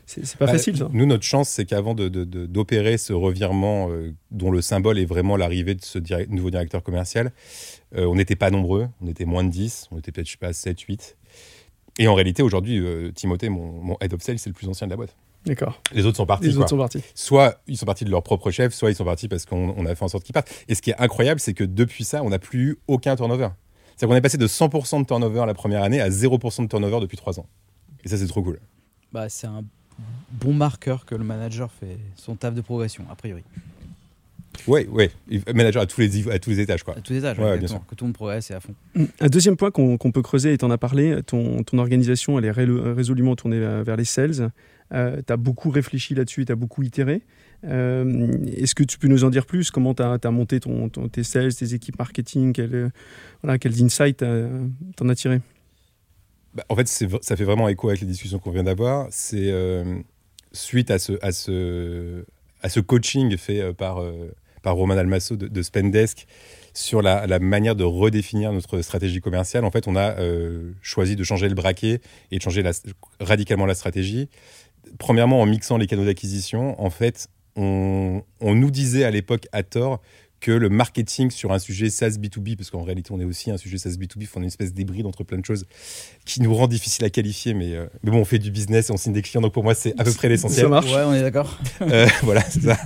c'est 0.05 0.37
pas 0.37 0.45
Bah, 0.45 0.53
facile 0.53 0.77
ça. 0.77 0.89
Nous, 0.93 1.07
notre 1.07 1.25
chance, 1.25 1.49
c'est 1.49 1.65
qu'avant 1.65 1.95
de- 1.95 2.09
de- 2.09 2.25
de- 2.25 2.45
d'opérer 2.45 2.99
ce 2.99 3.15
revirement 3.15 3.89
euh, 3.91 4.13
dont 4.31 4.51
le 4.51 4.61
symbole 4.61 4.99
est 4.99 5.05
vraiment 5.07 5.37
l'arrivée 5.39 5.75
de 5.75 5.83
ce 5.83 5.99
direct- 5.99 6.31
nouveau 6.31 6.51
directeur 6.51 6.83
commercial, 6.83 7.33
euh, 7.97 8.05
on 8.05 8.15
n'était 8.17 8.37
pas 8.37 8.51
nombreux, 8.51 8.87
on 9.01 9.09
était 9.09 9.25
moins 9.25 9.45
de 9.45 9.51
10, 9.51 9.89
on 9.91 9.99
était 9.99 10.13
peut-être, 10.13 10.27
je 10.27 10.33
sais 10.33 10.39
pas, 10.39 10.53
7, 10.53 10.79
8. 10.83 11.17
Et 11.99 12.09
en 12.09 12.15
réalité, 12.15 12.43
aujourd'hui, 12.43 12.79
euh, 12.79 13.11
Timothée, 13.13 13.49
mon, 13.49 13.73
mon 13.83 13.97
head 14.01 14.13
of 14.13 14.21
sales, 14.23 14.39
c'est 14.39 14.51
le 14.51 14.55
plus 14.55 14.69
ancien 14.69 14.87
de 14.87 14.93
la 14.93 14.97
boîte. 14.97 15.17
D'accord. 15.47 15.81
Les 15.93 16.05
autres 16.05 16.17
sont 16.17 16.27
partis. 16.27 16.49
Les 16.49 16.55
quoi. 16.55 16.63
autres 16.63 16.71
sont 16.71 16.79
partis. 16.79 17.03
Soit 17.15 17.61
ils 17.69 17.77
sont 17.77 17.87
partis 17.87 18.05
de 18.05 18.11
leur 18.11 18.23
propre 18.23 18.51
chef, 18.51 18.75
soit 18.75 18.91
ils 18.91 18.97
sont 18.97 19.05
partis 19.05 19.29
parce 19.29 19.47
qu'on 19.47 19.75
on 19.77 19.87
a 19.87 19.95
fait 19.95 20.05
en 20.05 20.09
sorte 20.09 20.25
qu'ils 20.25 20.33
partent. 20.33 20.53
Et 20.69 20.75
ce 20.75 20.83
qui 20.83 20.91
est 20.91 21.01
incroyable, 21.01 21.41
c'est 21.41 21.55
que 21.55 21.65
depuis 21.65 22.05
ça, 22.05 22.23
on 22.23 22.31
n'a 22.31 22.41
plus 22.41 22.71
eu 22.71 22.79
aucun 22.89 23.15
turnover. 23.15 23.49
C'est-à-dire 23.97 24.09
qu'on 24.09 24.17
est 24.17 24.23
passé 24.23 24.39
de 24.39 24.47
100% 24.47 25.03
de 25.03 25.07
turnover 25.07 25.45
la 25.47 25.55
première 25.55 25.83
année 25.83 26.01
à 26.01 26.11
0% 26.11 26.63
de 26.63 26.69
turnover 26.69 27.01
depuis 27.01 27.17
3 27.17 27.39
ans. 27.39 27.47
Et 28.05 28.09
ça, 28.09 28.17
c'est 28.17 28.27
trop 28.27 28.43
cool. 28.43 28.61
Bah 29.13 29.29
c'est 29.29 29.47
un 29.47 29.65
bon 30.33 30.53
marqueur 30.53 31.07
que 31.07 31.15
le 31.15 31.25
manager 31.25 31.71
fait 31.71 31.99
son 32.17 32.35
taf 32.35 32.53
de 32.53 32.61
progression 32.61 33.05
a 33.11 33.15
priori. 33.15 33.45
Ouais, 34.67 34.87
ouais. 34.89 35.11
Il- 35.29 35.43
Manager 35.55 35.83
à 35.83 35.87
tous 35.87 36.01
les, 36.01 36.29
à 36.31 36.39
tous 36.39 36.51
les 36.51 36.61
étages, 36.61 36.83
quoi. 36.83 36.97
À 36.97 37.01
tous 37.01 37.13
les 37.13 37.25
âges, 37.25 37.39
Ouais, 37.39 37.59
bien 37.59 37.69
sûr. 37.69 37.81
que 37.87 37.95
tout 37.95 38.05
le 38.05 38.09
monde 38.09 38.15
progresse 38.15 38.51
et 38.51 38.55
à 38.55 38.61
fond. 38.61 38.75
Un 39.21 39.29
deuxième 39.29 39.57
point 39.57 39.71
qu'on 39.71 39.97
peut 39.99 40.23
creuser, 40.23 40.53
et 40.53 40.59
tu 40.59 40.65
en 40.65 40.71
as 40.71 40.79
parlé, 40.79 41.23
ton, 41.25 41.63
ton 41.63 41.79
organisation, 41.79 42.39
elle 42.39 42.45
est 42.47 42.51
ré- 42.51 42.67
résolument 42.67 43.37
tournée 43.37 43.59
vers, 43.59 43.97
les 43.97 44.05
sales. 44.05 44.51
tu 44.91 44.97
as 44.97 45.37
beaucoup 45.37 45.71
réfléchi 45.71 46.15
là-dessus, 46.15 46.45
tu 46.45 46.53
as 46.53 46.57
beaucoup 46.57 46.83
itéré. 46.83 47.23
Euh, 47.65 48.29
Est-ce 48.57 48.75
que 48.75 48.85
tu 48.85 48.99
peux 48.99 49.09
nous 49.09 49.25
en 49.25 49.31
dire 49.31 49.47
plus? 49.47 49.71
Comment 49.71 49.95
tu 49.95 50.03
as, 50.03 50.31
monté 50.31 50.61
ton, 50.61 50.89
ton- 50.89 51.09
tes 51.09 51.23
sales, 51.23 51.55
tes 51.55 51.75
équipes 51.75 51.99
marketing? 51.99 52.53
Quel, 52.53 52.75
euh, 52.75 52.89
voilà, 53.43 53.59
Quels 53.59 53.83
insights 53.83 54.23
euh, 54.23 54.67
t'en 54.97 55.09
as 55.09 55.15
tiré? 55.15 55.41
Bah, 56.55 56.65
en 56.69 56.77
fait, 56.77 56.87
ça 56.89 57.37
fait 57.37 57.45
vraiment 57.45 57.69
écho 57.69 57.89
avec 57.89 58.01
les 58.01 58.07
discussions 58.07 58.39
qu'on 58.39 58.51
vient 58.51 58.65
d'avoir. 58.65 59.09
C'est 59.11 59.51
euh, 59.51 59.85
suite 60.53 60.91
à 60.91 60.99
ce, 60.99 61.13
à, 61.23 61.33
ce, 61.33 62.25
à 62.63 62.69
ce 62.69 62.81
coaching 62.81 63.37
fait 63.37 63.61
euh, 63.61 63.73
par, 63.73 64.01
euh, 64.03 64.31
par 64.67 64.75
Roman 64.75 64.97
Almasso 64.97 65.37
de, 65.37 65.47
de 65.47 65.63
Spendesk 65.63 66.27
sur 66.75 67.01
la, 67.01 67.29
la 67.29 67.39
manière 67.39 67.77
de 67.77 67.85
redéfinir 67.85 68.53
notre 68.53 68.83
stratégie 68.83 69.21
commerciale. 69.21 69.65
En 69.65 69.71
fait, 69.71 69.87
on 69.87 69.95
a 69.95 70.19
euh, 70.19 70.73
choisi 70.83 71.15
de 71.15 71.23
changer 71.23 71.49
le 71.49 71.55
braquet 71.55 72.01
et 72.33 72.39
de 72.39 72.43
changer 72.43 72.63
la- 72.65 72.73
radicalement 73.21 73.65
la 73.65 73.77
stratégie. 73.77 74.29
Premièrement, 74.99 75.41
en 75.41 75.47
mixant 75.47 75.77
les 75.77 75.87
canaux 75.87 76.05
d'acquisition, 76.05 76.81
en 76.83 76.91
fait, 76.91 77.29
on, 77.55 78.23
on 78.41 78.55
nous 78.57 78.73
disait 78.73 79.05
à 79.05 79.13
l'époque 79.13 79.47
à 79.53 79.63
tort 79.63 80.03
que 80.41 80.51
le 80.51 80.69
marketing 80.69 81.31
sur 81.31 81.53
un 81.53 81.59
sujet 81.61 81.89
SaaS 81.89 82.19
B2B, 82.21 82.57
parce 82.57 82.71
qu'en 82.71 82.83
réalité 82.83 83.11
on 83.13 83.19
est 83.21 83.25
aussi 83.25 83.51
un 83.51 83.57
sujet 83.57 83.79
SaaS 83.79 83.93
B2B, 83.99 84.29
on 84.35 84.41
est 84.41 84.43
une 84.43 84.49
espèce 84.49 84.75
d'hybride 84.75 85.07
entre 85.07 85.25
plein 85.25 85.39
de 85.39 85.45
choses 85.45 85.65
qui 86.27 86.43
nous 86.43 86.55
rend 86.55 86.67
difficile 86.67 87.07
à 87.07 87.11
qualifier, 87.11 87.55
mais, 87.55 87.75
euh, 87.75 87.87
mais 88.03 88.11
bon, 88.11 88.19
on 88.19 88.25
fait 88.27 88.39
du 88.39 88.51
business 88.51 88.91
et 88.91 88.93
on 88.93 88.99
signe 88.99 89.15
des 89.15 89.23
clients, 89.23 89.41
donc 89.41 89.55
pour 89.55 89.65
moi 89.65 89.75
c'est 89.75 89.99
à 89.99 90.05
peu 90.05 90.13
près 90.13 90.29
l'essentiel. 90.29 90.65
Ça 90.65 90.69
marche 90.69 90.93
Ouais, 90.93 91.05
on 91.07 91.15
est 91.15 91.23
d'accord. 91.23 91.59
Euh, 91.81 92.07
voilà, 92.23 92.43
c'est 92.51 92.61
ça. 92.61 92.77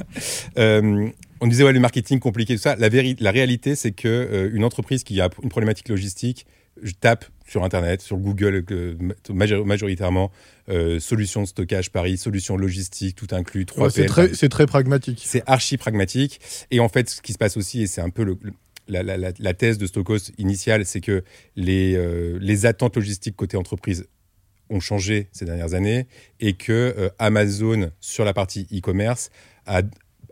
Euh, 0.59 1.09
on 1.41 1.47
disait 1.47 1.65
ouais 1.65 1.73
le 1.73 1.81
marketing 1.81 2.19
compliqué 2.19 2.55
tout 2.57 2.61
ça. 2.63 2.77
La, 2.77 2.89
la 2.89 3.31
réalité 3.31 3.75
c'est 3.75 3.93
que 3.93 4.09
euh, 4.09 4.51
une 4.53 4.65
entreprise 4.65 5.05
qui 5.05 5.21
a 5.21 5.29
une 5.43 5.49
problématique 5.49 5.89
logistique, 5.89 6.47
je 6.83 6.93
tape 6.93 7.25
sur 7.47 7.65
internet, 7.65 8.01
sur 8.01 8.17
Google 8.17 8.65
euh, 8.71 8.95
major- 9.31 9.67
majoritairement 9.67 10.31
euh, 10.69 11.01
solution 11.01 11.43
de 11.43 11.47
stockage 11.47 11.91
Paris, 11.91 12.17
solution 12.17 12.57
logistique, 12.57 13.17
tout 13.17 13.27
inclus, 13.33 13.67
3 13.67 13.85
Ouais, 13.87 13.91
c'est 13.91 14.49
très, 14.49 14.67
pragmatique. 14.67 15.21
c'est 15.25 15.43
archi 15.47 15.77
pragmatique. 15.77 16.41
Et 16.71 16.79
en 16.81 16.89
fait, 16.89 17.11
ce 17.11 17.21
qui 17.21 17.33
se 17.33 17.39
passe 17.39 17.57
aussi, 17.57 17.83
et 17.83 17.87
c'est 17.89 18.01
un 18.01 18.11
peu 18.11 18.23
le- 18.23 18.39
le- 18.41 18.53
la, 18.89 19.03
la- 19.03 19.17
la- 19.17 19.33
la 19.39 19.55
thèse 19.55 19.79
de 19.79 19.87
Stokos 19.87 20.31
initiale, 20.39 20.87
c'est 20.87 21.01
que 21.01 21.25
les, 21.57 21.95
euh, 21.97 22.39
les 22.41 22.67
attentes 22.67 22.97
logistiques 22.97 23.37
côté 23.37 23.57
entreprise 23.57 24.07
ont 24.71 24.81
changé 24.81 25.29
ces 25.33 25.45
dernières 25.45 25.75
années 25.75 26.07
et 26.39 26.53
que 26.53 26.73
euh, 26.97 27.09
Amazon, 27.19 27.91
sur 28.01 28.25
la 28.25 28.33
partie 28.33 28.67
e-commerce, 28.73 29.31
a 29.67 29.83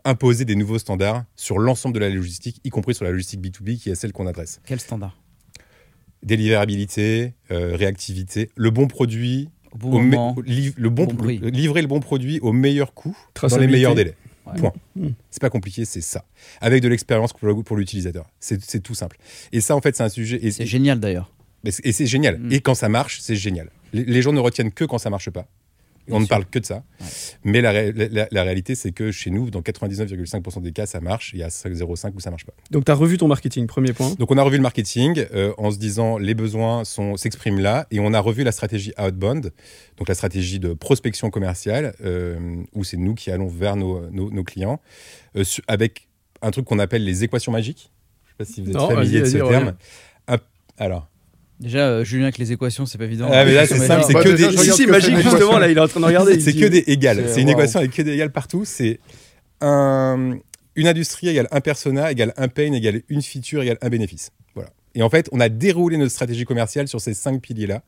imposé 0.05 0.45
des 0.45 0.55
nouveaux 0.57 0.79
standards 0.79 1.25
sur 1.37 1.59
l'ensemble 1.59 1.95
de 1.95 2.01
la 2.01 2.09
logistique, 2.09 2.61
y 2.65 2.71
compris 2.71 2.95
sur 2.95 3.05
la 3.05 3.11
logistique 3.11 3.41
B2B, 3.41 3.79
qui 3.79 3.91
est 3.91 3.95
celle 3.95 4.13
qu'on 4.13 4.27
adresse. 4.27 4.61
Quel 4.67 4.81
standard? 4.81 5.17
Délivrabilité, 6.23 7.35
euh, 7.51 7.77
réactivité, 7.77 8.51
le 8.57 8.71
bon 8.71 8.89
produit, 8.89 9.49
Au 9.73 9.79
bon 9.79 9.93
au 9.93 9.99
me- 10.01 10.05
moment. 10.11 10.37
liv- 10.45 10.75
le 10.77 10.91
bon, 10.91 11.05
bon 11.07 11.15
prix. 11.15 11.39
le- 11.39 11.49
livrer 11.51 11.81
le 11.81 11.87
bon 11.89 12.01
produit 12.01 12.41
au 12.41 12.53
meilleur 12.53 12.93
coût, 12.93 13.17
dans 13.41 13.57
les 13.57 13.67
meilleurs 13.69 13.95
délais. 13.95 14.15
Ouais. 14.47 14.59
Point. 14.59 14.73
Mm. 14.97 15.09
C'est 15.31 15.41
pas 15.43 15.51
compliqué, 15.51 15.85
c'est 15.85 16.01
ça. 16.01 16.25
Avec 16.61 16.83
de 16.83 16.89
l'expérience 16.89 17.33
pour, 17.35 17.77
l'utilisateur. 17.77 18.27
C'est 18.41 18.83
tout 18.83 18.95
simple. 18.95 19.19
Et 19.53 19.61
ça, 19.61 19.77
en 19.77 19.81
fait, 19.81 19.95
c'est 19.95 20.03
un 20.03 20.09
sujet. 20.09 20.39
Et 20.45 20.51
C'est 20.51 20.67
génial 20.67 20.99
d'ailleurs. 20.99 21.31
et 21.65 21.93
c'est 21.93 22.07
génial. 22.07 22.39
Mm. 22.39 22.53
Et 22.53 22.61
quand 22.61 22.75
ça 22.75 22.89
marche, 22.89 23.21
c'est 23.21 23.37
génial. 23.37 23.71
Les, 23.93 24.05
les 24.05 24.23
gens 24.23 24.33
ne 24.33 24.41
retiennent 24.41 24.73
que 24.73 24.85
quand 24.85 24.99
ça 24.99 25.11
marche 25.11 25.31
pas. 25.31 25.47
On 26.11 26.21
ne 26.21 26.27
parle 26.27 26.45
que 26.47 26.59
de 26.59 26.65
ça. 26.67 26.83
Ouais. 27.01 27.07
Mais 27.45 27.61
la, 27.61 27.71
ré- 27.71 27.93
la- 27.93 28.09
la- 28.09 28.29
la 28.31 28.43
réalité, 28.43 28.75
c'est 28.75 28.93
que 28.93 29.11
chez 29.11 29.31
nous, 29.31 29.51
dans 29.51 29.61
99,5% 29.61 30.61
des 30.63 30.73
cas, 30.73 30.87
ça 30.87 31.01
marche. 31.01 31.33
Il 31.35 31.39
y 31.41 31.43
a 31.43 31.49
0,5 31.49 32.13
où 32.15 32.21
ça 32.21 32.31
marche 32.31 32.45
pas. 32.45 32.53
Donc 32.71 32.85
tu 32.85 32.91
as 32.91 32.95
revu 32.95 33.19
ton 33.19 33.29
marketing, 33.29 33.67
premier 33.67 33.93
point. 33.93 34.15
Donc 34.19 34.31
on 34.31 34.39
a 34.39 34.43
revu 34.43 34.57
le 34.57 34.63
marketing 34.63 35.25
euh, 35.35 35.53
en 35.59 35.71
se 35.71 35.79
disant 35.79 36.19
les 36.19 36.35
besoins 36.35 36.85
sont 36.85 37.17
s'expriment 37.17 37.61
là 37.61 37.87
et 37.91 38.01
on 38.01 38.13
a 38.15 38.21
revu 38.21 38.45
la 38.45 38.53
stratégie 38.53 38.93
outbound, 38.99 39.53
donc 39.97 40.09
la 40.09 40.15
stratégie 40.15 40.59
de 40.59 40.73
prospection 40.75 41.31
commerciale 41.31 41.95
euh, 42.05 42.63
où 42.75 42.85
c'est 42.85 42.97
nous 42.97 43.15
qui 43.15 43.31
allons 43.31 43.49
vers 43.49 43.77
nos, 43.77 44.09
nos- 44.11 44.31
nos 44.31 44.45
clients 44.45 44.81
euh, 45.37 45.45
avec 45.67 46.09
un 46.43 46.51
truc 46.51 46.65
qu'on 46.67 46.79
appelle 46.79 47.05
les 47.05 47.25
équations 47.25 47.53
magiques. 47.53 47.91
Je 48.25 48.31
sais 48.31 48.37
pas 48.39 48.45
si 48.45 48.63
vous 48.63 48.71
êtes 48.71 48.77
Non, 48.77 48.89
familier 48.91 49.21
de 49.21 49.25
ce 49.27 49.39
terme. 49.39 49.75
Alors, 50.81 51.09
Déjà, 51.61 51.89
euh, 51.89 52.05
Julien, 52.05 52.25
avec 52.25 52.39
les 52.39 52.53
équations, 52.53 52.87
c'est 52.87 52.99
pas 52.99 53.05
évident. 53.05 53.29
Ah, 53.33 53.45
mais 53.45 53.55
là, 53.55 53.67
c'est 53.67 53.79
simple, 53.79 54.05
c'est 54.07 54.13
Bah, 54.13 54.23
que 54.23 54.29
des- 54.29 54.57
Si, 54.57 54.73
si, 54.73 54.87
magique, 54.87 55.17
justement, 55.19 55.59
là, 55.59 55.69
il 55.69 55.77
est 55.77 55.81
en 55.81 55.89
train 55.89 55.99
de 56.01 56.05
regarder. 56.07 56.39
c'est 56.41 56.53
que 56.53 56.67
des 56.67 56.85
égales. 56.87 57.25
C'est- 57.29 57.41
une 57.43 57.49
équation 57.49 57.81
avec 57.81 57.91
que 57.93 58.03
des 58.03 58.13
égales 58.13 58.31
partout. 58.31 58.65
C'est 58.65 59.01
un, 59.61 60.39
une 60.77 60.87
industrie 60.87 61.29
égale 61.29 61.49
un 61.51 61.61
persona 61.61 62.11
égale 62.13 62.33
un 62.37 62.47
pain 62.49 62.73
égale 62.73 63.03
une 63.09 63.23
feature 63.23 63.63
égale 63.63 63.79
un 63.83 63.89
bénéfice. 63.89 64.31
Voilà. 64.55 64.71
Et 64.95 65.03
en 65.03 65.11
fait, 65.11 65.29
on 65.33 65.41
a 65.41 65.49
déroulé 65.49 65.97
notre 65.97 66.13
stratégie 66.13 66.45
commerciale 66.45 66.87
sur 66.89 67.01
ces 67.01 67.15
cinq 67.15 67.41
piliers-là. 67.43 67.83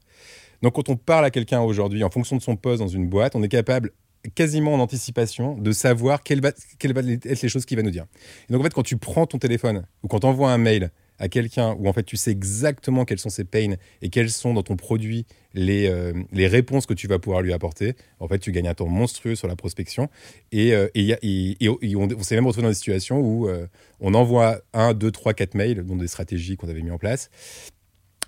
Donc, 0.62 0.74
quand 0.74 0.88
on 0.88 0.96
parle 0.96 1.24
à 1.24 1.30
quelqu'un 1.30 1.61
aujourd'hui, 1.61 2.02
en 2.04 2.11
fonction 2.11 2.37
de 2.37 2.42
son 2.42 2.56
poste 2.56 2.80
dans 2.80 2.88
une 2.88 3.09
boîte, 3.09 3.35
on 3.37 3.42
est 3.42 3.48
capable 3.48 3.92
quasiment 4.35 4.74
en 4.74 4.80
anticipation 4.80 5.56
de 5.56 5.72
savoir 5.72 6.22
quelles 6.22 6.42
va, 6.42 6.52
quelles 6.78 6.92
vont 6.92 7.00
être 7.09 7.40
les 7.42 7.48
choses 7.48 7.64
qu'il 7.64 7.76
va 7.78 7.83
nous 7.83 7.90
dire. 7.90 8.04
Et 8.48 8.52
donc, 8.52 8.61
en 8.61 8.64
fait, 8.64 8.74
quand 8.74 8.83
tu 8.83 8.98
prends 8.98 9.26
ton 9.26 9.38
téléphone 9.38 9.85
ou 10.02 10.09
quand 10.09 10.20
tu 10.20 10.26
envoies 10.26 10.50
un 10.52 10.59
mail 10.59 10.90
à 11.20 11.28
quelqu'un 11.28 11.76
où 11.78 11.87
en 11.88 11.92
fait 11.92 12.02
tu 12.02 12.16
sais 12.16 12.33
exactement 12.33 13.04
quels 13.04 13.18
sont 13.20 13.28
ses 13.30 13.44
pains 13.44 13.74
et 14.02 14.09
quels 14.09 14.30
sont 14.30 14.54
dans 14.54 14.62
ton 14.64 14.74
produit 14.76 15.26
les, 15.54 15.87
euh, 15.88 16.12
les 16.33 16.46
réponses 16.48 16.87
que 16.87 16.94
tu 16.94 17.06
vas 17.06 17.18
pouvoir 17.18 17.42
lui 17.42 17.52
apporter, 17.52 17.94
en 18.20 18.26
fait 18.28 18.38
tu 18.38 18.50
gagnes 18.52 18.68
un 18.68 18.74
temps 18.74 18.87
monstrueux 18.88 19.35
sur 19.37 19.46
la 19.48 19.54
prospection. 19.56 20.09
Et, 20.52 20.72
euh, 20.74 20.88
et, 20.94 21.02
y 21.04 21.12
a- 21.12 21.18
et- 21.22 21.56
et- 21.64 21.70
et 21.83 21.96
on, 21.96 22.09
on 22.16 22.22
s'est 22.22 22.35
même 22.37 22.46
retrouvé 22.46 22.62
dans 22.64 22.68
des 22.70 22.74
situations 22.74 23.20
où 23.20 23.48
euh, 23.48 23.66
on 24.00 24.14
envoie 24.14 24.61
un, 24.72 24.94
deux, 24.94 25.11
trois, 25.11 25.35
quatre 25.35 25.54
mails, 25.54 25.85
dont 25.85 25.96
des 25.96 26.09
stratégies 26.09 26.56
qu'on 26.56 26.68
avait 26.68 26.83
mis 26.83 26.90
en 26.90 26.98
place. 26.98 27.30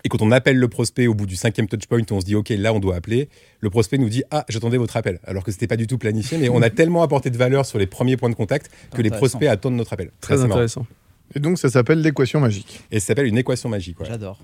Et 0.05 0.09
quand 0.09 0.20
on 0.20 0.33
appelle 0.33 0.57
le 0.57 0.66
prospect 0.66 1.07
au 1.07 1.14
bout 1.14 1.26
du 1.26 1.37
cinquième 1.37 1.68
touchpoint, 1.68 2.00
on 2.11 2.20
se 2.20 2.24
dit 2.26 2.35
OK, 2.35 2.48
là 2.48 2.72
on 2.74 2.81
doit 2.81 2.96
appeler, 2.96 3.28
le 3.61 3.70
prospect 3.70 3.98
nous 3.98 4.09
dit 4.09 4.24
Ah, 4.33 4.44
j'attendais 4.48 4.76
votre 4.76 4.96
appel. 4.96 5.20
Alors 5.22 5.44
que 5.44 5.52
c'était 5.52 5.68
pas 5.68 5.76
du 5.76 5.87
tout 5.87 5.96
planifié, 5.96 6.38
mais 6.38 6.48
on 6.48 6.61
a 6.61 6.70
tellement 6.74 7.02
apporté 7.05 7.31
de 7.31 7.37
valeur 7.38 7.64
sur 7.66 7.78
les 7.78 7.87
premiers 7.87 8.16
points 8.16 8.31
de 8.31 8.35
contact 8.35 8.68
que 8.92 9.00
les 9.00 9.11
prospects 9.18 9.48
attendent 9.48 9.76
notre 9.76 9.92
appel. 9.92 10.11
Très 10.20 10.35
intéressant. 10.57 10.87
Et 11.35 11.40
donc, 11.40 11.59
ça 11.59 11.68
s'appelle 11.71 12.01
l'équation 12.01 12.40
magique. 12.40 12.81
Et 12.90 13.01
ça 13.01 13.09
s'appelle 13.09 13.27
une 13.27 13.38
équation 13.38 13.68
magique. 13.68 14.01
ouais. 14.01 14.07
J'adore. 14.09 14.38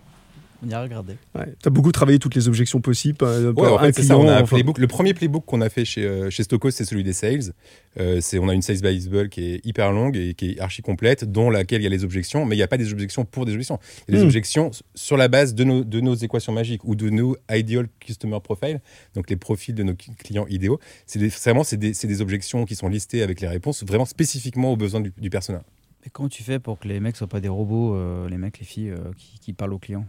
On 0.61 0.69
y 0.69 0.75
a 0.75 0.83
regardé. 0.83 1.13
Ouais. 1.37 1.45
Tu 1.63 1.69
as 1.69 1.71
beaucoup 1.71 1.93
travaillé 1.93 2.19
toutes 2.19 2.35
les 2.35 2.49
objections 2.49 2.81
possibles. 2.81 3.19
euh, 3.23 3.53
Ouais, 3.53 3.69
en 3.69 3.79
fait, 3.79 3.93
c'est 3.93 4.03
ça. 4.03 4.19
On 4.19 4.27
a 4.27 4.39
un 4.39 4.43
enfin, 4.43 4.57
playbook. 4.57 4.79
Le 4.79 4.89
premier 4.89 5.15
playbook 5.15 5.45
qu'on 5.47 5.61
a 5.61 5.69
fait 5.69 5.85
chez, 5.85 6.03
euh, 6.05 6.31
chez 6.31 6.43
Stocos, 6.43 6.73
c'est 6.73 6.85
celui 6.85 7.05
des 7.05 7.13
sales. 7.13 7.53
Euh, 8.01 8.19
c'est, 8.21 8.41
on 8.41 8.49
a 8.49 8.55
une 8.55 8.63
sales 8.63 8.81
by 8.81 8.89
Isabel 8.89 9.29
qui 9.29 9.53
est 9.55 9.65
hyper 9.65 9.93
longue 9.93 10.17
et 10.17 10.35
qui 10.35 10.51
est 10.51 10.59
archi 10.61 10.83
complète, 10.83 11.31
dont 11.31 11.49
laquelle 11.49 11.81
il 11.81 11.85
y 11.85 11.87
a 11.87 11.91
les 11.91 12.03
objections, 12.03 12.45
mais 12.45 12.57
il 12.57 12.59
n'y 12.59 12.65
a 12.65 12.67
pas 12.67 12.77
des 12.77 12.93
objections 12.93 13.25
pour 13.25 13.47
des 13.47 13.53
objections. 13.53 13.79
Il 14.09 14.15
y 14.15 14.17
a 14.17 14.19
des 14.19 14.25
Hmm. 14.25 14.27
objections 14.27 14.71
sur 14.97 15.17
la 15.17 15.29
base 15.29 15.55
de 15.55 15.63
nos, 15.63 15.85
de 15.85 16.01
nos 16.01 16.17
équations 16.17 16.53
magiques 16.53 16.83
ou 16.83 16.97
de 16.97 17.09
nos 17.09 17.37
ideal 17.49 17.87
customer 18.01 18.41
profile, 18.43 18.81
donc 19.15 19.31
les 19.31 19.37
profils 19.37 19.77
de 19.77 19.85
nos 19.85 19.93
cli- 19.93 20.17
clients 20.17 20.47
idéaux. 20.49 20.81
C'est, 21.07 21.25
vraiment 21.41 21.63
c'est 21.63 21.77
des, 21.77 21.95
c'est 21.95 22.09
des 22.09 22.21
objections 22.21 22.65
qui 22.65 22.75
sont 22.75 22.89
listées 22.89 23.23
avec 23.23 23.41
les 23.41 23.47
réponses, 23.47 23.85
vraiment 23.85 24.07
spécifiquement 24.07 24.73
aux 24.73 24.77
besoins 24.77 25.01
du, 25.03 25.13
du 25.17 25.31
personnel. 25.31 25.61
Mais 26.05 26.11
comment 26.13 26.29
tu 26.29 26.43
fais 26.43 26.59
pour 26.59 26.79
que 26.79 26.89
les 26.89 27.01
mecs 27.01 27.17
soient 27.17 27.27
pas 27.27 27.41
des 27.41 27.49
robots, 27.49 27.95
euh, 27.97 28.29
les 28.29 28.39
mecs, 28.39 28.59
les 28.59 28.67
filles, 28.67 28.91
euh, 28.91 28.99
qui, 29.17 29.39
qui 29.41 29.53
parlent 29.53 29.73
aux 29.73 29.79
clients 29.79 30.07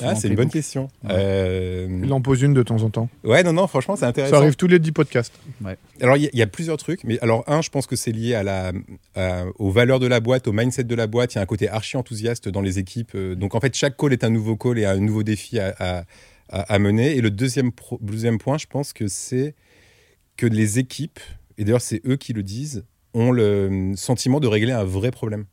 Ah, 0.00 0.14
c'est 0.14 0.28
une 0.28 0.36
bonne 0.36 0.48
question. 0.50 0.84
Ouais. 1.02 1.10
Euh, 1.12 2.00
Il 2.04 2.12
en 2.12 2.20
pose 2.20 2.42
une 2.42 2.54
de 2.54 2.62
temps 2.62 2.80
en 2.82 2.90
temps. 2.90 3.08
ouais, 3.24 3.42
non, 3.42 3.52
non, 3.52 3.66
franchement, 3.66 3.96
c'est 3.96 4.04
intéressant. 4.04 4.36
Ça 4.36 4.40
arrive 4.42 4.54
tous 4.54 4.68
les 4.68 4.78
10 4.78 4.92
podcasts. 4.92 5.34
Alors, 6.00 6.16
il 6.16 6.22
y, 6.22 6.26
a- 6.26 6.30
il 6.32 6.38
y 6.38 6.42
a 6.42 6.46
plusieurs 6.46 6.76
trucs, 6.76 7.02
mais 7.02 7.18
alors, 7.20 7.42
un, 7.48 7.60
je 7.60 7.70
pense 7.70 7.86
que 7.88 7.96
c'est 7.96 8.12
lié 8.12 8.34
à 8.34 8.44
la, 8.44 8.72
à- 9.16 9.44
aux 9.58 9.70
valeurs 9.72 9.98
de 9.98 10.06
la 10.06 10.20
boîte, 10.20 10.46
au 10.46 10.52
mindset 10.52 10.84
de 10.84 10.94
la 10.94 11.08
boîte. 11.08 11.34
Il 11.34 11.36
y 11.36 11.38
a 11.40 11.42
un 11.42 11.46
côté 11.46 11.68
archi 11.68 11.96
enthousiaste 11.96 12.48
dans 12.48 12.60
les 12.62 12.78
équipes. 12.78 13.12
Euh, 13.16 13.34
Donc, 13.34 13.54
en 13.56 13.60
fait, 13.60 13.74
chaque 13.74 13.96
call 13.96 14.12
est 14.12 14.22
un 14.22 14.30
nouveau 14.30 14.56
call 14.56 14.78
et 14.78 14.84
un 14.84 14.96
nouveau 14.98 15.24
défi 15.24 15.58
à, 15.58 15.74
à- 15.78 16.04
à- 16.50 16.72
à 16.72 16.78
mener. 16.78 17.16
Et 17.16 17.20
le 17.20 17.30
deuxième, 17.32 17.72
pro- 17.72 17.98
deuxième 18.00 18.38
point, 18.38 18.58
je 18.58 18.66
pense 18.66 18.92
que 18.92 19.08
c'est 19.08 19.54
que 20.36 20.46
les 20.46 20.78
équipes, 20.78 21.18
et 21.58 21.64
d'ailleurs, 21.64 21.80
c'est 21.80 22.00
eux 22.06 22.16
qui 22.16 22.32
le 22.32 22.42
disent, 22.44 22.84
ont 23.14 23.30
le 23.32 23.92
sentiment 23.96 24.40
de 24.40 24.46
régler 24.48 24.72
un 24.72 24.84
vrai 24.84 25.10
problème. 25.10 25.46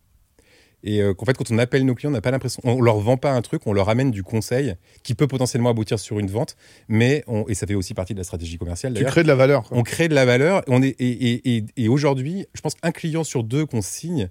Et 0.83 0.99
euh, 0.99 1.13
qu'en 1.13 1.25
fait, 1.25 1.37
quand 1.37 1.51
on 1.51 1.59
appelle 1.59 1.85
nos 1.85 1.93
clients, 1.93 2.09
on 2.09 2.13
n'a 2.13 2.21
pas 2.21 2.31
l'impression, 2.31 2.59
on 2.65 2.81
leur 2.81 2.97
vend 2.97 3.15
pas 3.15 3.31
un 3.33 3.41
truc, 3.43 3.67
on 3.67 3.73
leur 3.73 3.87
amène 3.89 4.09
du 4.09 4.23
conseil 4.23 4.73
qui 5.03 5.13
peut 5.13 5.27
potentiellement 5.27 5.69
aboutir 5.69 5.99
sur 5.99 6.17
une 6.17 6.25
vente, 6.25 6.55
mais 6.87 7.23
on- 7.27 7.45
et 7.47 7.53
ça 7.53 7.67
fait 7.67 7.75
aussi 7.75 7.93
partie 7.93 8.13
de 8.13 8.17
la 8.17 8.23
stratégie 8.23 8.57
commerciale. 8.57 8.95
Tu 8.95 9.03
crées 9.05 9.21
de 9.21 9.27
la 9.27 9.35
valeur. 9.35 9.61
quoi. 9.69 9.77
On 9.77 9.83
crée 9.83 10.07
de 10.07 10.15
la 10.15 10.25
valeur. 10.25 10.63
On 10.67 10.81
est, 10.81 10.95
et 10.99 11.33
et, 11.33 11.57
et, 11.57 11.65
et 11.77 11.87
aujourd'hui, 11.87 12.47
je 12.55 12.61
pense 12.61 12.73
qu'un 12.73 12.91
client 12.91 13.23
sur 13.23 13.43
deux 13.43 13.67
qu'on 13.67 13.83
signe, 13.83 14.29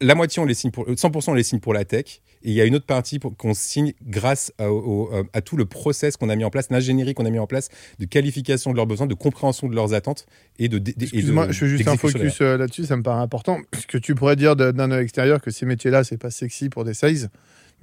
la 0.00 0.14
moitié, 0.14 0.42
on 0.42 0.46
les 0.46 0.54
signe 0.54 0.70
pour, 0.70 0.86
100% 0.86 1.30
on 1.30 1.34
les 1.34 1.42
signe 1.42 1.60
pour 1.60 1.72
la 1.74 1.84
tech. 1.84 2.20
Et 2.42 2.50
il 2.50 2.52
y 2.52 2.60
a 2.60 2.64
une 2.64 2.76
autre 2.76 2.86
partie 2.86 3.18
pour- 3.18 3.34
qu'on 3.36 3.54
signe 3.54 3.92
grâce 4.06 4.52
à, 4.58 4.70
au- 4.70 5.10
à 5.32 5.40
tout 5.40 5.56
le 5.56 5.64
process 5.64 6.16
qu'on 6.16 6.28
a 6.28 6.36
mis 6.36 6.44
en 6.44 6.50
place, 6.50 6.68
l'ingénierie 6.70 7.14
qu'on 7.14 7.24
a 7.24 7.30
mis 7.30 7.38
en 7.40 7.46
place, 7.46 7.70
de 7.98 8.04
qualification 8.04 8.70
de 8.70 8.76
leurs 8.76 8.86
besoins, 8.86 9.06
de 9.06 9.14
compréhension 9.14 9.68
de 9.68 9.74
leurs 9.74 9.94
attentes 9.94 10.26
et 10.58 10.68
de. 10.68 10.76
Excuse-moi, 11.00 11.46
je 11.50 11.58
fais 11.58 11.66
juste 11.68 11.88
un 11.88 11.96
focus 11.96 12.40
euh, 12.42 12.56
là-dessus, 12.58 12.84
ça 12.84 12.96
me 12.96 13.02
paraît 13.02 13.22
important. 13.22 13.58
Parce 13.70 13.86
que 13.86 13.98
tu 13.98 14.14
pourrais 14.14 14.36
dire 14.36 14.54
d'un 14.54 14.90
œil 14.92 15.02
extérieur 15.02 15.40
que 15.40 15.50
ces 15.50 15.66
métiers-là, 15.66 16.04
c'est 16.04 16.18
pas 16.18 16.30
sexy 16.30 16.68
pour 16.68 16.84
des 16.84 16.94
sales, 16.94 17.30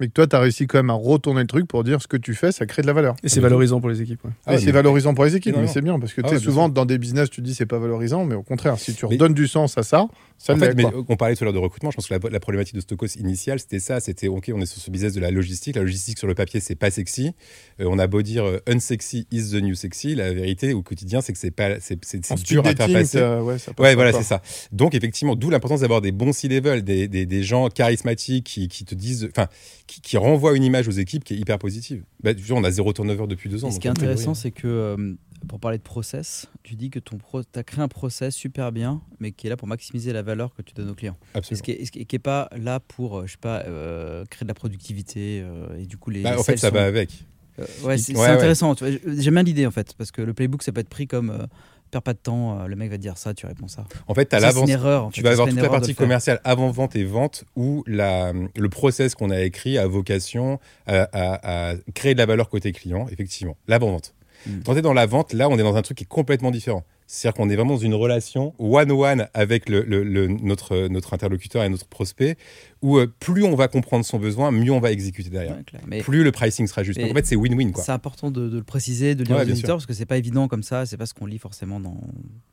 mais 0.00 0.08
que 0.08 0.12
toi, 0.12 0.26
tu 0.26 0.34
as 0.36 0.40
réussi 0.40 0.66
quand 0.66 0.78
même 0.78 0.90
à 0.90 0.94
retourner 0.94 1.40
le 1.42 1.46
truc 1.46 1.66
pour 1.68 1.84
dire 1.84 2.02
ce 2.02 2.08
que 2.08 2.16
tu 2.16 2.34
fais, 2.34 2.52
ça 2.52 2.66
crée 2.66 2.82
de 2.82 2.86
la 2.86 2.92
valeur. 2.92 3.14
Et 3.22 3.28
c'est 3.28 3.40
valorisant 3.40 3.80
pour 3.80 3.88
les 3.90 4.02
équipes. 4.02 4.24
ouais. 4.24 4.30
Ah 4.46 4.52
ouais, 4.52 4.58
c'est 4.58 4.66
mais- 4.66 4.72
valorisant 4.72 5.14
pour 5.14 5.24
les 5.24 5.36
équipes, 5.36 5.56
mais 5.56 5.66
c'est 5.68 5.80
bien 5.82 5.98
parce 5.98 6.12
que 6.12 6.20
Ah 6.24 6.38
souvent 6.38 6.68
dans 6.68 6.84
des 6.84 6.98
business, 6.98 7.30
tu 7.30 7.40
dis 7.42 7.54
c'est 7.54 7.66
pas 7.66 7.78
valorisant, 7.78 8.24
mais 8.24 8.34
au 8.34 8.42
contraire, 8.42 8.78
si 8.78 8.94
tu 8.94 9.06
Mais- 9.06 9.12
redonnes 9.14 9.34
du 9.34 9.46
sens 9.46 9.76
à 9.78 9.82
ça, 9.82 10.06
ça 10.36 10.54
En 10.54 10.56
fait, 10.56 10.74
mais 10.74 10.84
on 11.08 11.16
parlait 11.16 11.36
tout 11.36 11.44
à 11.44 11.46
l'heure 11.46 11.52
de 11.54 11.58
recrutement. 11.58 11.90
Je 11.90 11.96
pense 11.96 12.08
que 12.08 12.14
la, 12.14 12.20
la 12.30 12.40
problématique 12.40 12.74
de 12.74 12.80
Stokos 12.80 13.06
initiale, 13.18 13.60
c'était 13.60 13.78
ça. 13.78 14.00
C'était 14.00 14.28
OK, 14.28 14.50
on 14.54 14.60
est 14.60 14.66
sur 14.66 14.80
ce 14.82 14.90
business 14.90 15.12
de 15.14 15.20
la 15.20 15.30
logistique. 15.30 15.76
La 15.76 15.82
logistique 15.82 16.18
sur 16.18 16.26
le 16.26 16.34
papier, 16.34 16.60
c'est 16.60 16.74
pas 16.74 16.90
sexy. 16.90 17.32
Euh, 17.80 17.84
on 17.88 17.98
a 17.98 18.06
beau 18.08 18.20
dire 18.20 18.44
euh, 18.44 18.58
unsexy 18.68 19.26
is 19.30 19.50
the 19.52 19.62
new 19.62 19.74
sexy. 19.74 20.14
La 20.16 20.32
vérité 20.34 20.74
au 20.74 20.82
quotidien, 20.82 21.20
c'est 21.20 21.32
que 21.32 21.38
c'est 21.38 21.50
pas, 21.52 21.78
c'est, 21.80 22.04
c'est, 22.04 22.24
c'est 22.24 22.32
En 22.34 22.36
dur 22.36 22.66
à 22.66 22.74
faire 22.74 22.88
passer. 22.92 23.18
t'as- 23.20 23.42
ouais, 23.42 23.58
ça 23.58 23.72
passe 23.72 23.84
Ouais, 23.84 23.92
pas 23.92 23.94
voilà, 23.94 24.12
c'est 24.12 24.24
ça. 24.24 24.42
Donc, 24.72 24.94
effectivement, 24.94 25.36
d'où 25.36 25.50
l'importance 25.50 25.80
d'avoir 25.80 26.00
des 26.00 26.12
bons 26.12 26.32
C-level, 26.32 26.82
des, 26.82 27.06
des, 27.08 27.26
des 27.26 27.42
gens 27.44 27.68
charismatiques 27.68 28.44
qui, 28.44 28.68
qui 28.68 28.84
te 28.84 28.94
disent, 28.94 29.28
enfin, 29.30 29.46
qui, 29.86 30.00
qui 30.00 30.16
renvoient 30.16 30.56
une 30.56 30.64
image 30.64 30.88
aux 30.88 30.92
équipes 30.92 31.24
qui 31.24 31.34
est 31.34 31.36
hyper 31.36 31.58
positive. 31.58 32.04
Bah, 32.22 32.34
tu 32.34 32.42
vois, 32.42 32.58
on 32.58 32.64
a 32.64 32.70
zéro 32.70 32.92
turnover 32.92 33.26
depuis 33.26 33.48
deux 33.50 33.64
ans. 33.64 33.68
Et 33.68 33.72
ce 33.72 33.80
qui 33.80 33.86
est 33.86 33.90
intéressant, 33.90 34.34
c'est 34.34 34.50
que 34.50 34.66
euh, 34.66 35.14
pour 35.48 35.60
parler 35.60 35.76
de 35.78 35.82
process, 35.82 36.46
tu 36.62 36.74
dis 36.74 36.88
que 36.90 36.98
ton 36.98 37.18
pro, 37.18 37.42
as 37.54 37.62
créé 37.62 37.82
un 37.82 37.88
process 37.88 38.34
super 38.34 38.72
bien, 38.72 39.02
mais 39.20 39.32
qui 39.32 39.46
est 39.46 39.50
là 39.50 39.56
pour 39.58 39.68
maximiser 39.68 40.12
la 40.14 40.22
valeur 40.22 40.54
que 40.54 40.62
tu 40.62 40.72
donnes 40.72 40.88
aux 40.88 40.94
clients. 40.94 41.16
Et 41.34 41.38
Absolument. 41.38 41.62
et 41.66 41.86
qui 41.86 41.98
est- 42.00 42.04
qui 42.06 42.16
est 42.16 42.18
pas 42.18 42.48
là 42.56 42.80
pour, 42.80 43.18
euh, 43.18 43.26
je 43.26 43.32
sais 43.32 43.38
pas, 43.38 43.62
euh, 43.66 44.24
créer 44.30 44.44
de 44.44 44.48
la 44.48 44.54
productivité 44.54 45.42
euh, 45.44 45.78
et 45.78 45.86
du 45.86 45.98
coup 45.98 46.10
les. 46.10 46.22
Bah, 46.22 46.32
les 46.32 46.38
en 46.40 46.42
fait, 46.42 46.56
ça 46.56 46.68
sont- 46.68 46.74
va 46.74 46.84
avec. 46.84 47.10
Ouais, 47.58 47.66
c'est 47.66 47.84
Ouais, 47.84 47.98
c'est 47.98 48.12
ouais. 48.16 48.26
intéressant. 48.26 48.74
J'aime 49.06 49.34
bien 49.34 49.42
l'idée 49.44 49.66
en 49.66 49.70
fait, 49.70 49.94
parce 49.96 50.10
que 50.10 50.22
le 50.22 50.34
playbook 50.34 50.62
ça 50.64 50.72
peut 50.72 50.80
être 50.80 50.88
pris 50.88 51.06
comme 51.06 51.46
perds 51.94 52.02
pas 52.02 52.12
de 52.12 52.18
temps, 52.18 52.60
euh, 52.60 52.66
le 52.66 52.76
mec 52.76 52.90
va 52.90 52.96
te 52.96 53.02
dire 53.02 53.16
ça, 53.18 53.32
tu 53.34 53.46
réponds 53.46 53.68
ça. 53.68 53.84
En 54.06 54.14
fait, 54.14 54.26
tu 54.26 54.36
as 54.36 54.40
Ça, 54.40 54.48
c'est 54.48 54.54
l'avance. 54.54 54.68
une 54.68 54.74
erreur. 54.74 55.04
en 55.06 55.10
Tu 55.10 55.22
vas 55.22 55.30
avoir 55.30 55.48
toute 55.48 55.56
la 55.60 55.68
partie 55.68 55.94
commerciale 55.94 56.40
avant 56.44 56.70
vente 56.70 56.94
et 56.96 57.04
vente 57.04 57.44
où 57.56 57.82
la, 57.86 58.32
le 58.56 58.68
process 58.68 59.14
qu'on 59.14 59.30
a 59.30 59.40
écrit 59.40 59.78
a 59.78 59.86
vocation 59.86 60.58
à, 60.86 61.08
à- 61.12 61.70
à 61.70 61.74
créer 61.94 62.14
de 62.14 62.18
la 62.18 62.26
valeur 62.26 62.48
côté 62.48 62.72
client, 62.72 63.06
effectivement. 63.10 63.56
L'avant 63.68 63.90
vente. 63.90 64.14
Mm. 64.46 64.60
Quand 64.66 64.72
on 64.72 64.76
est 64.76 64.82
dans 64.82 64.92
la 64.92 65.06
vente, 65.06 65.32
là, 65.32 65.48
on 65.48 65.58
est 65.58 65.62
dans 65.62 65.76
un 65.76 65.82
truc 65.82 65.96
qui 65.98 66.04
est 66.04 66.08
complètement 66.08 66.50
différent. 66.50 66.84
C'est-à-dire 67.06 67.36
qu'on 67.36 67.50
est 67.50 67.54
vraiment 67.56 67.74
dans 67.74 67.78
une 67.80 67.94
relation 67.94 68.54
one-one 68.58 69.28
avec 69.34 69.68
le, 69.68 69.82
le- 69.82 70.02
le- 70.02 70.26
notre, 70.26 70.88
notre 70.88 71.12
interlocuteur 71.12 71.62
et 71.62 71.68
notre 71.68 71.86
prospect, 71.86 72.36
où 72.80 72.96
euh, 72.98 73.06
plus 73.20 73.44
on 73.44 73.54
va 73.54 73.68
comprendre 73.68 74.04
son 74.06 74.18
besoin, 74.18 74.50
mieux 74.50 74.72
on 74.72 74.80
va 74.80 74.90
exécuter 74.90 75.28
derrière. 75.28 75.52
Ouais. 75.56 75.80
Mais 75.86 76.00
Plus 76.00 76.24
le 76.24 76.32
pricing 76.32 76.66
sera 76.66 76.82
juste. 76.82 76.98
Donc 76.98 77.10
en 77.10 77.14
fait, 77.14 77.26
c'est 77.26 77.36
win-win. 77.36 77.72
quoi. 77.72 77.84
c'est 77.84 77.92
important 77.92 78.30
de, 78.30 78.48
de 78.48 78.56
le 78.56 78.62
préciser, 78.62 79.14
de 79.14 79.20
le 79.20 79.26
dire 79.26 79.36
Ouais, 79.36 79.42
auditeurs, 79.42 79.76
parce 79.76 79.86
que 79.86 79.92
c'est 79.92 80.06
pas 80.06 80.16
évident 80.16 80.48
comme 80.48 80.62
ça, 80.62 80.86
c'est 80.86 80.96
pas 80.96 81.06
ce 81.06 81.12
qu'on 81.14 81.26
lit 81.26 81.38
forcément 81.38 81.78
dans, 81.78 82.00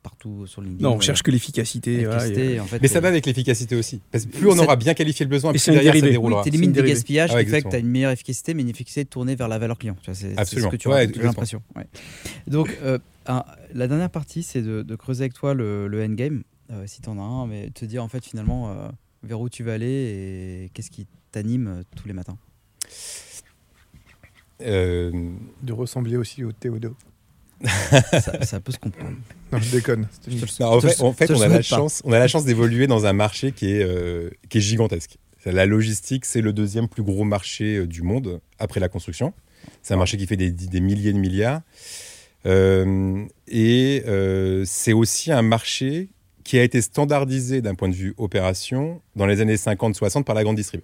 partout 0.02 0.46
sur 0.46 0.60
LinkedIn. 0.60 0.86
Non, 0.86 0.94
on 0.94 0.98
euh, 0.98 1.00
cherche 1.00 1.22
que 1.22 1.30
l'efficacité. 1.30 2.00
efficacité, 2.02 2.60
en 2.60 2.66
fait, 2.66 2.78
Mais 2.82 2.88
ça 2.88 2.98
euh, 2.98 3.00
va 3.00 3.08
avec 3.08 3.24
l'efficacité 3.26 3.74
aussi. 3.74 4.00
Parce 4.10 4.26
que 4.26 4.36
plus 4.36 4.48
on 4.48 4.56
Ça- 4.56 4.64
aura 4.64 4.76
bien 4.76 4.94
qualifié 4.94 5.24
le 5.24 5.30
besoin, 5.30 5.52
plus 5.52 5.64
derrière 5.64 5.82
ça 5.82 5.92
dérivé. 5.92 6.10
déroulera. 6.10 6.40
Oui, 6.40 6.44
C'est 6.44 6.50
t'élimines 6.50 6.76
une 6.76 6.82
des 6.82 6.88
gaspillages 6.90 7.30
Ah 7.32 7.36
ouais, 7.36 7.44
qui 7.44 7.50
fait 7.50 7.62
que 7.62 7.68
tu 7.70 7.76
as 7.76 7.78
une 7.78 7.88
meilleure 7.88 8.12
efficacité, 8.12 8.52
mais 8.54 8.62
une 8.62 8.68
efficacité 8.68 9.04
tournée 9.06 9.34
vers 9.34 9.48
la 9.48 9.58
valeur 9.58 9.78
client. 9.78 9.96
Tu 10.02 10.10
vois, 10.10 10.14
c'est- 10.14 10.44
ce 10.44 10.66
que 10.68 10.76
tu 10.76 10.88
Ouais, 10.88 11.04
exactement. 11.04 11.24
l'impression. 11.26 11.62
Ouais. 11.74 11.86
Donc, 12.46 12.76
un- 13.26 13.44
la 13.74 13.88
dernière 13.88 14.10
partie, 14.10 14.42
c'est 14.42 14.62
de, 14.62 14.82
de 14.82 14.96
creuser 14.96 15.24
avec 15.24 15.34
toi 15.34 15.54
le, 15.54 15.88
le 15.88 16.02
endgame, 16.04 16.42
euh, 16.70 16.84
si 16.86 17.00
tu 17.02 17.08
en 17.08 17.18
as 17.18 17.22
un, 17.22 17.46
mais 17.46 17.70
te 17.70 17.84
dire 17.84 18.02
en 18.02 18.08
fait 18.08 18.24
finalement 18.24 18.70
euh, 18.70 18.88
vers 19.22 19.40
où 19.40 19.48
tu 19.48 19.62
vas 19.64 19.74
aller 19.74 19.86
et 20.66 20.70
qu'est-ce 20.74 20.90
qui 20.90 21.06
t'anime 21.30 21.66
euh, 21.68 21.82
tous 21.96 22.06
les 22.08 22.14
matins. 22.14 22.36
Euh, 24.62 25.10
De 25.62 25.72
ressembler 25.72 26.16
aussi 26.16 26.44
au 26.44 26.52
Théodo. 26.52 26.94
ça, 27.64 28.42
ça 28.44 28.60
peut 28.60 28.72
se 28.72 28.78
comprendre. 28.78 29.16
Non, 29.52 29.58
je 29.58 29.70
déconne. 29.70 30.08
Une- 30.28 30.38
Non, 30.60 30.66
en 30.68 30.80
fait, 30.80 30.98
en 31.02 31.14
on, 31.36 31.40
a 31.42 31.48
la 31.48 31.60
chance, 31.60 32.00
on 32.06 32.12
a 32.12 32.18
la 32.18 32.26
chance 32.26 32.46
d'évoluer 32.46 32.86
dans 32.86 33.04
un 33.04 33.12
marché 33.12 33.52
qui 33.52 33.70
est, 33.72 33.82
euh, 33.82 34.30
qui 34.48 34.58
est 34.58 34.60
gigantesque. 34.62 35.18
La 35.44 35.66
logistique, 35.66 36.24
c'est 36.24 36.40
le 36.40 36.54
deuxième 36.54 36.88
plus 36.88 37.02
gros 37.02 37.24
marché 37.24 37.86
du 37.86 38.00
monde 38.00 38.40
après 38.58 38.80
la 38.80 38.88
construction. 38.88 39.34
C'est 39.82 39.92
un 39.92 39.98
marché 39.98 40.16
qui 40.16 40.26
fait 40.26 40.38
des, 40.38 40.50
des 40.50 40.80
milliers 40.80 41.12
de 41.12 41.18
milliards. 41.18 41.60
Euh, 42.46 43.24
et 43.48 44.02
euh, 44.06 44.64
c'est 44.66 44.92
aussi 44.92 45.30
un 45.30 45.42
marché 45.42 46.08
qui 46.44 46.58
a 46.58 46.64
été 46.64 46.80
standardisé 46.80 47.62
d'un 47.62 47.74
point 47.74 47.88
de 47.88 47.94
vue 47.94 48.14
opération 48.16 49.00
dans 49.14 49.26
les 49.26 49.40
années 49.40 49.54
50-60 49.54 50.24
par 50.24 50.34
la 50.34 50.42
grande 50.42 50.56
distrib. 50.56 50.80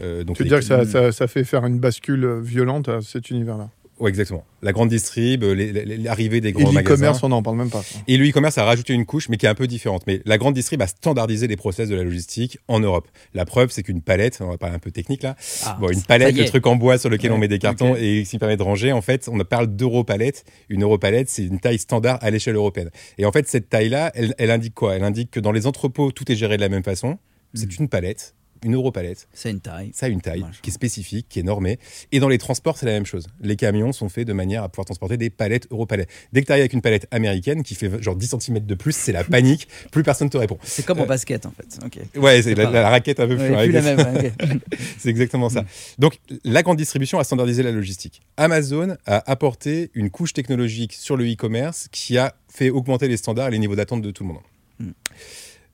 Euh, 0.00 0.24
donc 0.24 0.36
Tu 0.36 0.42
veux 0.42 0.48
dire 0.48 0.58
que 0.58 0.64
ça, 0.64 0.84
ça, 0.84 1.12
ça 1.12 1.26
fait 1.26 1.44
faire 1.44 1.66
une 1.66 1.78
bascule 1.78 2.40
violente 2.40 2.88
à 2.88 3.00
cet 3.00 3.30
univers-là? 3.30 3.70
Ouais, 4.00 4.08
exactement. 4.10 4.44
La 4.60 4.72
grande 4.72 4.88
distrib, 4.88 5.44
les- 5.44 5.72
l'arrivée 5.98 6.40
des 6.40 6.48
Et 6.48 6.52
grands 6.52 6.72
magasins. 6.72 6.94
l'e-commerce, 6.96 7.22
on 7.22 7.28
n'en 7.28 7.42
parle 7.44 7.56
même 7.58 7.70
pas. 7.70 7.82
Et 8.08 8.16
le 8.16 8.28
e-commerce 8.28 8.58
a 8.58 8.64
rajouté 8.64 8.92
une 8.92 9.06
couche, 9.06 9.28
mais 9.28 9.36
qui 9.36 9.46
est 9.46 9.48
un 9.48 9.54
peu 9.54 9.68
différente. 9.68 10.02
Mais 10.08 10.20
la 10.24 10.36
grande 10.36 10.54
distrib 10.54 10.82
a 10.82 10.88
standardisé 10.88 11.46
les 11.46 11.56
process 11.56 11.88
de 11.88 11.94
la 11.94 12.02
logistique 12.02 12.58
en 12.66 12.80
Europe. 12.80 13.06
La 13.34 13.44
preuve, 13.44 13.70
c'est 13.70 13.84
qu'une 13.84 14.02
palette, 14.02 14.38
on 14.40 14.48
va 14.48 14.58
parler 14.58 14.74
un 14.74 14.80
peu 14.80 14.90
technique 14.90 15.22
là, 15.22 15.36
Ah, 15.64 15.76
bon, 15.80 15.90
une 15.90 16.02
palette 16.02 16.36
est. 16.36 16.44
trucs 16.46 16.66
en 16.66 16.74
bois 16.74 16.98
sur 16.98 17.08
lequel 17.08 17.30
Ouais, 17.30 17.36
on 17.36 17.40
met 17.40 17.46
des 17.48 17.60
cartons 17.60 17.94
et 17.94 18.24
qui 18.28 18.38
permet 18.38 18.56
de 18.56 18.62
ranger, 18.64 18.90
en 18.92 19.00
fait, 19.00 19.28
on 19.30 19.38
parle 19.44 19.68
d'euro-palette. 19.68 20.44
Une 20.68 20.82
euro-palette, 20.82 21.28
c'est 21.28 21.44
une 21.44 21.60
taille 21.60 21.78
standard 21.78 22.18
à 22.20 22.30
l'échelle 22.30 22.56
européenne. 22.56 22.90
Et 23.18 23.26
en 23.26 23.32
fait, 23.32 23.46
cette 23.48 23.68
taille-là, 23.68 24.10
elle, 24.16 24.34
elle 24.38 24.50
indique 24.50 24.74
quoi? 24.74 24.96
Elle 24.96 25.04
indique 25.04 25.30
que 25.30 25.40
dans 25.40 25.52
les 25.52 25.66
entrepôts, 25.68 26.10
tout 26.10 26.30
est 26.32 26.36
géré 26.36 26.56
de 26.56 26.62
la 26.62 26.68
même 26.68 26.82
façon. 26.84 27.18
C'est 27.54 27.66
Mm. 27.66 27.82
une 27.82 27.88
palette. 27.88 28.34
Une 28.64 28.74
Europalette, 28.74 29.28
C'est 29.32 29.50
une 29.50 29.60
taille. 29.60 29.90
ça 29.94 30.06
a 30.06 30.08
une 30.08 30.20
taille 30.20 30.44
qui 30.62 30.70
est 30.70 30.72
spécifique, 30.72 31.26
qui 31.28 31.38
est 31.40 31.42
normée. 31.44 31.78
Et 32.10 32.18
dans 32.18 32.28
les 32.28 32.38
transports, 32.38 32.76
c'est 32.78 32.86
la 32.86 32.92
même 32.92 33.06
chose. 33.06 33.26
Les 33.40 33.56
camions 33.56 33.92
sont 33.92 34.08
faits 34.08 34.26
de 34.26 34.32
manière 34.32 34.62
à 34.64 34.68
pouvoir 34.68 34.86
transporter 34.86 35.16
des 35.16 35.30
palettes 35.30 35.68
Europalettes. 35.70 36.08
Dès 36.32 36.40
que 36.40 36.46
tu 36.46 36.52
arrives 36.52 36.62
avec 36.62 36.72
une 36.72 36.80
palette 36.82 37.06
américaine 37.10 37.62
qui 37.62 37.74
fait 37.74 38.02
genre 38.02 38.16
10 38.16 38.34
cm 38.40 38.60
de 38.60 38.74
plus, 38.74 38.96
c'est 38.96 39.12
la 39.12 39.22
panique, 39.24 39.68
plus 39.92 40.02
personne 40.02 40.30
te 40.30 40.36
répond. 40.36 40.58
C'est 40.62 40.84
comme 40.84 41.00
en 41.00 41.06
basket 41.06 41.46
en 41.46 41.52
fait. 41.52 41.78
Ok. 41.84 41.98
Ouais, 42.20 42.42
c'est 42.42 42.54
la, 42.54 42.88
raquette 42.88 43.20
un 43.20 43.28
peu 43.28 43.36
plus. 43.36 43.50
Ouais, 43.50 43.56
avec 43.56 43.70
plus 43.70 43.80
la 43.80 43.94
des- 43.96 44.02
même. 44.04 44.14
ouais, 44.16 44.32
ok. 44.42 44.60
C'est 44.98 45.08
exactement 45.10 45.48
ça. 45.48 45.64
Donc, 45.98 46.18
la 46.44 46.62
grande 46.62 46.78
distribution 46.78 47.18
a 47.18 47.24
standardisé 47.24 47.62
la 47.62 47.70
logistique. 47.72 48.22
Amazon 48.36 48.96
a 49.06 49.30
apporté 49.30 49.90
une 49.94 50.10
couche 50.10 50.32
technologique 50.32 50.92
sur 50.94 51.16
le 51.16 51.24
e-commerce 51.30 51.88
qui 51.92 52.16
a 52.18 52.34
fait 52.48 52.70
augmenter 52.70 53.08
les 53.08 53.16
standards 53.16 53.48
et 53.48 53.50
les 53.50 53.58
niveaux 53.58 53.76
d'attente 53.76 54.02
de 54.02 54.10
tout 54.10 54.22
le 54.24 54.28
monde. 54.28 54.42
Mm. 54.80 54.90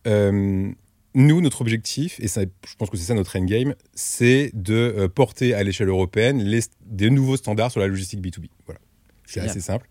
Euh, 0.07 0.70
nous, 1.14 1.40
notre 1.40 1.61
objectif, 1.61 2.18
et 2.20 2.29
ça, 2.29 2.42
je 2.42 2.75
pense 2.77 2.90
que 2.90 2.96
c'est 2.96 3.05
ça 3.05 3.14
notre 3.14 3.37
endgame, 3.38 3.75
c'est 3.94 4.51
de 4.55 4.75
euh, 4.75 5.09
porter 5.09 5.55
à 5.55 5.62
l'échelle 5.62 5.88
européenne 5.88 6.42
les, 6.42 6.61
des 6.87 7.11
nouveaux 7.11 7.37
standards 7.37 7.70
sur 7.73 7.81
la 7.81 7.88
logistique 7.88 8.20
B2B. 8.20 8.46
Voilà. 8.66 8.81
C'est 9.27 9.40
assez 9.40 9.61
simple. 9.61 9.88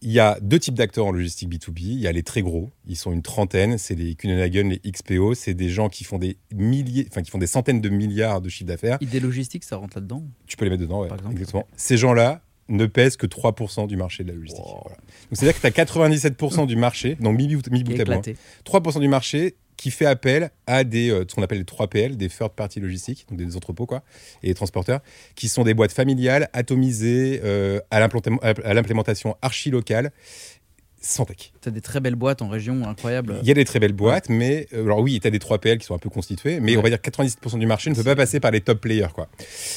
Il 0.00 0.12
y 0.12 0.20
a 0.20 0.38
deux 0.40 0.60
types 0.60 0.74
d'acteurs 0.74 1.06
en 1.06 1.10
logistique 1.10 1.48
B2B. 1.48 1.80
Il 1.80 1.98
y 2.00 2.06
a 2.06 2.12
les 2.12 2.22
très 2.22 2.42
gros, 2.42 2.70
ils 2.86 2.96
sont 2.96 3.12
une 3.12 3.22
trentaine, 3.22 3.78
c'est 3.78 3.96
les 3.96 4.14
Kuehne+Nagel, 4.14 4.68
les 4.68 4.92
XPO, 4.92 5.34
c'est 5.34 5.54
des 5.54 5.68
gens 5.68 5.88
qui 5.88 6.04
font 6.04 6.18
des 6.18 6.36
milliers, 6.54 7.06
enfin 7.10 7.22
qui 7.22 7.32
font 7.32 7.38
des 7.38 7.48
centaines 7.48 7.80
de 7.80 7.88
milliards 7.88 8.40
de 8.40 8.48
chiffres 8.48 8.68
d'affaires. 8.68 8.98
Idée 9.00 9.18
logistique, 9.18 9.64
ça 9.64 9.76
rentre 9.76 9.96
là-dedans? 9.96 10.24
Tu 10.46 10.56
peux 10.56 10.64
les 10.64 10.70
mettre 10.70 10.82
dedans, 10.82 11.02
ouais, 11.02 11.08
Par 11.08 11.18
exemple. 11.18 11.34
exactement. 11.34 11.66
Ces 11.76 11.96
gens-là 11.96 12.42
ne 12.68 12.86
pèsent 12.86 13.16
que 13.16 13.26
3% 13.26 13.86
du 13.86 13.96
marché 13.96 14.24
de 14.24 14.28
la 14.28 14.34
logistique. 14.34 14.64
Voilà. 14.64 14.96
Donc 14.96 15.32
c'est-à-dire 15.32 15.60
que 15.60 15.60
tu 15.60 15.80
as 15.80 15.84
97% 15.84 16.66
du 16.66 16.76
marché, 16.76 17.16
donc 17.16 17.36
mi 17.36 17.46
mi 17.48 17.56
Qui 17.56 17.56
bout 17.56 18.00
à 18.00 18.04
bout, 18.04 18.12
hein. 18.12 18.20
éclaté. 18.20 18.36
3% 18.64 19.00
du 19.00 19.08
marché 19.08 19.56
qui 19.78 19.90
fait 19.92 20.06
appel 20.06 20.50
à 20.66 20.84
des, 20.84 21.08
euh, 21.10 21.24
ce 21.26 21.34
qu'on 21.34 21.42
appelle 21.42 21.58
les 21.58 21.64
3PL, 21.64 22.16
des 22.16 22.28
third 22.28 22.50
party 22.50 22.80
logistiques, 22.80 23.26
donc 23.30 23.38
des 23.38 23.56
entrepôts 23.56 23.86
quoi, 23.86 24.02
et 24.42 24.48
des 24.48 24.54
transporteurs, 24.54 25.00
qui 25.36 25.48
sont 25.48 25.62
des 25.62 25.72
boîtes 25.72 25.92
familiales, 25.92 26.50
atomisées, 26.52 27.40
euh, 27.44 27.80
à 27.90 28.00
l'implémentation 28.00 29.36
archi-locale, 29.40 30.10
sans 31.00 31.24
tech. 31.24 31.52
T'as 31.60 31.70
des 31.70 31.80
très 31.80 32.00
belles 32.00 32.14
boîtes 32.16 32.42
en 32.42 32.48
région 32.48 32.86
incroyables. 32.88 33.38
Il 33.42 33.48
y 33.48 33.50
a 33.50 33.54
des 33.54 33.64
très 33.64 33.78
belles 33.78 33.92
boîtes, 33.92 34.28
mais 34.28 34.66
euh, 34.72 34.82
alors 34.84 35.00
oui, 35.00 35.18
tu 35.20 35.26
as 35.26 35.30
des 35.30 35.38
3PL 35.38 35.78
qui 35.78 35.86
sont 35.86 35.94
un 35.94 35.98
peu 35.98 36.10
constitués, 36.10 36.60
mais 36.60 36.72
Ouais. 36.72 36.78
on 36.78 36.82
va 36.82 36.88
dire 36.90 37.00
que 37.00 37.08
97% 37.10 37.58
du 37.58 37.66
marché 37.66 37.90
ne 37.90 37.94
peut 37.94 38.02
pas 38.04 38.16
passer 38.16 38.40
par 38.40 38.50
les 38.50 38.60
top 38.60 38.80
players. 38.80 39.08
Quoi. 39.14 39.28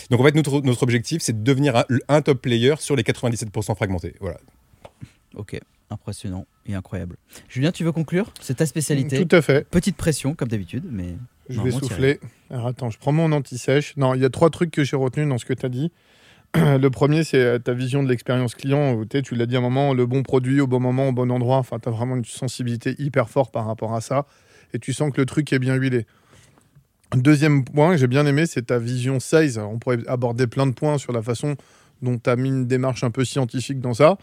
Donc 0.09 0.19
en 0.19 0.23
fait, 0.23 0.35
notre, 0.35 0.61
notre 0.61 0.83
objectif, 0.83 1.21
c'est 1.21 1.33
de 1.37 1.43
devenir 1.43 1.75
un, 1.75 1.85
un 2.07 2.21
top 2.21 2.41
player 2.41 2.75
sur 2.79 2.95
les 2.95 3.03
97% 3.03 3.75
fragmentés. 3.75 4.15
Voilà. 4.19 4.39
Ok, 5.35 5.59
impressionnant 5.89 6.45
et 6.65 6.73
incroyable. 6.75 7.15
Julien, 7.47 7.71
tu 7.71 7.83
veux 7.83 7.91
conclure? 7.91 8.33
C'est 8.41 8.55
ta 8.57 8.65
spécialité. 8.65 9.25
Tout 9.25 9.35
à 9.35 9.41
fait. 9.41 9.67
Petite 9.69 9.95
pression, 9.95 10.33
comme 10.35 10.49
d'habitude, 10.49 10.83
mais 10.89 11.15
Je 11.49 11.57
Non, 11.57 11.63
vais 11.63 11.71
souffler. 11.71 12.19
Alors 12.49 12.67
attends, 12.67 12.89
je 12.89 12.97
prends 12.97 13.11
mon 13.13 13.31
anti-sèche. 13.31 13.95
Non, 13.97 14.13
il 14.13 14.21
y 14.21 14.25
a 14.25 14.29
trois 14.29 14.49
trucs 14.49 14.71
que 14.71 14.83
j'ai 14.83 14.95
retenus 14.97 15.27
dans 15.29 15.37
ce 15.37 15.45
que 15.45 15.53
tu 15.53 15.65
as 15.65 15.69
dit. 15.69 15.91
Le 16.55 16.89
premier, 16.89 17.23
c'est 17.23 17.41
euh, 17.41 17.59
ta 17.59 17.73
vision 17.73 18.03
de 18.03 18.09
l'expérience 18.09 18.55
client. 18.55 19.01
tu 19.23 19.35
l'as 19.35 19.45
dit 19.45 19.55
à 19.55 19.59
un 19.59 19.61
moment, 19.61 19.93
le 19.93 20.05
bon 20.05 20.21
produit 20.21 20.59
au 20.59 20.67
bon 20.67 20.79
moment, 20.79 21.09
au 21.09 21.11
bon 21.13 21.31
endroit. 21.31 21.57
Enfin, 21.57 21.79
tu 21.79 21.87
as 21.87 21.91
vraiment 21.91 22.15
une 22.15 22.25
sensibilité 22.25 22.95
hyper 22.99 23.29
forte 23.29 23.53
par 23.53 23.65
rapport 23.65 23.93
à 23.93 24.01
ça. 24.01 24.25
Et 24.73 24.79
tu 24.79 24.91
sens 24.91 25.11
que 25.13 25.21
le 25.21 25.25
truc 25.25 25.51
est 25.53 25.59
bien 25.59 25.75
huilé. 25.75 26.05
Deuxième 27.15 27.63
point 27.63 27.91
que 27.91 27.97
j'ai 27.97 28.07
bien 28.07 28.25
aimé, 28.25 28.45
c'est 28.45 28.67
ta 28.67 28.79
vision 28.79 29.19
size. 29.19 29.57
Alors, 29.57 29.71
on 29.71 29.79
pourrait 29.79 29.99
aborder 30.07 30.47
plein 30.47 30.67
de 30.67 30.73
points 30.73 30.97
sur 30.97 31.13
la 31.13 31.21
façon 31.21 31.55
dont 32.01 32.17
tu 32.17 32.29
as 32.29 32.35
mis 32.35 32.49
une 32.49 32.67
démarche 32.67 33.03
un 33.03 33.11
peu 33.11 33.23
scientifique 33.23 33.79
dans 33.79 33.93
ça. 33.93 34.17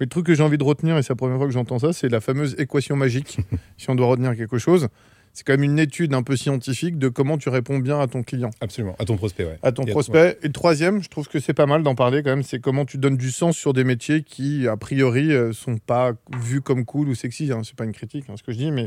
Mais 0.00 0.06
le 0.06 0.10
truc 0.10 0.26
que 0.26 0.34
j'ai 0.34 0.42
envie 0.42 0.58
de 0.58 0.64
retenir, 0.64 0.96
et 0.96 1.02
c'est 1.02 1.10
la 1.10 1.16
première 1.16 1.36
fois 1.36 1.46
que 1.46 1.52
j'entends 1.52 1.78
ça, 1.78 1.92
c'est 1.92 2.08
la 2.08 2.20
fameuse 2.20 2.54
équation 2.58 2.96
magique. 2.96 3.40
si 3.76 3.90
on 3.90 3.94
doit 3.94 4.06
retenir 4.06 4.36
quelque 4.36 4.58
chose, 4.58 4.88
c'est 5.34 5.44
quand 5.46 5.52
même 5.52 5.64
une 5.64 5.78
étude 5.78 6.14
un 6.14 6.22
peu 6.22 6.36
scientifique 6.36 6.96
de 6.96 7.08
comment 7.08 7.36
tu 7.36 7.48
réponds 7.50 7.78
bien 7.80 8.00
à 8.00 8.06
ton 8.06 8.22
client, 8.22 8.50
Absolument. 8.60 8.94
À 8.98 9.04
ton 9.04 9.16
prospect, 9.16 9.44
ouais. 9.44 9.58
à 9.62 9.72
ton 9.72 9.82
Et 9.84 9.90
à- 9.90 9.92
prospect. 9.92 10.38
Et 10.42 10.46
le 10.46 10.52
troisième, 10.52 11.02
je 11.02 11.08
trouve 11.10 11.28
que 11.28 11.40
c'est 11.40 11.52
pas 11.54 11.66
mal 11.66 11.82
d'en 11.82 11.94
parler 11.94 12.22
quand 12.22 12.30
même, 12.30 12.42
c'est 12.44 12.60
comment 12.60 12.84
tu 12.86 12.96
donnes 12.98 13.16
du 13.18 13.30
sens 13.30 13.56
sur 13.56 13.72
des 13.74 13.84
métiers 13.84 14.22
qui, 14.22 14.66
a 14.68 14.76
priori, 14.76 15.32
euh, 15.32 15.52
sont 15.52 15.76
pas 15.78 16.12
vus 16.34 16.60
comme 16.62 16.84
cool 16.86 17.08
ou 17.08 17.14
sexy. 17.14 17.52
Hein. 17.52 17.60
C'est 17.64 17.74
pas 17.76 17.84
une 17.84 17.92
critique, 17.92 18.26
hein, 18.30 18.34
ce 18.38 18.42
que 18.42 18.52
je 18.52 18.58
dis, 18.58 18.70
mais, 18.70 18.86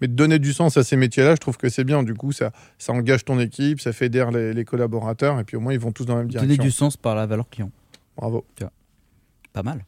mais 0.00 0.06
de 0.08 0.12
donner 0.14 0.38
du 0.38 0.52
sens 0.52 0.76
à 0.76 0.84
ces 0.84 0.96
métiers-là, 0.96 1.32
je 1.34 1.40
trouve 1.40 1.56
que 1.56 1.68
c'est 1.68 1.84
bien. 1.84 2.02
Du 2.04 2.14
coup, 2.14 2.30
ça, 2.32 2.52
ça 2.78 2.92
engage 2.92 3.24
ton 3.24 3.40
équipe, 3.40 3.80
ça 3.80 3.92
fédère 3.92 4.30
les, 4.30 4.54
les 4.54 4.64
collaborateurs, 4.64 5.40
et 5.40 5.44
puis 5.44 5.56
au 5.56 5.60
moins, 5.60 5.72
ils 5.72 5.80
vont 5.80 5.90
tous 5.92 6.04
dans 6.06 6.14
la 6.14 6.20
même 6.22 6.30
donner 6.30 6.46
direction. 6.46 6.64
du 6.64 6.70
sens 6.70 6.96
par 6.96 7.16
la 7.16 7.26
valeur 7.26 7.48
client. 7.50 7.70
Bravo. 8.16 8.44
Pas 9.52 9.62
mal. 9.64 9.84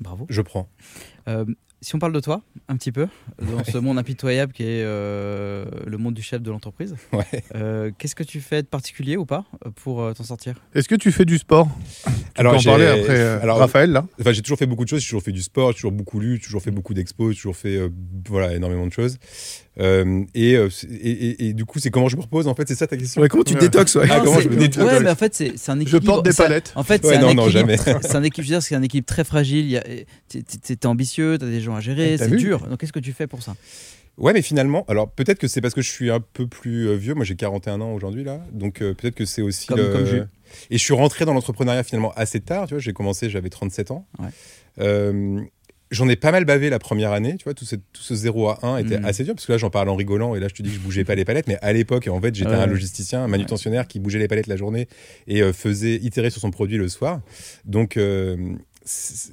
Bravo. 0.00 0.26
Je 0.28 0.42
prends. 0.42 0.68
Euh, 1.28 1.44
si 1.82 1.94
on 1.94 1.98
parle 1.98 2.12
de 2.12 2.20
toi, 2.20 2.42
un 2.68 2.76
petit 2.76 2.92
peu, 2.92 3.06
dans 3.40 3.64
ce 3.64 3.78
monde 3.78 3.98
impitoyable 3.98 4.52
qui 4.52 4.64
est 4.64 4.82
euh, 4.84 5.64
le 5.86 5.96
monde 5.98 6.12
du 6.14 6.22
chef 6.22 6.42
de 6.42 6.50
l'entreprise, 6.50 6.94
Ouais. 7.12 7.24
euh, 7.54 7.90
qu'est-ce 7.98 8.14
que 8.14 8.22
tu 8.22 8.40
fais 8.40 8.62
de 8.62 8.66
particulier 8.66 9.16
ou 9.16 9.24
pas 9.24 9.44
euh, 9.66 9.70
pour 9.74 10.02
euh, 10.02 10.12
t'en 10.12 10.24
sortir? 10.24 10.56
Est-ce 10.74 10.88
que 10.88 10.94
tu 10.94 11.10
fais 11.10 11.24
du 11.24 11.38
sport? 11.38 11.68
Tu 12.04 12.10
Alors, 12.36 12.52
peux 12.52 12.56
en 12.56 12.60
j'ai- 12.60 12.70
parler 12.70 12.86
après 12.86 13.18
euh, 13.18 13.40
alors, 13.42 13.58
Raphaël, 13.58 13.90
là 13.92 14.06
Enfin, 14.20 14.32
j'ai 14.32 14.42
toujours 14.42 14.58
fait 14.58 14.66
beaucoup 14.66 14.84
de 14.84 14.90
choses. 14.90 15.00
J'ai 15.00 15.06
toujours 15.06 15.22
fait 15.22 15.32
du 15.32 15.42
sport, 15.42 15.70
j'ai 15.70 15.76
toujours 15.76 15.92
beaucoup 15.92 16.20
lu, 16.20 16.36
j'ai 16.36 16.42
toujours 16.42 16.62
fait 16.62 16.70
beaucoup 16.70 16.92
d'expos, 16.94 17.30
j'ai 17.32 17.36
toujours 17.36 17.56
fait 17.56 17.76
euh, 17.76 17.88
voilà, 18.28 18.54
énormément 18.54 18.86
de 18.86 18.92
choses. 18.92 19.16
Euh, 19.80 20.24
et, 20.34 20.56
euh, 20.56 20.68
et, 20.90 21.10
et- 21.10 21.44
et 21.48 21.52
du 21.54 21.64
coup, 21.64 21.78
c'est 21.78 21.90
comment 21.90 22.08
je 22.08 22.16
me 22.16 22.22
repose, 22.22 22.46
en 22.48 22.54
fait, 22.54 22.68
c'est 22.68 22.74
ça 22.74 22.86
ta 22.86 22.96
question 22.96 23.22
Ouais, 23.22 23.28
comment 23.28 23.44
tu 23.44 23.54
détoxes 23.54 23.94
ouais. 23.96 24.06
Ah, 24.10 24.20
comment 24.22 24.38
je 24.40 24.48
me 24.48 24.56
détourne 24.56 24.86
Ouais, 24.86 25.00
mais 25.00 25.10
en 25.10 25.14
fait, 25.16 25.34
c'est 25.34 25.48
un 25.70 25.76
Je 25.76 25.82
équilibre. 25.82 26.04
porte 26.04 26.24
des 26.26 26.32
palettes. 26.34 26.72
En 26.74 26.82
fait, 26.82 27.02
Ouais, 27.04 27.12
c'est 27.14 27.16
un 27.16 27.32
non, 27.34 27.46
équilibre. 27.46 27.48
jamais. 27.50 27.76
C'est 27.78 28.14
un 28.16 28.22
équilibre, 28.22 28.34
je 28.48 28.54
veux 28.54 28.58
dire, 28.58 28.62
c'est 28.62 28.74
un 28.74 28.82
équilibre 28.82 29.06
très 29.06 29.24
fragile. 29.24 29.82
T'es- 30.28 30.86
ambitieux, 30.86 31.38
t'as 31.38 31.46
des 31.46 31.60
gens 31.60 31.74
à 31.76 31.80
gérer, 31.80 32.14
Eh, 32.14 32.18
c'est 32.18 32.28
dur. 32.36 32.66
Donc, 32.68 32.78
qu'est-ce 32.80 32.92
que 32.92 32.98
tu 33.00 33.12
fais 33.12 33.26
pour 33.26 33.42
ça? 33.42 33.54
Ouais, 34.18 34.34
mais 34.34 34.42
finalement, 34.42 34.84
alors 34.88 35.10
peut-être 35.10 35.38
que 35.38 35.48
c'est 35.48 35.62
parce 35.62 35.72
que 35.72 35.80
je 35.80 35.88
suis 35.90 36.10
un 36.10 36.20
peu 36.20 36.46
plus 36.46 36.88
euh, 36.88 36.94
vieux. 36.96 37.14
Moi, 37.14 37.24
j'ai 37.24 37.36
41 37.36 37.80
ans 37.80 37.92
aujourd'hui, 37.94 38.22
là. 38.22 38.40
Donc 38.52 38.82
euh, 38.82 38.92
peut-être 38.92 39.14
que 39.14 39.24
c'est 39.24 39.40
aussi. 39.40 39.66
Comme- 39.68 39.78
le- 39.78 39.92
comme. 39.92 40.26
Et 40.70 40.76
je 40.76 40.82
suis 40.84 40.92
rentré 40.92 41.24
dans 41.24 41.32
l'entrepreneuriat 41.32 41.84
finalement 41.84 42.12
assez 42.16 42.40
tard. 42.40 42.66
Tu 42.66 42.74
vois, 42.74 42.80
j'ai 42.82 42.92
commencé, 42.92 43.30
j'avais 43.30 43.48
37 43.48 43.92
ans. 43.92 44.06
Ouais. 44.18 44.26
Euh, 44.80 45.40
J'en 45.90 46.08
ai 46.08 46.14
pas 46.16 46.30
mal 46.30 46.44
bavé 46.44 46.70
la 46.70 46.78
première 46.78 47.10
année, 47.12 47.36
tu 47.36 47.44
vois, 47.44 47.54
tout 47.54 47.64
ce, 47.64 47.74
tout 47.74 48.02
ce 48.02 48.14
0 48.14 48.48
à 48.48 48.58
1 48.64 48.76
était 48.78 48.98
Mhm. 48.98 49.04
assez 49.04 49.24
dur, 49.24 49.34
parce 49.34 49.44
que 49.46 49.52
là 49.52 49.58
j'en 49.58 49.70
parle 49.70 49.88
en 49.88 49.96
rigolant, 49.96 50.36
et 50.36 50.40
là 50.40 50.46
je 50.48 50.54
te 50.54 50.62
dis 50.62 50.68
que 50.70 50.76
je 50.76 50.80
bougeais 50.80 51.04
pas 51.04 51.16
les 51.16 51.24
palettes, 51.24 51.48
mais 51.48 51.58
à 51.62 51.72
l'époque, 51.72 52.06
en 52.06 52.20
fait, 52.20 52.34
j'étais 52.34 52.50
Ouais. 52.50 52.56
un 52.56 52.66
logisticien, 52.66 53.24
un 53.24 53.28
manutentionnaire 53.28 53.88
qui 53.88 53.98
bougeait 53.98 54.20
les 54.20 54.28
palettes 54.28 54.46
la 54.46 54.56
journée 54.56 54.86
et 55.26 55.42
euh, 55.42 55.52
faisait 55.52 55.96
itérer 55.96 56.30
sur 56.30 56.40
son 56.40 56.50
produit 56.52 56.76
le 56.76 56.88
soir. 56.88 57.20
Donc, 57.64 57.96
euh, 57.96 58.36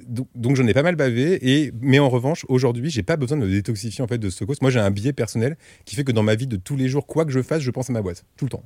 donc, 0.08 0.26
donc 0.34 0.56
j'en 0.56 0.66
ai 0.66 0.74
pas 0.74 0.82
mal 0.82 0.96
bavé, 0.96 1.38
et, 1.48 1.72
mais 1.80 2.00
en 2.00 2.08
revanche, 2.08 2.44
aujourd'hui, 2.48 2.90
j'ai 2.90 3.02
pas 3.04 3.16
besoin 3.16 3.38
de 3.38 3.44
me 3.46 3.50
détoxifier 3.50 4.02
en 4.02 4.08
fait 4.08 4.18
de 4.18 4.28
ce 4.28 4.44
cause. 4.44 4.60
Moi 4.60 4.70
j'ai 4.72 4.80
un 4.80 4.90
biais 4.90 5.12
personnel 5.12 5.56
qui 5.84 5.94
fait 5.96 6.04
que 6.04 6.12
dans 6.12 6.22
ma 6.24 6.34
vie 6.34 6.46
de 6.48 6.56
tous 6.56 6.76
les 6.76 6.88
jours, 6.88 7.06
quoi 7.06 7.24
que 7.24 7.30
je 7.32 7.40
fasse, 7.40 7.62
je 7.62 7.70
pense 7.70 7.88
à 7.88 7.92
ma 7.92 8.02
boîte, 8.02 8.24
tout 8.36 8.44
le 8.46 8.50
temps. 8.50 8.64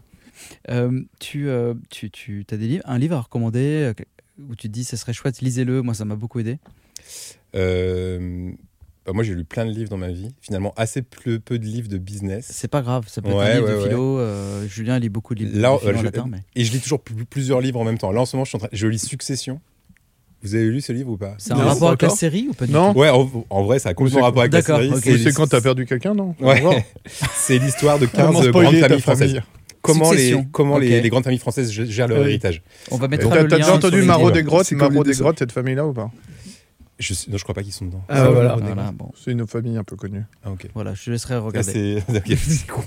Euh, 0.71 1.03
Tu, 1.21 1.47
tu, 1.91 2.11
tu 2.11 2.45
as 2.51 2.57
des 2.57 2.67
livres, 2.69 2.85
un 2.87 2.99
livre 2.99 3.17
à 3.17 3.21
recommander 3.21 3.93
où 4.39 4.57
tu 4.57 4.69
te 4.69 4.73
dis, 4.73 4.83
ça 4.85 4.97
serait 4.97 5.13
chouette, 5.13 5.41
lisez-le. 5.43 5.83
Moi, 5.83 5.93
ça 5.95 6.05
m'a 6.07 6.17
beaucoup 6.17 6.41
aidé. 6.41 6.59
Euh, 7.55 8.51
bah, 9.05 9.13
moi 9.15 9.25
j'ai 9.25 9.35
lu 9.35 9.45
plein 9.45 9.67
de 9.67 9.71
livres 9.73 9.91
dans 9.91 9.97
ma 9.97 10.11
vie, 10.11 10.29
finalement 10.41 10.73
assez 10.77 11.03
peu, 11.03 11.39
peu 11.41 11.59
de 11.59 11.65
livres 11.65 11.89
de 11.89 11.99
business. 11.99 12.47
C'est 12.51 12.69
pas 12.71 12.83
grave, 12.83 13.05
ça 13.09 13.21
peut 13.21 13.31
être 13.31 13.37
Ouais, 13.37 13.45
un 13.47 13.55
livre 13.57 13.67
ouais, 13.67 13.73
de 13.73 13.77
ouais. 13.79 13.85
philo. 13.89 14.19
euh, 14.21 14.67
Julien 14.69 14.99
lit 14.99 15.09
beaucoup 15.09 15.35
de 15.35 15.41
livres 15.45 15.59
Là, 15.61 15.73
de 15.75 15.79
philo 15.79 15.91
euh, 15.91 15.95
en 15.97 15.99
je- 16.01 16.05
latin, 16.05 16.27
mais... 16.31 16.39
Et 16.55 16.65
je 16.65 16.73
lis 16.73 16.81
toujours 16.81 17.01
pl- 17.03 17.25
plusieurs 17.29 17.61
livres 17.61 17.81
en 17.81 17.85
même 17.85 17.99
temps. 17.99 18.13
Là, 18.13 18.21
en 18.21 18.27
ce 18.27 18.37
moment, 18.37 18.45
je, 18.45 18.51
suis 18.51 18.57
en 18.57 18.61
train... 18.61 18.69
je 18.73 18.87
lis 18.87 18.99
Succession. 19.01 19.61
Vous 20.45 20.55
avez 20.55 20.67
lu 20.71 20.81
ce 20.81 20.93
livre 20.93 21.11
ou 21.11 21.17
pas? 21.17 21.35
C'est 21.39 21.53
un 21.53 21.57
Non, 21.57 21.63
rapport 21.69 21.89
avec 21.89 22.03
la 22.03 22.09
série 22.11 22.47
ou 22.49 22.53
pas 22.55 22.67
du 22.67 22.73
Non. 22.73 22.93
tout? 22.93 22.99
Ouais, 23.01 23.11
en, 23.11 23.29
en 23.51 23.63
vrai, 23.65 23.79
ça 23.79 23.91
a 23.91 23.95
complètement 23.95 24.21
c'est- 24.21 24.25
rapport 24.25 24.41
avec 24.43 24.53
la 24.53 24.63
série. 24.63 24.89
ok. 24.93 25.03
Tu 25.03 25.19
sais 25.19 25.33
quand 25.33 25.47
t'as 25.49 25.61
perdu 25.61 25.85
quelqu'un, 25.87 26.15
non. 26.15 26.35
C'est 27.35 27.59
l'histoire 27.59 27.99
de 27.99 28.07
15 28.07 28.15
Comment 28.17 28.41
grandes 28.63 28.77
familles 28.77 29.01
françaises. 29.01 29.41
Comment, 29.83 30.13
les, 30.13 30.37
comment 30.53 30.79
les, 30.79 31.09
grandes 31.11 31.25
familles 31.25 31.41
françaises 31.41 31.73
gèrent 31.73 32.07
leur 32.07 32.21
Oui. 32.23 32.29
héritage. 32.29 32.63
On 32.93 32.97
va 32.99 33.09
mettre 33.09 33.27
Euh, 33.27 33.31
le 33.31 33.35
T'as 33.35 33.43
lien 33.43 33.49
t'as 33.49 33.57
déjà 33.59 33.75
entendu 33.75 34.01
livres. 34.01 34.31
des 34.31 34.43
Grottes, 34.45 34.67
C'est 34.67 34.77
les 34.77 34.89
des 34.89 35.13
Grottes, 35.19 35.39
cette 35.41 35.51
famille-là 35.53 35.87
ou 35.87 35.93
pas? 35.93 36.11
Je, 37.03 37.15
sais- 37.15 37.31
non, 37.31 37.37
je 37.37 37.43
crois 37.43 37.55
pas 37.55 37.63
qu'ils 37.63 37.73
sont 37.73 37.87
dedans. 37.87 38.03
Ah, 38.09 38.29
voilà. 38.31 38.55
Voilà, 38.57 38.93
bon, 38.93 39.11
C'est 39.17 39.33
une 39.33 39.47
famille 39.47 39.77
un 39.77 39.85
peu 39.85 39.97
connue. 39.97 40.23
Ah, 40.45 40.53
ok. 40.53 40.69
voilà, 40.75 40.95
je 40.95 41.11
laisserai 41.11 41.35
Ah, 41.35 41.41
regarder. 41.41 41.99
cool. 42.69 42.85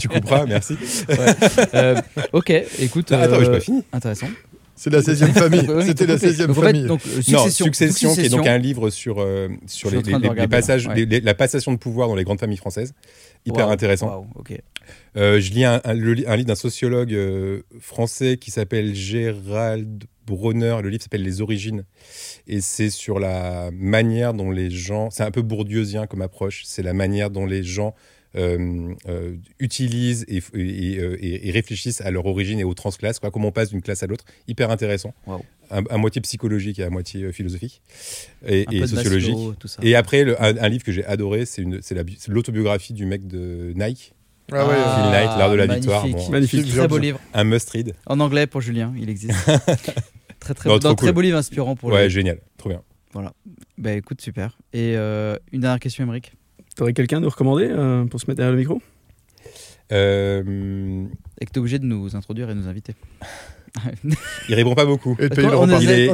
tu 0.00 0.08
couperas, 0.08 0.46
merci. 0.46 0.76
Euh, 1.74 2.00
ok, 2.32 2.50
écoute. 2.80 3.12
Ah, 3.12 3.20
attends, 3.22 3.38
mais 3.38 3.44
j'ai 3.44 3.50
euh, 3.50 3.54
pas 3.54 3.60
fini. 3.60 3.82
Intéressant. 3.92 4.28
C'est 4.74 4.90
la 4.90 5.00
16e 5.00 5.32
famille. 5.32 5.68
C'était 5.84 6.06
la 6.06 6.14
coupé. 6.14 6.30
16e 6.30 6.46
Donc, 6.46 6.50
en 6.50 6.60
fait, 6.60 6.66
famille. 6.68 6.86
donc, 6.86 7.00
Non, 7.04 7.12
succession, 7.20 7.64
Succession, 7.66 8.14
qui 8.14 8.20
est 8.20 8.28
donc 8.28 8.46
un 8.46 8.58
livre 8.58 8.90
sur, 8.90 9.20
euh, 9.20 9.48
sur 9.66 9.90
Je 9.90 9.96
les, 9.96 10.48
passages, 10.48 10.86
là, 10.86 10.94
les- 10.94 11.04
les- 11.04 11.20
la 11.20 11.34
passation 11.34 11.72
de 11.72 11.78
pouvoir 11.78 12.08
dans 12.08 12.14
les 12.14 12.24
grandes 12.24 12.38
familles 12.40 12.56
françaises. 12.58 12.94
Hyper 13.44 13.68
intéressant. 13.68 14.26
Euh, 15.16 15.40
je 15.40 15.52
lis 15.52 15.64
un, 15.64 15.80
un- 15.84 15.94
le 15.94 16.14
li- 16.14 16.24
un 16.26 16.36
livre 16.36 16.46
d'un 16.48 16.54
sociologue 16.54 17.12
euh, 17.12 17.62
français 17.80 18.36
qui 18.36 18.50
s'appelle 18.50 18.94
Gérald 18.94 20.04
Bronner. 20.28 20.76
Le 20.82 20.88
livre 20.90 21.02
s'appelle 21.02 21.22
Les 21.22 21.40
Origines. 21.40 21.84
Et 22.46 22.60
c'est 22.60 22.90
sur 22.90 23.18
la 23.18 23.70
manière 23.72 24.34
dont 24.34 24.50
les 24.50 24.70
gens. 24.70 25.10
C'est 25.10 25.22
un 25.24 25.30
peu 25.30 25.42
bourdieusien 25.42 26.06
comme 26.06 26.22
approche. 26.22 26.62
C'est 26.64 26.82
la 26.82 26.92
manière 26.92 27.30
dont 27.30 27.46
les 27.46 27.62
gens 27.62 27.94
euh, 28.36 28.92
euh, 29.08 29.36
utilisent 29.58 30.26
et, 30.28 30.36
et- 30.54 30.98
euh, 30.98 31.16
et- 31.18 31.48
et 31.48 31.50
réfléchissent 31.50 32.02
à 32.02 32.10
leur 32.10 32.26
origine 32.26 32.60
et 32.60 32.64
aux 32.64 32.74
transclasses. 32.74 33.18
Quoi, 33.20 33.30
comment 33.30 33.48
on 33.48 33.52
passe 33.52 33.70
d'une 33.70 33.80
classe 33.80 34.02
à 34.02 34.06
l'autre. 34.06 34.24
Hyper 34.46 34.70
intéressant. 34.70 35.14
À, 35.70 35.80
à 35.88 35.96
moitié 35.96 36.20
psychologique 36.20 36.78
et 36.78 36.84
à 36.84 36.90
moitié 36.90 37.32
philosophique. 37.32 37.80
Et, 38.46 38.66
sociologique. 38.86 39.34
Maslow. 39.34 39.54
Et 39.82 39.94
après, 39.94 40.24
le- 40.24 40.40
un, 40.42 40.56
un 40.58 40.68
livre 40.68 40.84
que 40.84 40.92
j'ai 40.92 41.04
adoré, 41.06 41.40
la 41.40 41.46
c'est 41.46 42.28
l'autobiographie 42.28 42.92
du 42.92 43.06
mec 43.06 43.26
de 43.26 43.72
Nike. 43.74 44.12
Ah 44.52 44.66
ouais, 44.66 44.74
Ah, 44.78 45.00
Phil 45.02 45.10
Knight, 45.12 45.38
l'art 45.38 45.50
de 45.50 45.56
la 45.56 45.66
victoire. 45.66 46.02
magnifique. 46.02 46.26
Bon, 46.26 46.32
Magnifique. 46.32 46.68
Très 46.70 46.88
beau 46.88 46.98
livre. 46.98 47.20
un 47.34 47.44
must 47.44 47.70
read. 47.70 47.94
En 48.06 48.18
anglais 48.20 48.46
pour 48.46 48.60
Julien, 48.60 48.92
il 48.98 49.10
existe. 49.10 49.34
très 50.40 50.54
très, 50.54 50.68
Non, 50.70 50.78
beau- 50.78 50.94
très 50.94 51.12
beau 51.12 51.20
livre 51.20 51.36
inspirant 51.36 51.76
pour 51.76 51.90
Ouais, 51.90 52.04
lui. 52.04 52.10
génial. 52.10 52.38
Trop 52.56 52.70
bien. 52.70 52.82
Bah 53.78 53.92
écoute, 53.92 54.20
super. 54.20 54.56
Et 54.72 54.94
euh, 54.96 55.36
une 55.52 55.60
dernière 55.62 55.80
question, 55.80 56.04
Émeric? 56.04 56.32
T'aurais 56.76 56.92
quelqu'un 56.92 57.16
à 57.16 57.20
nous 57.20 57.28
recommander 57.28 57.66
euh, 57.68 58.04
pour 58.04 58.20
se 58.20 58.26
mettre 58.26 58.36
derrière 58.38 58.52
le 58.52 58.58
micro? 58.58 58.80
Euh, 59.92 61.04
Et 61.40 61.46
que 61.46 61.50
tu 61.50 61.56
es 61.56 61.58
obligé 61.58 61.78
de 61.78 61.84
nous 61.84 62.14
introduire 62.16 62.50
et 62.50 62.54
nous 62.54 62.68
inviter. 62.68 62.94
il 64.48 64.54
répond 64.54 64.74
pas 64.74 64.84
beaucoup. 64.84 65.16
Et 65.18 65.28
on, 65.38 65.48
a, 65.48 65.56
on 65.56 65.66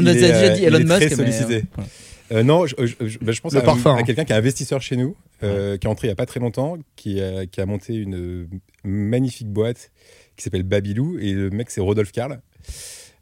déjà 0.03 0.55
dit 0.55 0.65
Elon 0.65 0.79
il 0.79 0.83
est 0.83 0.85
Musk. 0.85 0.89
très 0.89 0.99
mais, 0.99 1.13
euh, 1.13 1.17
sollicité. 1.17 1.65
voilà. 1.75 1.91
Euh, 2.33 2.43
non, 2.43 2.67
je, 2.67 2.75
je- 2.79 3.07
je- 3.07 3.19
bah, 3.19 3.33
je 3.33 3.41
pense 3.41 3.53
Le 3.53 3.61
à, 3.61 3.71
à 3.71 3.75
hein. 3.99 4.03
quelqu'un 4.03 4.25
qui 4.25 4.33
est 4.33 4.37
investisseur 4.37 4.81
chez 4.81 4.97
nous, 4.97 5.15
euh, 5.43 5.77
qui 5.77 5.87
est 5.87 5.91
entré 5.91 6.07
il 6.07 6.11
n'y 6.11 6.13
a 6.13 6.17
pas 6.17 6.27
très 6.27 6.41
longtemps, 6.41 6.77
qui 6.97 7.21
a, 7.21 7.47
qui 7.47 7.61
a 7.61 7.67
monté 7.67 7.95
une 7.95 8.15
euh, 8.17 8.47
magnifique 8.83 9.49
boîte 9.49 9.91
qui 10.37 10.43
s'appelle 10.43 10.63
Babylou. 10.63 11.19
Et 11.21 11.33
le 11.33 11.51
mec, 11.51 11.71
c'est 11.71 11.81
Rodolphe 11.81 12.13
Karl. 12.13 12.41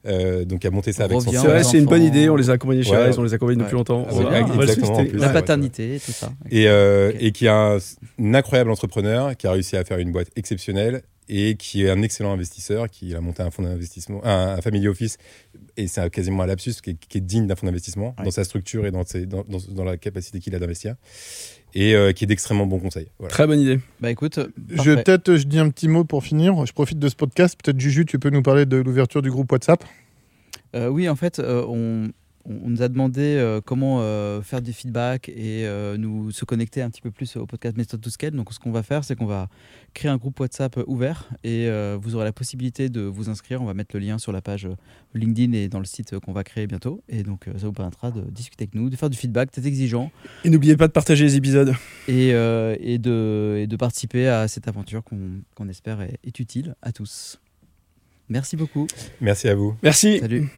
Euh, 0.05 0.44
donc, 0.44 0.64
il 0.64 0.66
a 0.66 0.70
monté 0.70 0.92
ça 0.92 1.05
avec 1.05 1.20
son 1.20 1.30
C'est 1.30 1.36
vrai, 1.38 1.61
aux 1.61 1.62
c'est 1.64 1.78
une 1.78 1.84
bonne 1.84 2.03
idée. 2.03 2.28
On 2.28 2.34
les 2.36 2.50
a 2.50 2.55
accompagnés 2.55 2.82
chez 2.82 2.90
Ouais. 2.90 3.07
Rise, 3.07 3.18
on 3.18 3.22
les 3.22 3.34
accompagne 3.34 3.57
depuis 3.57 3.70
Ouais. 3.72 3.78
longtemps. 3.78 4.07
Ah, 4.09 4.12
On 4.14 4.57
on 4.59 4.61
exactement, 4.62 5.05
plus. 5.05 5.16
La 5.18 5.28
Ouais, 5.28 5.32
paternité, 5.32 6.00
tout 6.05 6.11
ça. 6.12 6.32
Et, 6.50 6.66
euh, 6.68 7.12
qui 7.30 7.46
a 7.46 7.55
un, 7.55 7.76
un 7.76 8.34
incroyable 8.34 8.70
entrepreneur 8.70 9.36
qui 9.36 9.46
a 9.46 9.53
réussi 9.53 9.76
à 9.76 9.84
faire 9.84 9.98
une 9.98 10.11
boîte 10.11 10.28
exceptionnelle 10.36 11.03
et 11.28 11.54
qui 11.56 11.84
est 11.84 11.90
un 11.90 12.02
excellent 12.02 12.32
investisseur, 12.32 12.90
qui 12.90 13.14
a 13.14 13.20
monté 13.20 13.42
un 13.42 13.50
fonds 13.50 13.62
d'investissement, 13.62 14.20
un, 14.24 14.56
un 14.58 14.60
family 14.60 14.88
office, 14.88 15.18
et 15.76 15.86
c'est 15.86 16.10
quasiment 16.10 16.42
un 16.42 16.46
lapsus 16.46 16.74
qui 16.82 16.90
est, 16.90 16.96
qui 16.98 17.18
est 17.18 17.20
digne 17.20 17.46
d'un 17.46 17.54
fonds 17.56 17.66
d'investissement 17.66 18.14
Ouais. 18.18 18.24
dans 18.24 18.30
sa 18.30 18.44
structure 18.44 18.86
et 18.86 18.90
dans, 18.90 19.04
ses- 19.04 19.26
dans, 19.26 19.44
dans- 19.48 19.58
dans 19.70 19.84
la 19.84 19.96
capacité 19.96 20.40
qu'il 20.40 20.54
a 20.54 20.58
d'investir, 20.58 20.96
et 21.74 21.94
euh, 21.94 22.12
qui 22.12 22.24
est 22.24 22.26
d'extrêmement 22.26 22.66
bons 22.66 22.80
conseils. 22.80 23.06
Voilà. 23.18 23.30
Très 23.32 23.46
bonne 23.46 23.60
idée. 23.60 23.80
Bah 24.00 24.10
écoute, 24.10 24.40
Je 24.68 24.76
parfait. 24.76 25.02
peut-être 25.04 25.36
je 25.36 25.44
dis 25.44 25.58
un 25.58 25.70
petit 25.70 25.88
mot 25.88 26.04
pour 26.04 26.22
finir. 26.24 26.66
Je 26.66 26.72
profite 26.72 26.98
de 26.98 27.08
ce 27.08 27.14
podcast. 27.16 27.58
Peut-être 27.62 27.80
Juju, 27.80 28.04
tu 28.04 28.18
peux 28.18 28.30
nous 28.30 28.42
parler 28.42 28.66
de 28.66 28.76
l'ouverture 28.76 29.22
du 29.22 29.30
groupe 29.30 29.50
WhatsApp? 29.52 29.82
Euh, 30.74 30.88
oui, 30.88 31.08
en 31.08 31.16
fait, 31.16 31.38
euh, 31.38 31.64
on, 31.68 32.10
on 32.45 32.68
nous 32.68 32.82
a 32.82 32.88
demandé 32.88 33.36
euh, 33.38 33.61
comment 33.64 33.99
euh, 34.01 34.43
faire 34.43 34.62
du 34.62 34.72
feedback 34.72 35.28
et 35.28 35.66
euh, 35.66 35.97
nous 35.97 36.30
se 36.30 36.45
connecter 36.45 36.82
un 36.82 36.90
petit 36.90 37.01
peu 37.01 37.11
plus 37.11 37.36
au 37.36 37.47
podcast 37.47 37.76
Method 37.76 38.01
to 38.01 38.11
Scale. 38.11 38.32
Donc, 38.32 38.53
ce 38.53 38.59
qu'on 38.59 38.72
va 38.72 38.82
faire, 38.82 39.05
c'est 39.05 39.16
qu'on 39.16 39.26
va 39.26 39.49
créer 39.95 40.11
un 40.11 40.16
groupe 40.16 40.38
WhatsApp 40.40 40.78
ouvert 40.86 41.28
et 41.45 41.68
euh, 41.68 41.97
vous 42.01 42.14
aurez 42.14 42.24
la 42.24 42.32
possibilité 42.32 42.88
de 42.88 43.03
vous 43.03 43.28
inscrire. 43.28 43.62
On 43.62 43.66
va 43.66 43.74
mettre 43.74 43.97
le 43.97 44.01
lien 44.01 44.18
sur 44.18 44.32
la 44.32 44.40
page 44.40 44.68
LinkedIn 45.14 45.53
et 45.53 45.68
dans 45.68 45.78
le 45.78 45.84
site 45.84 46.18
qu'on 46.20 46.32
va 46.32 46.45
créer 46.45 46.66
bientôt. 46.66 47.03
Et 47.09 47.22
donc, 47.22 47.49
euh, 47.49 47.53
ça 47.59 47.66
vous 47.66 47.72
permettra 47.72 48.11
de 48.11 48.22
discuter 48.22 48.64
avec 48.64 48.74
nous, 48.74 48.90
de 48.90 48.97
faire 48.97 49.11
du 49.11 49.16
feedback, 49.16 49.53
d'être 49.53 49.66
exigeant 49.66 50.11
Et 50.45 50.51
n'oubliez 50.51 50.76
pas 50.76 50.88
de 50.88 50.93
partager 50.93 51.24
les 51.24 51.36
épisodes. 51.36 51.74
et, 52.09 52.32
euh, 52.32 52.76
et, 52.80 52.99
de, 52.99 53.59
et 53.61 53.66
de 53.66 53.76
participer 53.76 54.28
à 54.28 54.49
cette 54.49 54.68
aventure 54.68 55.03
qu'on 55.05 55.68
espère 55.68 56.01
est, 56.01 56.18
est 56.24 56.38
utile 56.40 56.74
à 56.82 56.93
tous. 56.93 57.40
Merci 58.28 58.57
beaucoup. 58.57 58.86
Merci 59.20 59.49
à 59.49 59.55
vous. 59.55 59.76
Merci. 59.82 60.18
Salut. 60.20 60.53